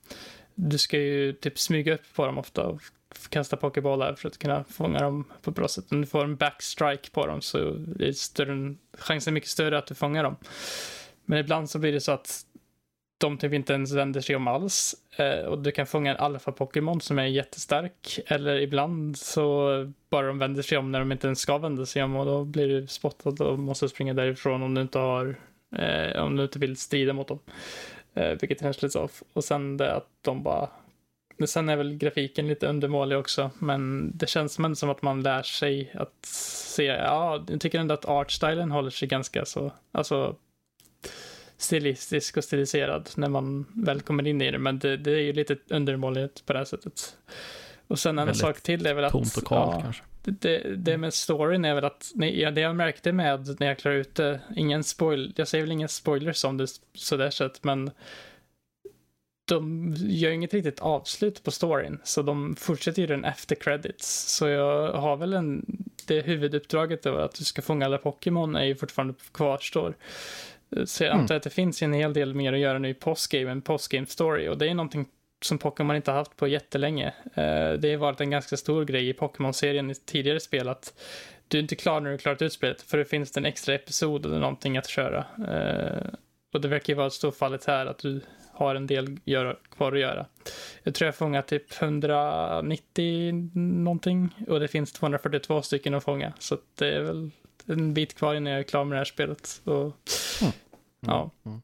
[0.56, 2.82] du ska ju typ smyga upp på dem ofta och
[3.30, 5.92] kasta pokébollar för att kunna fånga dem på ett bra sätt.
[5.92, 7.58] Om du får en backstrike på dem så
[8.00, 10.36] är större, chansen mycket större att du fångar dem.
[11.26, 12.46] Men ibland så blir det så att
[13.18, 14.96] de typ inte ens vänder sig om alls.
[15.18, 18.20] Eh, och du kan fånga en alfa-pokémon som är jättestark.
[18.26, 19.70] Eller ibland så
[20.10, 22.44] bara de vänder sig om när de inte ens ska vända sig om och då
[22.44, 25.36] blir du spottad och måste springa därifrån om du inte har
[25.76, 27.40] eh, om du inte vill strida mot dem.
[28.14, 29.24] Eh, vilket är lite off.
[29.34, 30.70] Och sen det att de bara
[31.48, 35.44] sen är väl grafiken lite undermålig också, men det känns ändå som att man lär
[35.44, 40.36] sig att se, ja, jag tycker ändå att artstylen håller sig ganska så, alltså
[41.58, 45.34] stilistisk och stiliserad när man väl kommer in i det, men det, det är ju
[45.34, 47.18] lite undermåligt på det här sättet.
[47.88, 49.12] Och sen en sak till är väl att...
[49.12, 50.04] Tomt och kalt ja, kanske.
[50.24, 54.02] det, det med storyn är väl att, nej, det jag märkte med när jag klarade
[54.02, 57.92] ut det, ingen spoil, jag säger väl inga spoilers om det sådär sett, men
[59.46, 64.36] de gör inget riktigt avslut på storyn, så de fortsätter ju den efter credits.
[64.38, 65.66] Så jag har väl en,
[66.08, 69.94] det huvuduppdraget då, att du ska fånga alla Pokémon är ju fortfarande kvarstår.
[70.86, 71.22] Så jag Mm.
[71.22, 74.08] antar att det finns en hel del mer att göra nu i postgame, en postgame
[74.08, 75.06] story, och det är någonting
[75.42, 77.08] som Pokémon inte har haft på jättelänge.
[77.34, 80.94] Eh, det har varit en ganska stor grej i Pokémon-serien i tidigare spel att
[81.48, 84.26] du är inte klar när du klarat ut spelet, för det finns en extra episod
[84.26, 85.26] eller någonting att köra.
[85.48, 86.14] Eh,
[86.54, 88.22] och det verkar ju vara ett stort fallet här, att du
[88.54, 90.26] har en del göra, kvar att göra.
[90.84, 96.34] Jag tror jag fångar typ 190 någonting och det finns 242 stycken att fånga.
[96.40, 97.32] Så det är väl
[97.66, 99.62] en bit kvar innan jag är klar med det här spelet.
[99.64, 99.98] Och,
[101.06, 101.32] Ja.
[101.46, 101.62] Mm, mm.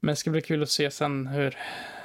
[0.00, 1.56] men det ska bli kul att se sen hur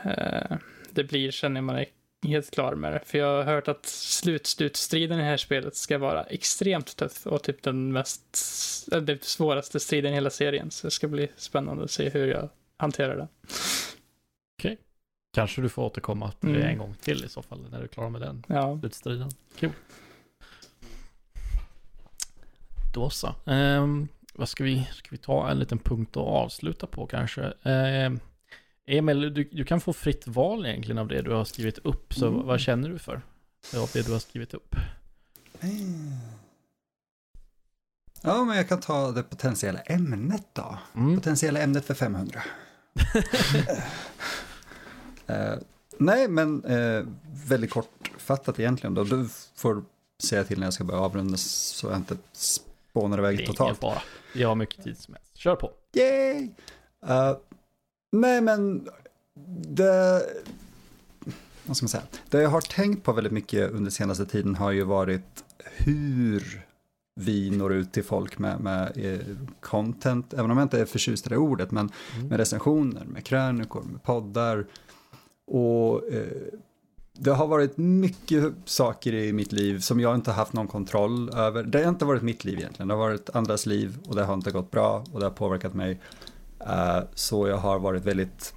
[0.03, 0.57] eh,
[0.89, 1.85] det blir sen när man är
[2.27, 3.01] helt klar med det.
[3.05, 7.43] För jag har hört att slutslutstriden i det här spelet ska vara extremt tuff och
[7.43, 8.21] typ den mest,
[8.91, 10.71] äh, det svåraste striden i hela serien.
[10.71, 13.27] Så det ska bli spännande att se hur jag hanterar det.
[15.31, 16.69] Kanske du får återkomma till det Mm.
[16.71, 19.29] en gång till i så fall, när du är klar med den Ja, slutstriden.
[19.59, 19.71] Kul.
[22.93, 23.35] Då så.
[23.45, 27.53] Ehm, vad ska vi, ska vi ta en liten punkt att avsluta på kanske?
[27.63, 28.19] Ehm,
[28.85, 32.27] Emil, du, du kan få fritt val egentligen av det du har skrivit upp, så
[32.27, 32.45] Mm.
[32.47, 33.21] vad känner du för?
[33.77, 34.75] Av det du har skrivit upp.
[38.21, 40.77] Ja, men jag kan ta det potentiella ämnet då.
[40.95, 41.15] Mm.
[41.15, 42.41] Potentiella ämnet för 500.
[45.31, 45.57] Eh,
[45.97, 47.05] nej, men eh,
[47.47, 49.03] väldigt kortfattat egentligen då.
[49.03, 49.83] Du får
[50.23, 53.79] säga till när jag ska börja avrunda så jag inte spånar Det är iväg totalt.
[53.79, 54.01] fara.
[54.33, 55.37] Jag har mycket tid som helst.
[55.37, 55.71] Kör på.
[55.93, 56.49] Yay!
[57.09, 57.37] Uh,
[58.11, 58.89] nej, men
[59.67, 60.21] det...
[61.65, 62.03] Vad ska man säga?
[62.29, 66.65] Det jag har tänkt på väldigt mycket under senaste tiden har ju varit hur
[67.15, 69.19] vi når ut till folk med, med eh,
[69.59, 72.27] content, även om jag inte är förtjust i det ordet, men mm.
[72.27, 74.65] med recensioner, med krönikor, med poddar.
[75.47, 76.53] Och eh,
[77.13, 81.63] det har varit mycket saker i mitt liv som jag inte haft någon kontroll över.
[81.63, 84.33] Det har inte varit mitt liv egentligen, det har varit andras liv och det har
[84.33, 85.99] inte gått bra och det har påverkat mig.
[86.61, 88.53] Uh, så jag har varit väldigt,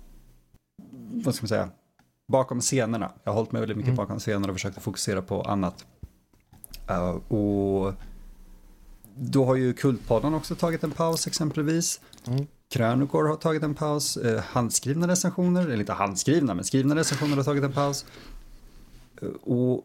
[1.24, 1.68] vad ska man säga,
[2.32, 3.12] bakom scenerna.
[3.24, 3.96] Jag har hållit mig väldigt mycket mm.
[3.96, 5.86] bakom scenerna och försökt fokusera på annat.
[6.90, 7.92] Uh, och
[9.16, 12.00] då har ju Kultpodden också tagit en paus exempelvis.
[12.26, 12.46] Mm.
[12.74, 14.16] Krönikor har tagit en paus.
[14.16, 18.06] Uh, handskrivna recensioner, eller inte handskrivna, men skrivna recensioner har tagit en paus.
[19.42, 19.84] Och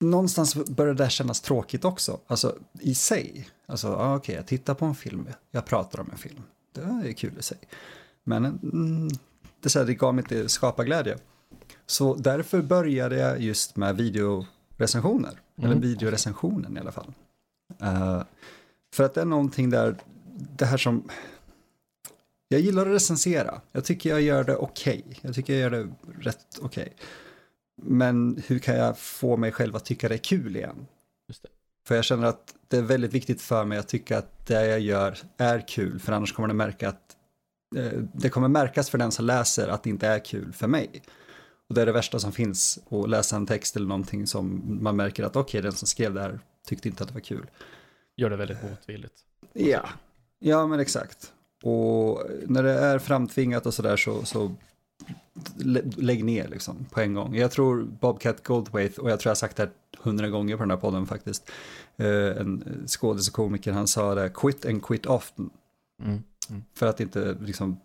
[0.00, 3.48] någonstans börjar det kännas tråkigt också, alltså i sig.
[3.66, 6.42] Alltså, okej, okay, jag tittar på en film, jag pratar om en film.
[6.72, 7.58] Det är kul i sig.
[8.24, 9.08] Men mm,
[9.60, 11.18] det, så här, det gav mig inte skaparglädje.
[11.86, 15.70] Så därför började jag just med videorecensioner, mm.
[15.70, 17.12] eller videorecensionen i alla fall.
[17.82, 18.22] Uh,
[18.94, 19.96] för att det är någonting där,
[20.56, 21.08] det här som,
[22.54, 23.60] jag gillar att recensera.
[23.72, 25.02] Jag tycker jag gör det okej.
[25.06, 25.18] Okay.
[25.20, 26.82] Jag tycker jag gör det rätt okej.
[26.82, 26.94] Okay.
[27.82, 30.86] Men hur kan jag få mig själv att tycka det är kul igen?
[31.86, 34.80] För jag känner att det är väldigt viktigt för mig att tycka att det jag
[34.80, 37.16] gör är kul, för annars kommer det märka att
[37.76, 41.02] eh, det kommer märkas för den som läser att det inte är kul för mig.
[41.68, 44.96] Och det är det värsta som finns, att läsa en text eller någonting som man
[44.96, 47.46] märker att okej, okay, den som skrev det här tyckte inte att det var kul.
[48.16, 49.14] Gör det väldigt motvilligt.
[49.52, 49.88] Ja,
[50.38, 51.33] ja men exakt.
[51.64, 54.54] Och när det är framtvingat och sådär så, så
[55.96, 57.36] lägg ner liksom på en gång.
[57.36, 60.70] Jag tror Bobcat Goldthwait, och jag tror jag sagt det här hundra gånger på den
[60.70, 61.50] här podden faktiskt,
[62.00, 65.50] uh, en skådis och komiker, han sa det, quit and quit often.
[66.02, 66.22] Mm.
[66.50, 66.62] Mm.
[66.74, 67.80] För att inte, liksom,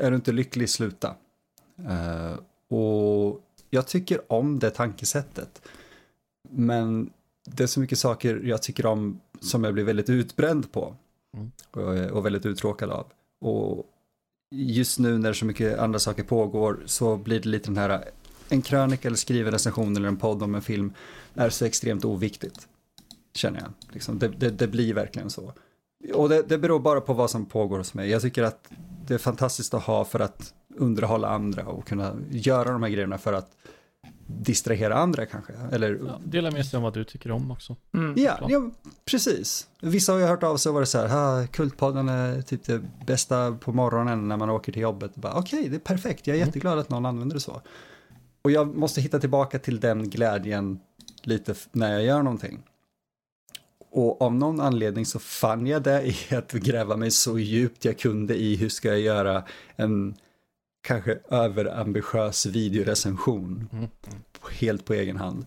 [0.00, 1.14] är du inte lycklig, sluta.
[1.78, 2.38] Uh,
[2.78, 3.40] och
[3.70, 5.62] jag tycker om det tankesättet.
[6.50, 7.10] Men
[7.46, 10.96] det är så mycket saker jag tycker om som jag blir väldigt utbränd på.
[11.36, 11.50] Mm.
[11.70, 13.06] Och, eh, och väldigt uttråkad av.
[13.40, 13.86] Och
[14.50, 18.04] just nu när så mycket andra saker pågår så blir det lite den här,
[18.48, 20.92] en krönika eller skriven recension eller en podd om en film
[21.34, 22.68] är så extremt oviktigt.
[23.34, 23.94] Känner jag.
[23.94, 25.52] Liksom, det, det, det, blir verkligen så.
[26.14, 28.10] Och det, det beror bara på vad som pågår hos mig.
[28.10, 28.70] Jag tycker att
[29.06, 33.18] det är fantastiskt att ha för att underhålla andra och kunna göra de här grejerna
[33.18, 33.50] för att
[34.28, 35.52] distrahera andra kanske.
[35.72, 36.00] Eller...
[36.06, 37.76] Ja, dela med sig om vad du tycker om också.
[37.94, 38.14] Mm.
[38.16, 38.70] Ja, ja,
[39.04, 39.66] precis.
[39.80, 43.52] Vissa har ju hört av sig och varit så här, Kultpodden är typ det bästa
[43.52, 45.12] på morgonen när man åker till jobbet.
[45.16, 46.48] Okej, okay, det är perfekt, jag är mm.
[46.48, 47.62] jätteglad att någon använder det så.
[48.42, 50.80] Och jag måste hitta tillbaka till den glädjen
[51.22, 52.62] lite när jag gör någonting.
[53.90, 57.98] Och av någon anledning så fann jag det i att gräva mig så djupt jag
[57.98, 59.44] kunde i hur ska jag göra
[59.76, 60.14] en
[60.88, 63.88] kanske överambitiös videorecension mm.
[64.50, 65.46] helt på egen hand.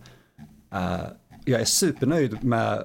[0.74, 1.04] Uh,
[1.46, 2.84] jag är supernöjd med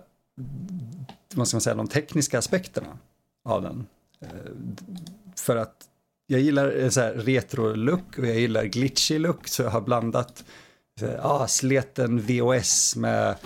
[1.35, 2.99] vad ska man säga, de tekniska aspekterna
[3.45, 3.87] av den.
[4.23, 4.53] Uh,
[5.37, 5.77] för att
[6.27, 10.45] jag gillar så här retro-look och jag gillar glitchy look så jag har blandat
[11.23, 13.37] ah, sleten VOS med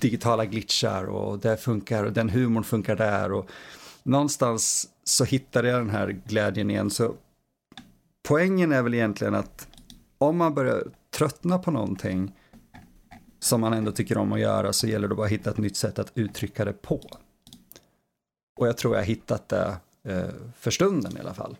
[0.00, 3.50] digitala glitchar och det funkar och den humorn funkar där och
[4.02, 7.14] någonstans så hittade jag den här glädjen igen så
[8.26, 9.68] poängen är väl egentligen att
[10.18, 12.32] om man börjar tröttna på någonting
[13.38, 15.76] som man ändå tycker om att göra så gäller det bara att hitta ett nytt
[15.76, 17.00] sätt att uttrycka det på.
[18.58, 20.28] Och jag tror jag har hittat det eh,
[20.58, 21.56] för stunden i alla fall.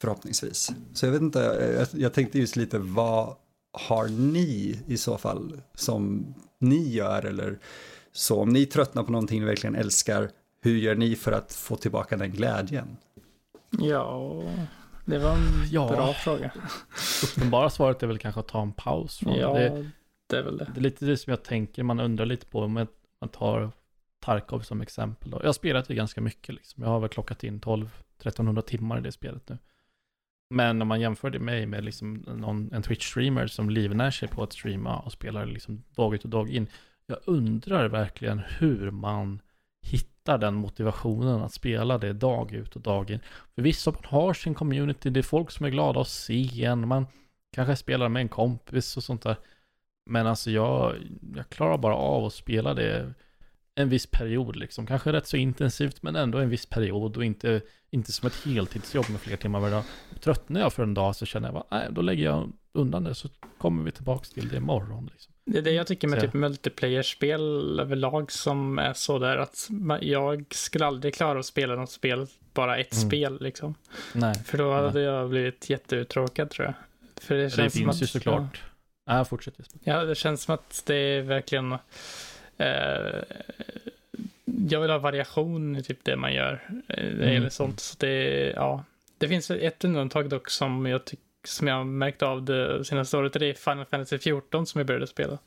[0.00, 0.72] Förhoppningsvis.
[0.92, 1.38] Så jag vet inte,
[1.78, 3.36] jag, jag tänkte just lite vad
[3.72, 7.58] har ni i så fall som ni gör eller
[8.12, 10.30] så om ni tröttnar på någonting ni verkligen älskar,
[10.60, 12.96] hur gör ni för att få tillbaka den glädjen?
[13.70, 14.42] Ja,
[15.06, 16.50] det var en ja, bra fråga.
[17.24, 19.18] Uppenbara svaret är väl kanske att ta en paus.
[19.18, 19.90] Från ja, det,
[20.26, 20.70] det är väl det.
[20.74, 22.86] Det är lite det som jag tänker, man undrar lite på om
[23.20, 23.70] man tar
[24.20, 25.30] Tarkov som exempel.
[25.30, 25.38] Då.
[25.40, 26.82] Jag har spelat det ganska mycket, liksom.
[26.82, 29.58] jag har väl klockat in 12-1300 timmar i det spelet nu.
[30.50, 34.42] Men om man jämför det med, med liksom någon, en Twitch-streamer som livnär sig på
[34.42, 36.66] att streama och spelar liksom dag ut och dag in.
[37.06, 39.40] Jag undrar verkligen hur man
[39.82, 43.20] hittar den motivationen att spela det dag ut och dag in.
[43.54, 46.88] För vissa man har sin community, det är folk som är glada att se en,
[46.88, 47.06] man
[47.52, 49.36] kanske spelar med en kompis och sånt där.
[50.10, 50.94] Men alltså jag,
[51.36, 53.14] jag klarar bara av att spela det
[53.74, 54.86] en viss period liksom.
[54.86, 59.10] Kanske rätt så intensivt men ändå en viss period och inte, inte som ett heltidsjobb
[59.10, 59.84] med flera timmar varje dag.
[60.20, 63.14] Tröttnar jag för en dag så känner jag bara, nej då lägger jag undan det
[63.14, 63.28] så
[63.58, 65.10] kommer vi tillbaka till det imorgon.
[65.12, 65.32] Liksom.
[65.44, 69.68] Det är det jag tycker med Så- typ multiplayer-spel överlag som är så där att
[70.00, 73.08] jag skulle aldrig klara att spela något spel, bara ett Mm.
[73.08, 73.74] spel liksom.
[74.12, 76.74] Nej, För då hade jag blivit jätteuttråkad tror jag.
[77.24, 78.62] För det det, känns som finns att, ju såklart.
[79.06, 79.54] Ja, fortsätt.
[79.58, 79.80] Jesper.
[79.84, 81.72] Ja, det känns som att det är verkligen...
[82.58, 83.22] Eh,
[84.70, 86.60] jag vill ha variation i typ det man gör.
[86.88, 87.32] Eh, det Mm.
[87.34, 87.80] gäller sånt.
[87.80, 88.84] Så det, ja.
[89.18, 93.32] det finns ett undantag dock som jag, tyck, som jag märkt av det senaste året.
[93.32, 95.38] Det är Final Fantasy 14 som jag började spela.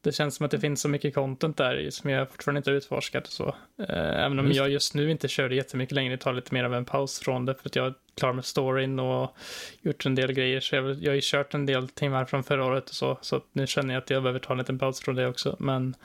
[0.00, 2.76] Det känns som att det finns så mycket content där som jag fortfarande inte har
[2.76, 3.48] utforskat och så.
[3.88, 6.64] Eh, Även om Just jag just nu inte kör det jättemycket längre, tar lite mer
[6.64, 9.36] av en paus från det för att jag är klar med storyn och
[9.80, 10.60] gjort en del grejer.
[10.60, 13.40] Så jag, jag har ju kört en del timmar från förra året och så, så
[13.52, 15.56] nu känner jag att jag behöver ta en liten paus från det också.
[15.58, 15.96] Men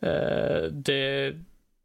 [0.00, 1.34] eh, det,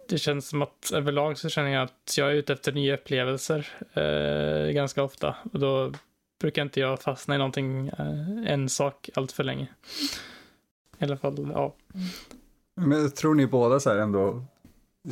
[0.10, 3.68] det känns som att överlag så känner jag att jag är ute efter nya upplevelser
[3.94, 5.36] eh, ganska ofta.
[5.54, 5.92] Och då
[6.44, 9.68] brukar inte jag fastna i någonting, eh, en sak allt för länge.
[11.00, 11.76] I alla fall, ja.
[12.76, 14.44] Men jag tror ni båda så här ändå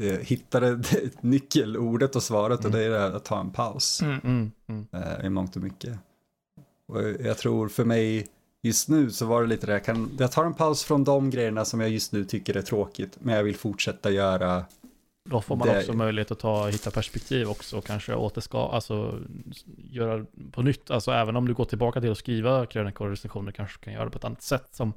[0.01, 2.79] eh, hittade det- nyckelordet och svaret och Mm.
[2.79, 4.19] det är det här att ta en paus Mm.
[4.23, 4.85] Mm, mm.
[4.91, 5.97] eh, i mångt och mycket.
[6.87, 8.27] Och jag tror för mig
[8.61, 11.29] just nu så var det lite det, jag, kan, jag tar en paus från de
[11.29, 14.65] grejerna som jag just nu tycker är tråkigt, men jag vill fortsätta göra,
[15.31, 19.19] Då får man Det- också möjlighet att ta, hitta perspektiv också och kanske återska, alltså
[19.77, 20.91] göra på nytt.
[20.91, 23.93] Alltså även om du går tillbaka till att skriva krönikor och recensioner kanske du kan
[23.93, 24.93] göra det på ett annat sätt som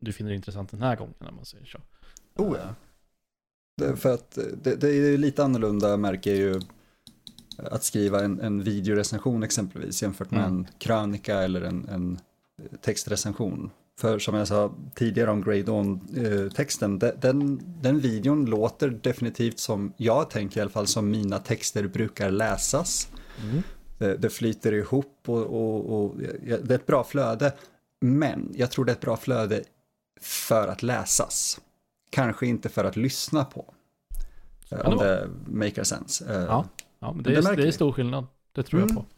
[0.00, 1.78] du finner intressant den här gången när man säger så.
[2.36, 2.74] oh ja.
[3.76, 6.60] Det, för att det, det är lite annorlunda märker jag ju
[7.58, 10.56] att skriva en, en videorecension exempelvis jämfört med Mm.
[10.56, 12.18] en krönika eller en, en
[12.80, 13.70] textrecension.
[13.98, 20.30] För som jag sa tidigare om Grey Dawn-texten, den, den videon låter definitivt som, jag
[20.30, 23.08] tänker i alla fall som mina texter brukar läsas.
[23.42, 23.62] Mm.
[23.98, 27.52] Det, det flyter ihop och, och, och det är ett bra flöde.
[28.00, 29.62] Men jag tror det är ett bra flöde
[30.20, 31.60] för att läsas.
[32.10, 33.74] Kanske inte för att lyssna på.
[34.70, 36.34] Eh, Om det maker sense.
[36.34, 36.64] Eh, Ja.
[37.00, 38.26] Ja, men det, Men det är, det är stor skillnad.
[38.52, 39.02] Det tror jag Mm.
[39.02, 39.08] på.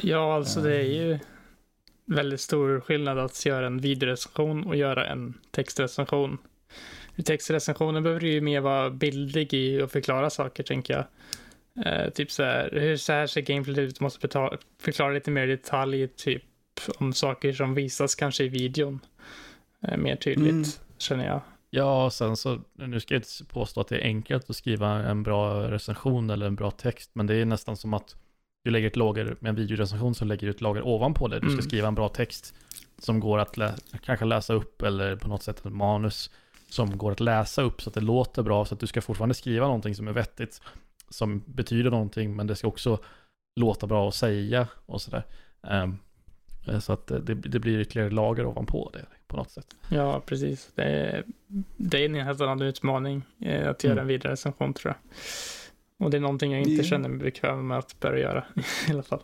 [0.00, 1.18] Ja, alltså det är ju
[2.06, 6.38] väldigt stor skillnad att göra en videorecension och göra en textrecension.
[7.16, 11.04] I textrecensionen behöver du ju mer vara bildlig i och förklara saker, tänker jag.
[11.86, 13.98] Eh, typ så här, hur så här ser gameplay ut?
[13.98, 16.42] Du måste betala, förklara lite mer i detalj, typ
[16.98, 19.00] om saker som visas kanske i videon.
[19.82, 20.64] Eh, mer tydligt, Mm.
[20.98, 21.40] känner jag.
[21.70, 25.22] Ja, sen så, nu ska jag inte påstå att det är enkelt att skriva en
[25.22, 28.16] bra recension eller en bra text, men det är nästan som att
[28.66, 31.36] du lägger ett lager med en videorecension så lägger ett lager ovanpå det.
[31.40, 31.62] Du ska Mm.
[31.62, 32.54] skriva en bra text
[32.98, 36.30] som går att lä- kanske läsa upp eller på något sätt ett manus
[36.68, 39.34] som går att läsa upp så att det låter bra så att du ska fortfarande
[39.34, 40.60] skriva någonting som är vettigt
[41.08, 42.98] som betyder någonting men det ska också
[43.60, 45.22] låta bra att säga och sådär.
[45.68, 49.66] Eh, så att det, det blir ytterligare lager ovanpå det på något sätt.
[49.88, 50.70] Ja, precis.
[50.74, 51.24] Det är,
[51.76, 54.02] det är en helt annan utmaning eh, att göra Mm.
[54.02, 55.16] en videorecension, tror jag.
[55.98, 58.44] Och det är någonting jag inte känner mig bekväm med att börja göra,
[58.88, 59.20] i alla fall.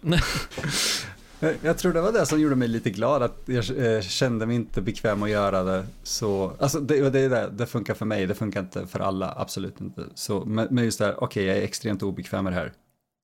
[1.62, 4.56] Jag, tror det var det som gjorde mig lite glad, att jag eh, kände mig
[4.56, 8.34] inte bekväm att göra det så, alltså det, det det, det funkar för mig, det
[8.34, 10.04] funkar inte för alla, absolut inte.
[10.14, 12.72] Så, men, men just det här, okej jag är extremt obekväm med det här.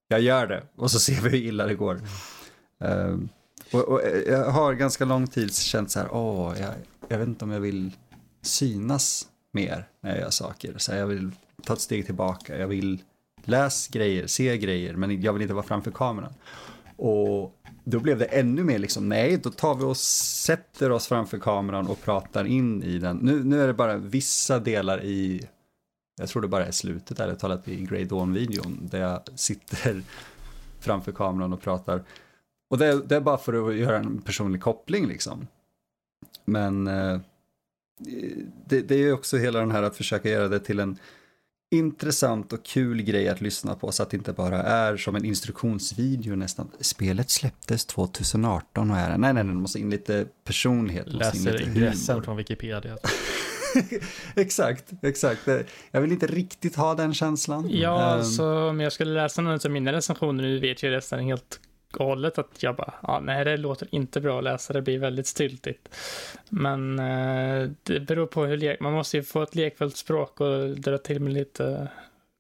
[0.09, 2.01] Jag gör det, och så ser vi hur illa det går.
[2.85, 3.29] Ehm,
[3.73, 6.71] och, och jag har ganska lång tid känt så här, åh, jag,
[7.09, 7.91] jag vet inte om jag vill
[8.43, 10.75] synas mer när jag gör saker.
[10.77, 11.31] Så jag vill
[11.65, 13.03] ta ett steg tillbaka, jag vill
[13.49, 16.33] läs grejer, se grejer, men jag vill inte vara framför kameran.
[16.97, 17.55] Och
[17.85, 21.87] då blev det ännu mer liksom, nej, då tar vi och sätter oss framför kameran
[21.87, 23.17] och pratar in i den.
[23.17, 25.49] Nu, nu är det bara vissa delar i,
[26.21, 30.03] jag tror det bara är slutet, ärligt talat, i Grey Dawn-videon, där jag sitter
[30.81, 32.03] framför kameran och pratar.
[32.71, 35.47] Och det, är- det är bara för att göra en personlig koppling liksom.
[36.45, 37.21] Men eh,
[38.67, 40.99] det, det är också hela den här att försöka göra det till en
[41.71, 45.25] intressant och kul grej att lyssna på så att det inte bara är som en
[45.25, 46.71] instruktionsvideo nästan.
[46.81, 51.07] Spelet släpptes 2018 och är nej, nej, nej, det måste in lite personlighet.
[51.09, 52.97] Läser ingressen från Wikipedia.
[54.35, 55.49] exakt, exakt.
[55.91, 57.69] Jag vill inte riktigt ha den känslan.
[57.71, 61.21] Ja, Ehm, så om jag skulle läsa någon av mina recensioner nu vet jag nästan
[61.21, 61.61] helt
[61.93, 65.27] galet att jag bara, ja, nej, det låter inte bra att läsa, det blir väldigt
[65.27, 65.89] styltigt.
[66.49, 70.81] Men eh, det beror på hur lek, man måste ju få ett lekfullt språk och
[70.81, 71.89] dra till med lite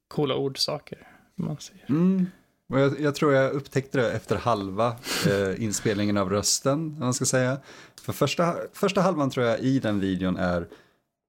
[0.08, 1.08] coola ordsaker.
[1.34, 1.90] Man säger.
[1.90, 2.26] Mm.
[2.68, 4.96] Och jag, jag tror jag upptäckte det efter halva
[5.28, 7.58] eh, inspelningen av rösten, om man ska säga.
[8.00, 10.66] För första, första halvan tror jag i den videon är,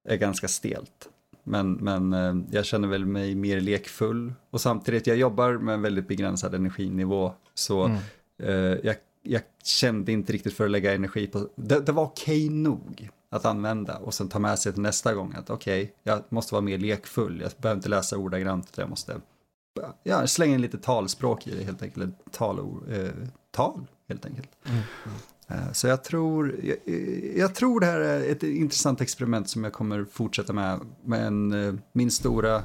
[0.09, 1.09] är ganska stelt.
[1.49, 4.33] Men, men eh, jag känner väl mig mer lekfull.
[4.49, 7.33] Och samtidigt, jag jobbar med en väldigt begränsad energinivå.
[7.53, 7.97] Så Mm.
[8.43, 12.49] eh, jag, jag kände inte riktigt för att lägga energi på, det, det var okej
[12.49, 13.09] nog.
[13.31, 16.53] att använda och sen ta med sig till nästa gång att okej, okay, jag måste
[16.53, 19.21] vara mer lekfull, jag behöver inte läsa ordagrant, jag måste
[20.03, 22.59] ja, slänga in lite talspråk i det helt enkelt, tal,
[22.91, 23.09] eh,
[23.51, 24.49] tal helt enkelt.
[24.65, 24.81] Mm.
[25.49, 26.77] Eh, så jag tror, jag,
[27.37, 31.73] jag, tror det här är ett intressant experiment som jag kommer fortsätta med, men eh,
[31.93, 32.55] min stora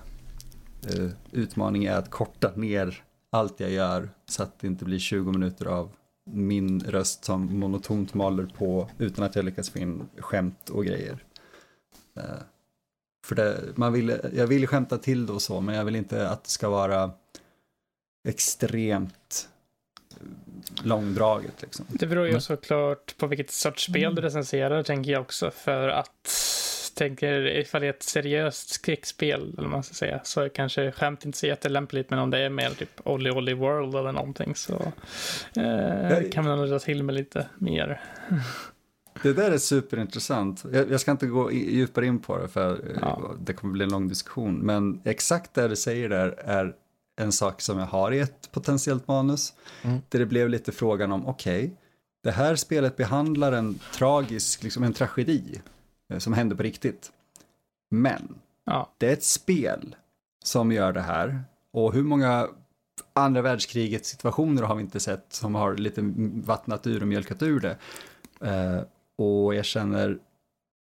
[0.86, 5.32] eh, utmaning är att korta ner allt jag gör så att det inte blir 20
[5.32, 5.90] minuter av
[6.31, 11.24] min röst som monotont maler på utan att jag lyckas få in skämt och grejer.
[13.27, 16.28] För det, man vill, jag vill skämta till det och så, men jag vill inte
[16.28, 17.11] att det ska vara
[18.28, 19.48] extremt
[20.82, 21.62] långdraget.
[21.62, 21.86] Liksom.
[21.88, 25.50] Det beror ju såklart på vilket sorts spel du recenserar, tänker jag också.
[25.50, 26.30] För att
[26.94, 31.24] tänker ifall det är ett seriöst skräckspel, eller vad man ska säga, så kanske skämt
[31.24, 34.92] inte så jättelämpligt, men om det är mer typ Olly Olly World eller någonting så
[35.56, 38.00] eh, kan man nog dra till med lite mer.
[39.22, 40.64] Det där är superintressant.
[40.72, 43.34] Jag, jag ska inte gå djupare in på det för ja.
[43.40, 46.74] det kommer bli en lång diskussion, men exakt det du säger där är
[47.20, 50.00] en sak som jag har i ett potentiellt manus, mm.
[50.08, 51.76] där det blev lite frågan om, okej, okay,
[52.22, 55.60] det här spelet behandlar en tragisk, liksom en tragedi
[56.12, 57.12] Eh, som hände på riktigt.
[57.90, 58.34] Men
[58.64, 58.92] ja.
[58.98, 59.96] det är ett spel
[60.44, 61.44] som gör det här.
[61.72, 62.48] Och hur många
[63.12, 66.00] andra världskrigets situationer har vi inte sett som har lite
[66.44, 67.76] vattnat ur och mjölkat ur det.
[68.44, 68.82] Uh,
[69.18, 70.18] och jag känner,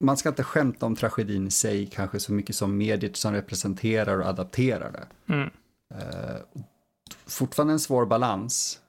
[0.03, 4.19] man ska inte skämta om tragedin i sig kanske så mycket som mediet som representerar
[4.19, 5.34] och adapterar det.
[5.34, 5.49] Mm.
[5.92, 6.64] Uh,
[7.26, 8.80] fortfarande en svår balans.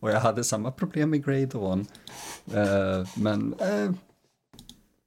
[0.00, 1.86] Och jag hade samma problem med Grey Dawn.
[2.54, 3.54] Uh, men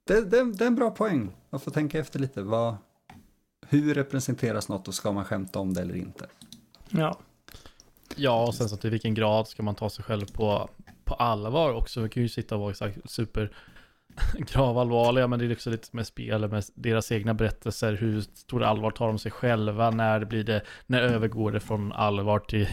[0.07, 1.31] det, det, det, är en bra poäng.
[1.49, 2.41] Man får tänka efter lite.
[2.41, 2.75] Vad,
[3.67, 6.27] hur representeras något och ska man skämta om det eller inte?
[6.89, 7.19] Ja.
[8.15, 10.69] Ja, och sen så till vilken grad ska man ta sig själv på,
[11.03, 12.01] på allvar också.
[12.01, 13.51] Vi kan ju sitta och vara exakt super
[14.37, 18.91] gravallvarliga, men det är också lite med spel, med deras egna berättelser, hur stor allvar
[18.91, 22.67] tar de sig själva, när blir det, när övergår det från allvar till,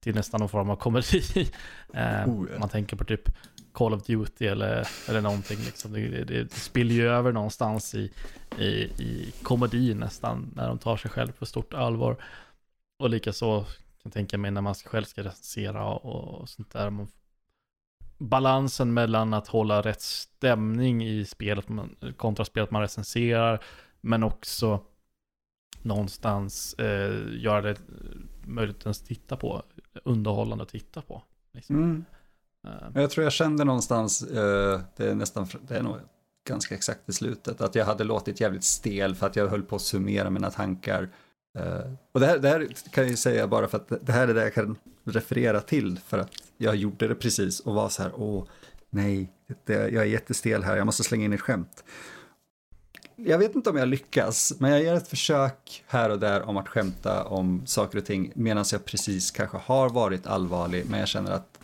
[0.00, 1.22] till nästan någon form av komedi.
[1.94, 2.58] eh, oh, ja.
[2.58, 3.28] Man tänker på typ
[3.72, 5.58] Call of Duty eller, eller någonting.
[5.58, 5.92] Liksom.
[5.92, 8.12] Det, det, det spiller ju över någonstans i,
[8.58, 8.68] i,
[9.02, 12.16] i komedi nästan, när de tar sig själv på stort allvar.
[12.98, 16.90] Och likaså kan jag tänka mig när man själv ska recensera och, och sånt där.
[16.90, 17.08] Man,
[18.22, 21.66] balansen mellan att hålla rätt stämning i spelet
[22.16, 23.64] kontra spelet man recenserar,
[24.00, 24.80] men också
[25.82, 27.76] någonstans eh, göra det
[28.44, 29.62] möjligt att titta på,
[30.04, 31.22] underhållande att titta på.
[31.52, 31.76] Liksom.
[31.76, 32.04] Mm.
[32.94, 35.96] Jag tror jag kände någonstans, eh, det är nästan, det är nog
[36.48, 39.76] ganska exakt i slutet, att jag hade låtit jävligt stel för att jag höll på
[39.76, 41.08] att summera mina tankar.
[41.58, 44.28] Uh, och det här, det här kan jag ju säga bara för att det här
[44.28, 48.02] är det jag kan referera till för att jag gjorde det precis och var så
[48.02, 48.44] här, åh,
[48.90, 49.32] nej,
[49.64, 51.84] det, jag är jättestel här, jag måste slänga in ett skämt.
[53.16, 56.56] Jag vet inte om jag lyckas, men jag gör ett försök här och där om
[56.56, 61.08] att skämta om saker och ting medan jag precis kanske har varit allvarlig, men jag
[61.08, 61.58] känner att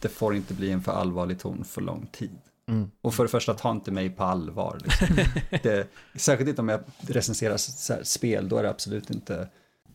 [0.00, 2.38] det får inte bli en för allvarlig ton för lång tid.
[2.68, 2.90] Mm.
[3.00, 4.78] Och för det första, ta inte mig på allvar.
[4.84, 5.06] Liksom.
[5.62, 7.56] det, särskilt inte om jag recenserar
[8.04, 9.48] spel, då är det absolut inte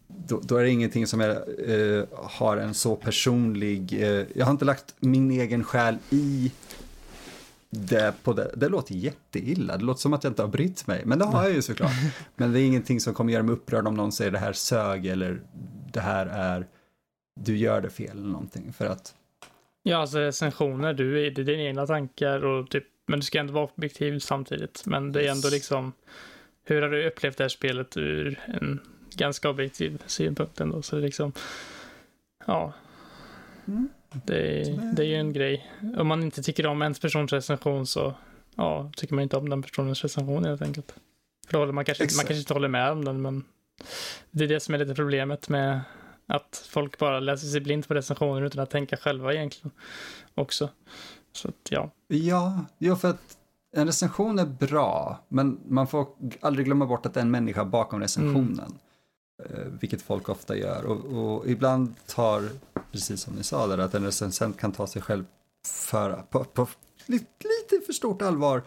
[0.07, 1.31] då, då, är det ingenting som jag
[1.69, 6.51] eh, har en så personlig, eh, jag har inte lagt min egen själ i
[7.69, 8.51] det på det.
[8.55, 11.43] Det låter jätteilla, det låter som att jag inte har brytt mig, men det har
[11.43, 11.91] jag ju såklart.
[12.35, 15.05] Men det är ingenting som kommer göra mig upprörd om någon säger det här sög
[15.05, 15.41] eller
[15.93, 16.67] det här är,
[17.39, 18.73] du gör det fel eller någonting.
[18.73, 19.13] För att
[19.89, 23.39] Ja, alltså recensioner, du är, det är dina egna tankar och typ, men du ska
[23.39, 24.83] ändå vara objektiv samtidigt.
[24.85, 25.93] Men det är ändå liksom,
[26.63, 28.79] hur har du upplevt det här spelet ur en
[29.15, 30.81] ganska objektiv synpunkt ändå?
[30.81, 31.31] Så liksom,
[32.45, 32.73] ja.
[33.67, 33.89] Mm.
[34.11, 34.63] Det,
[34.95, 35.71] det är ju en grej.
[35.97, 38.13] Om man inte tycker om en persons recension så,
[38.55, 40.95] ja, tycker man inte om den personens recension helt enkelt.
[41.47, 43.43] För då man kanske, man kanske inte håller med om den, men
[44.31, 45.79] det är det som är lite problemet med
[46.29, 49.71] att folk bara läser sig blint på recensioner utan att tänka själva egentligen
[50.35, 50.69] också.
[51.31, 51.91] Så att, ja.
[52.07, 53.37] Ja, ja, för att
[53.75, 56.07] en recension är bra, men man får
[56.41, 58.59] aldrig glömma bort att det är en människa bakom recensionen.
[59.49, 59.77] Mm.
[59.79, 60.85] Vilket folk ofta gör.
[60.85, 62.49] Och, och, ibland tar,
[62.91, 65.25] precis som ni sa där, att en recensent kan ta sig själv
[65.67, 66.67] för, på, på
[67.05, 68.63] lite, lite för stort allvar.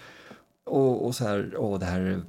[0.65, 2.23] Och, och så här, åh det här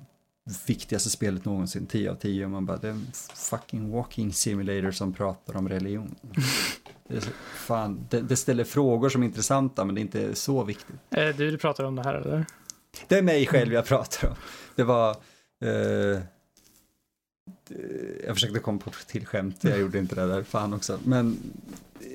[0.65, 2.45] viktigaste spelet någonsin, 10 av 10.
[2.45, 6.15] Och man bara, det är en fucking walking simulator som pratar om religion.
[7.07, 10.63] Det, så, fan, det, det, ställer frågor som är intressanta, men det är inte så
[10.63, 10.95] viktigt.
[11.09, 12.45] Är det du du pratar om det här, eller?
[13.07, 14.35] Det är mig själv jag pratar om.
[14.75, 15.15] Det var...
[15.61, 16.21] Eh,
[18.25, 20.99] jag försökte komma på till skämt, jag gjorde inte det där, fan också.
[21.03, 21.37] Men
[21.99, 22.07] eh,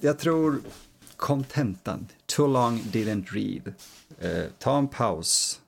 [0.00, 0.60] jag tror
[1.16, 3.74] kontentan, too long didn't read.
[4.18, 5.60] Eh, ta en paus,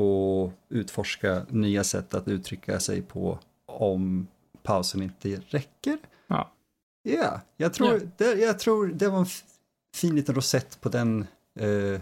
[0.00, 4.26] och utforska nya sätt att uttrycka sig på om
[4.62, 5.98] pausen inte räcker.
[6.26, 6.52] Ja.
[7.02, 8.00] Ja, jag tror, Ja.
[8.16, 9.26] Det, jag tror det var en
[9.96, 11.26] fin liten rosett på den
[11.60, 12.00] eh,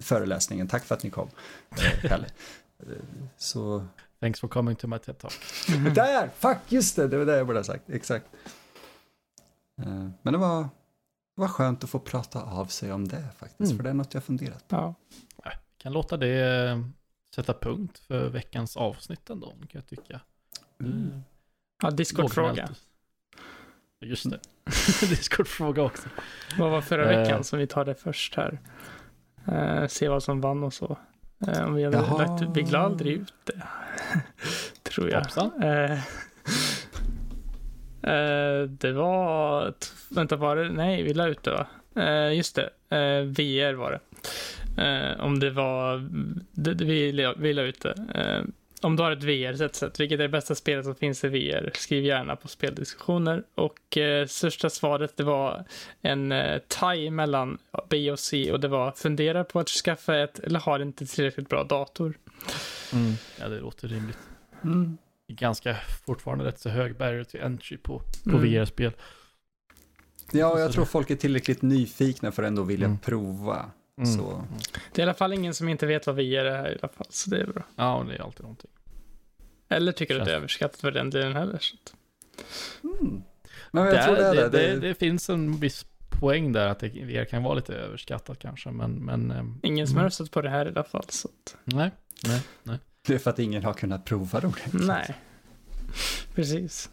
[0.00, 0.68] föreläsningen.
[0.68, 1.28] Tack för att ni kom,
[1.70, 2.26] eh, Kalle.
[2.78, 2.86] Eh,
[3.36, 3.86] Så,
[4.20, 5.32] Thanks for coming to my TED Talk.
[5.94, 6.30] där!
[6.38, 7.90] Fuck, just det, det var det jag borde ha sagt.
[7.90, 8.26] Exakt.
[9.82, 10.68] Eh, Men det var, det
[11.40, 13.76] var skönt att få prata av sig om det faktiskt, Mm.
[13.76, 14.76] för det är något jag funderat på.
[14.76, 14.94] Ja.
[15.84, 16.78] Kan låta det eh,
[17.34, 20.20] sätta punkt för veckans avsnitt ändå, kan jag tycka.
[20.80, 21.20] Mm.
[21.82, 22.68] ja, Discord-fråga.
[24.00, 24.38] Just det.
[25.08, 26.08] Discord-fråga också.
[26.58, 27.18] Vad var förra Eh.
[27.20, 27.44] veckan?
[27.44, 28.58] Så vi tar det först här.
[29.48, 30.98] Eh, se vad som vann och så.
[31.46, 32.18] Eh, om vi hade Jaha.
[32.38, 33.62] lagt, vi aldrig ut det.
[34.82, 35.26] Tror jag.
[35.64, 35.92] Eh,
[38.02, 39.74] eh, det var,
[40.10, 41.66] vänta var det, nej vi la ut det va?
[42.02, 44.00] Eh, just det, eh, VR var det.
[44.78, 46.08] Eh, om det var,
[46.52, 47.94] det, det, vi, la- vi la ut det.
[48.14, 48.44] Eh,
[48.82, 51.70] om du har ett VR-set, vilket är det bästa spelet som finns i VR?
[51.74, 53.42] Skriv gärna på speldiskussioner.
[53.54, 55.64] Och eh, största svaret det var
[56.02, 57.58] en eh, tie mellan
[57.90, 61.48] B och C och det var fundera på att skaffa ett eller har inte tillräckligt
[61.48, 62.14] bra dator.
[62.92, 63.12] Mm.
[63.40, 64.18] Ja, det låter rimligt.
[64.64, 64.98] Mm.
[65.28, 65.76] Ganska
[66.06, 68.42] fortfarande rätt så hög barrier till entry på, på Mm.
[68.42, 68.92] VR-spel.
[70.32, 72.98] Ja, jag tror folk är tillräckligt nyfikna för att ändå vilja Mm.
[72.98, 73.70] prova.
[73.98, 74.12] Mm.
[74.16, 74.44] Så.
[74.92, 76.92] Det är i alla fall ingen som inte vet vad VR är här i alla
[76.92, 77.62] fall, så det är bra.
[77.76, 78.70] Ja, och det är alltid någonting.
[79.68, 81.58] Eller tycker att det är överskattat för den delen heller.
[81.58, 81.76] Så
[83.00, 83.22] Mm.
[83.70, 84.74] Men jag det, tror det är det, det.
[84.74, 85.86] det, det finns en viss
[86.20, 89.94] poäng där att det VR kan vara lite överskattat kanske, men, men ehm, ingen som
[89.94, 90.00] Mm.
[90.02, 91.04] har röstat på det här i alla fall.
[91.08, 91.90] Så att, nej,
[92.26, 92.78] nej, nej.
[93.06, 94.86] Det är för att ingen har kunnat prova det ordentligt.
[94.86, 95.14] nej.
[96.34, 96.90] Precis.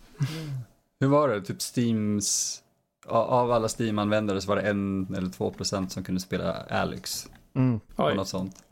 [1.00, 1.42] Hur var det?
[1.42, 2.62] Typ Steams...
[3.06, 7.30] Av alla Steam-användare så var det en eller två procent som kunde spela Alex.
[7.56, 7.80] Mm.
[7.96, 8.64] Och något sånt.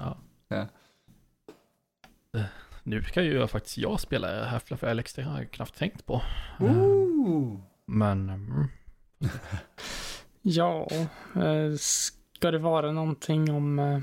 [2.84, 6.22] Nu kan ju faktiskt jag spela Half-Life Alex, det har jag knappt tänkt på.
[6.60, 7.60] Ehm, Ooh.
[7.85, 8.68] Men, mm,
[10.41, 10.88] Ja,
[11.35, 13.80] eh, ska det vara någonting om...
[13.80, 13.99] Eh...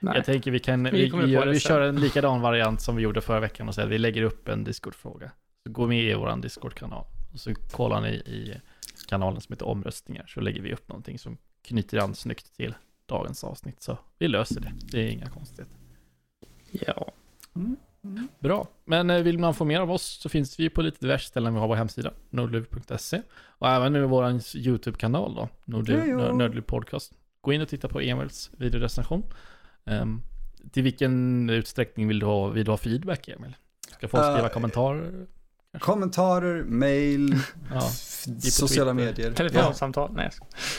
[0.00, 3.02] Nej, jag tänker vi kan, Vi vi, vi, vi kör en likadan variant som vi
[3.02, 5.30] gjorde förra veckan och säger att vi lägger upp en Discord-fråga.
[5.66, 7.04] Så gå med i vår Discord-kanal
[7.34, 8.60] och så kollar ni i
[9.08, 12.74] kanalen som heter omröstningar så lägger vi upp någonting som knyter an snyggt till
[13.06, 13.82] dagens avsnitt.
[13.82, 15.76] Så vi löser det, det är inga konstigheter.
[16.70, 17.12] Ja.
[18.38, 21.28] Bra, men eh, vill man få mer av oss så finns vi på lite diverse
[21.28, 21.54] ställen.
[21.54, 27.12] Vi har vår hemsida, nordliv.se och även nu vår YouTube-kanal då, Nordliv, Podcast.
[27.40, 29.22] Gå in och titta på Emils videorecension.
[29.84, 30.22] Um,
[30.72, 33.56] till vilken utsträckning vill du ha, vill du ha feedback, Emil?
[33.90, 35.26] Ska folk skriva Eh, kommentarer?
[35.80, 37.34] Kommentarer, mail,
[37.72, 39.06] Ja, sociala Twitter.
[39.06, 39.32] medier.
[39.32, 40.10] Telefonsamtal?
[40.14, 40.30] Nej.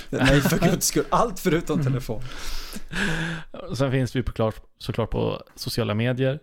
[0.10, 0.18] Ja.
[0.22, 1.06] Nej, för guds skull.
[1.10, 2.22] Allt förutom telefon.
[3.70, 4.24] Och Sen finns vi
[4.78, 6.40] såklart på sociala medier.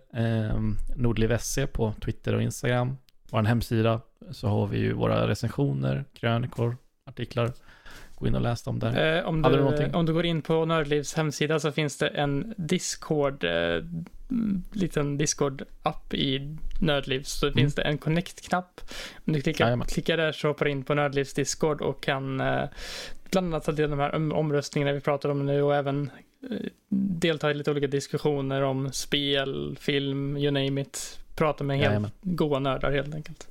[0.53, 2.97] Um, Nordliv SC på Twitter och Instagram.
[3.31, 4.01] Vår hemsida
[4.31, 6.77] så har vi ju våra recensioner, krönikor,
[7.09, 7.53] artiklar.
[8.15, 9.17] Gå in och läs dem där.
[9.17, 12.53] Eh, om, du du, om du går in på Nördlivs hemsida så finns det en
[12.57, 14.05] Discord, eh, mm,
[14.71, 17.23] liten Discord-app i Nördliv.
[17.23, 17.53] Så Mm.
[17.57, 18.81] finns det en Connect-knapp.
[19.25, 19.87] Om du klickar, Jajamän.
[19.87, 22.63] klickar där så hoppar du in på Nördlivs Discord och kan eh,
[23.31, 26.09] bland annat ta del av de här om- omröstningarna vi pratar om nu och även
[26.51, 26.57] eh,
[27.19, 31.19] delta i lite olika diskussioner om spel, film, you name it.
[31.35, 33.47] Prata med helt goa nördar helt enkelt.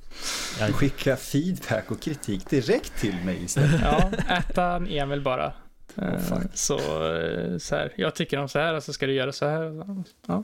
[0.59, 0.73] Jajamän.
[0.73, 3.81] Skicka feedback och kritik direkt till mig istället.
[3.81, 5.53] Ja, äta en Emil bara.
[5.95, 6.77] Oh, så,
[7.15, 9.85] eh, så här, jag tycker om så här, alltså ska du göra så här.
[10.27, 10.43] Ja.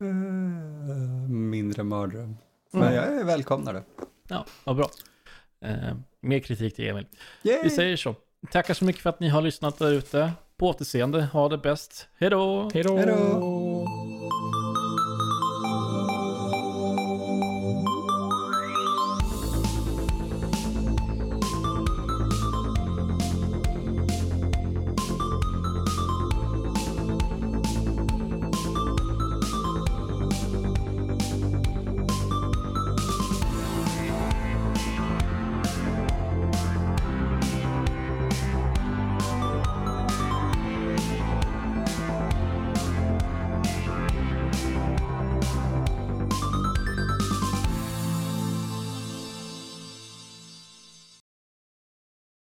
[0.00, 0.14] Eh,
[1.30, 2.22] Mindre mardröm.
[2.22, 2.36] Mm.
[2.70, 3.82] Men jag välkomnar det.
[4.28, 4.90] Ja, vad bra.
[5.64, 7.06] Eh, mer kritik till Emil.
[7.42, 7.60] Yay!
[7.62, 8.14] Vi säger så.
[8.50, 10.32] Tackar så mycket för att ni har lyssnat där ute.
[10.56, 11.22] På återseende.
[11.22, 12.08] Ha det bäst.
[12.18, 12.70] Hej då!
[12.74, 12.96] Hej då!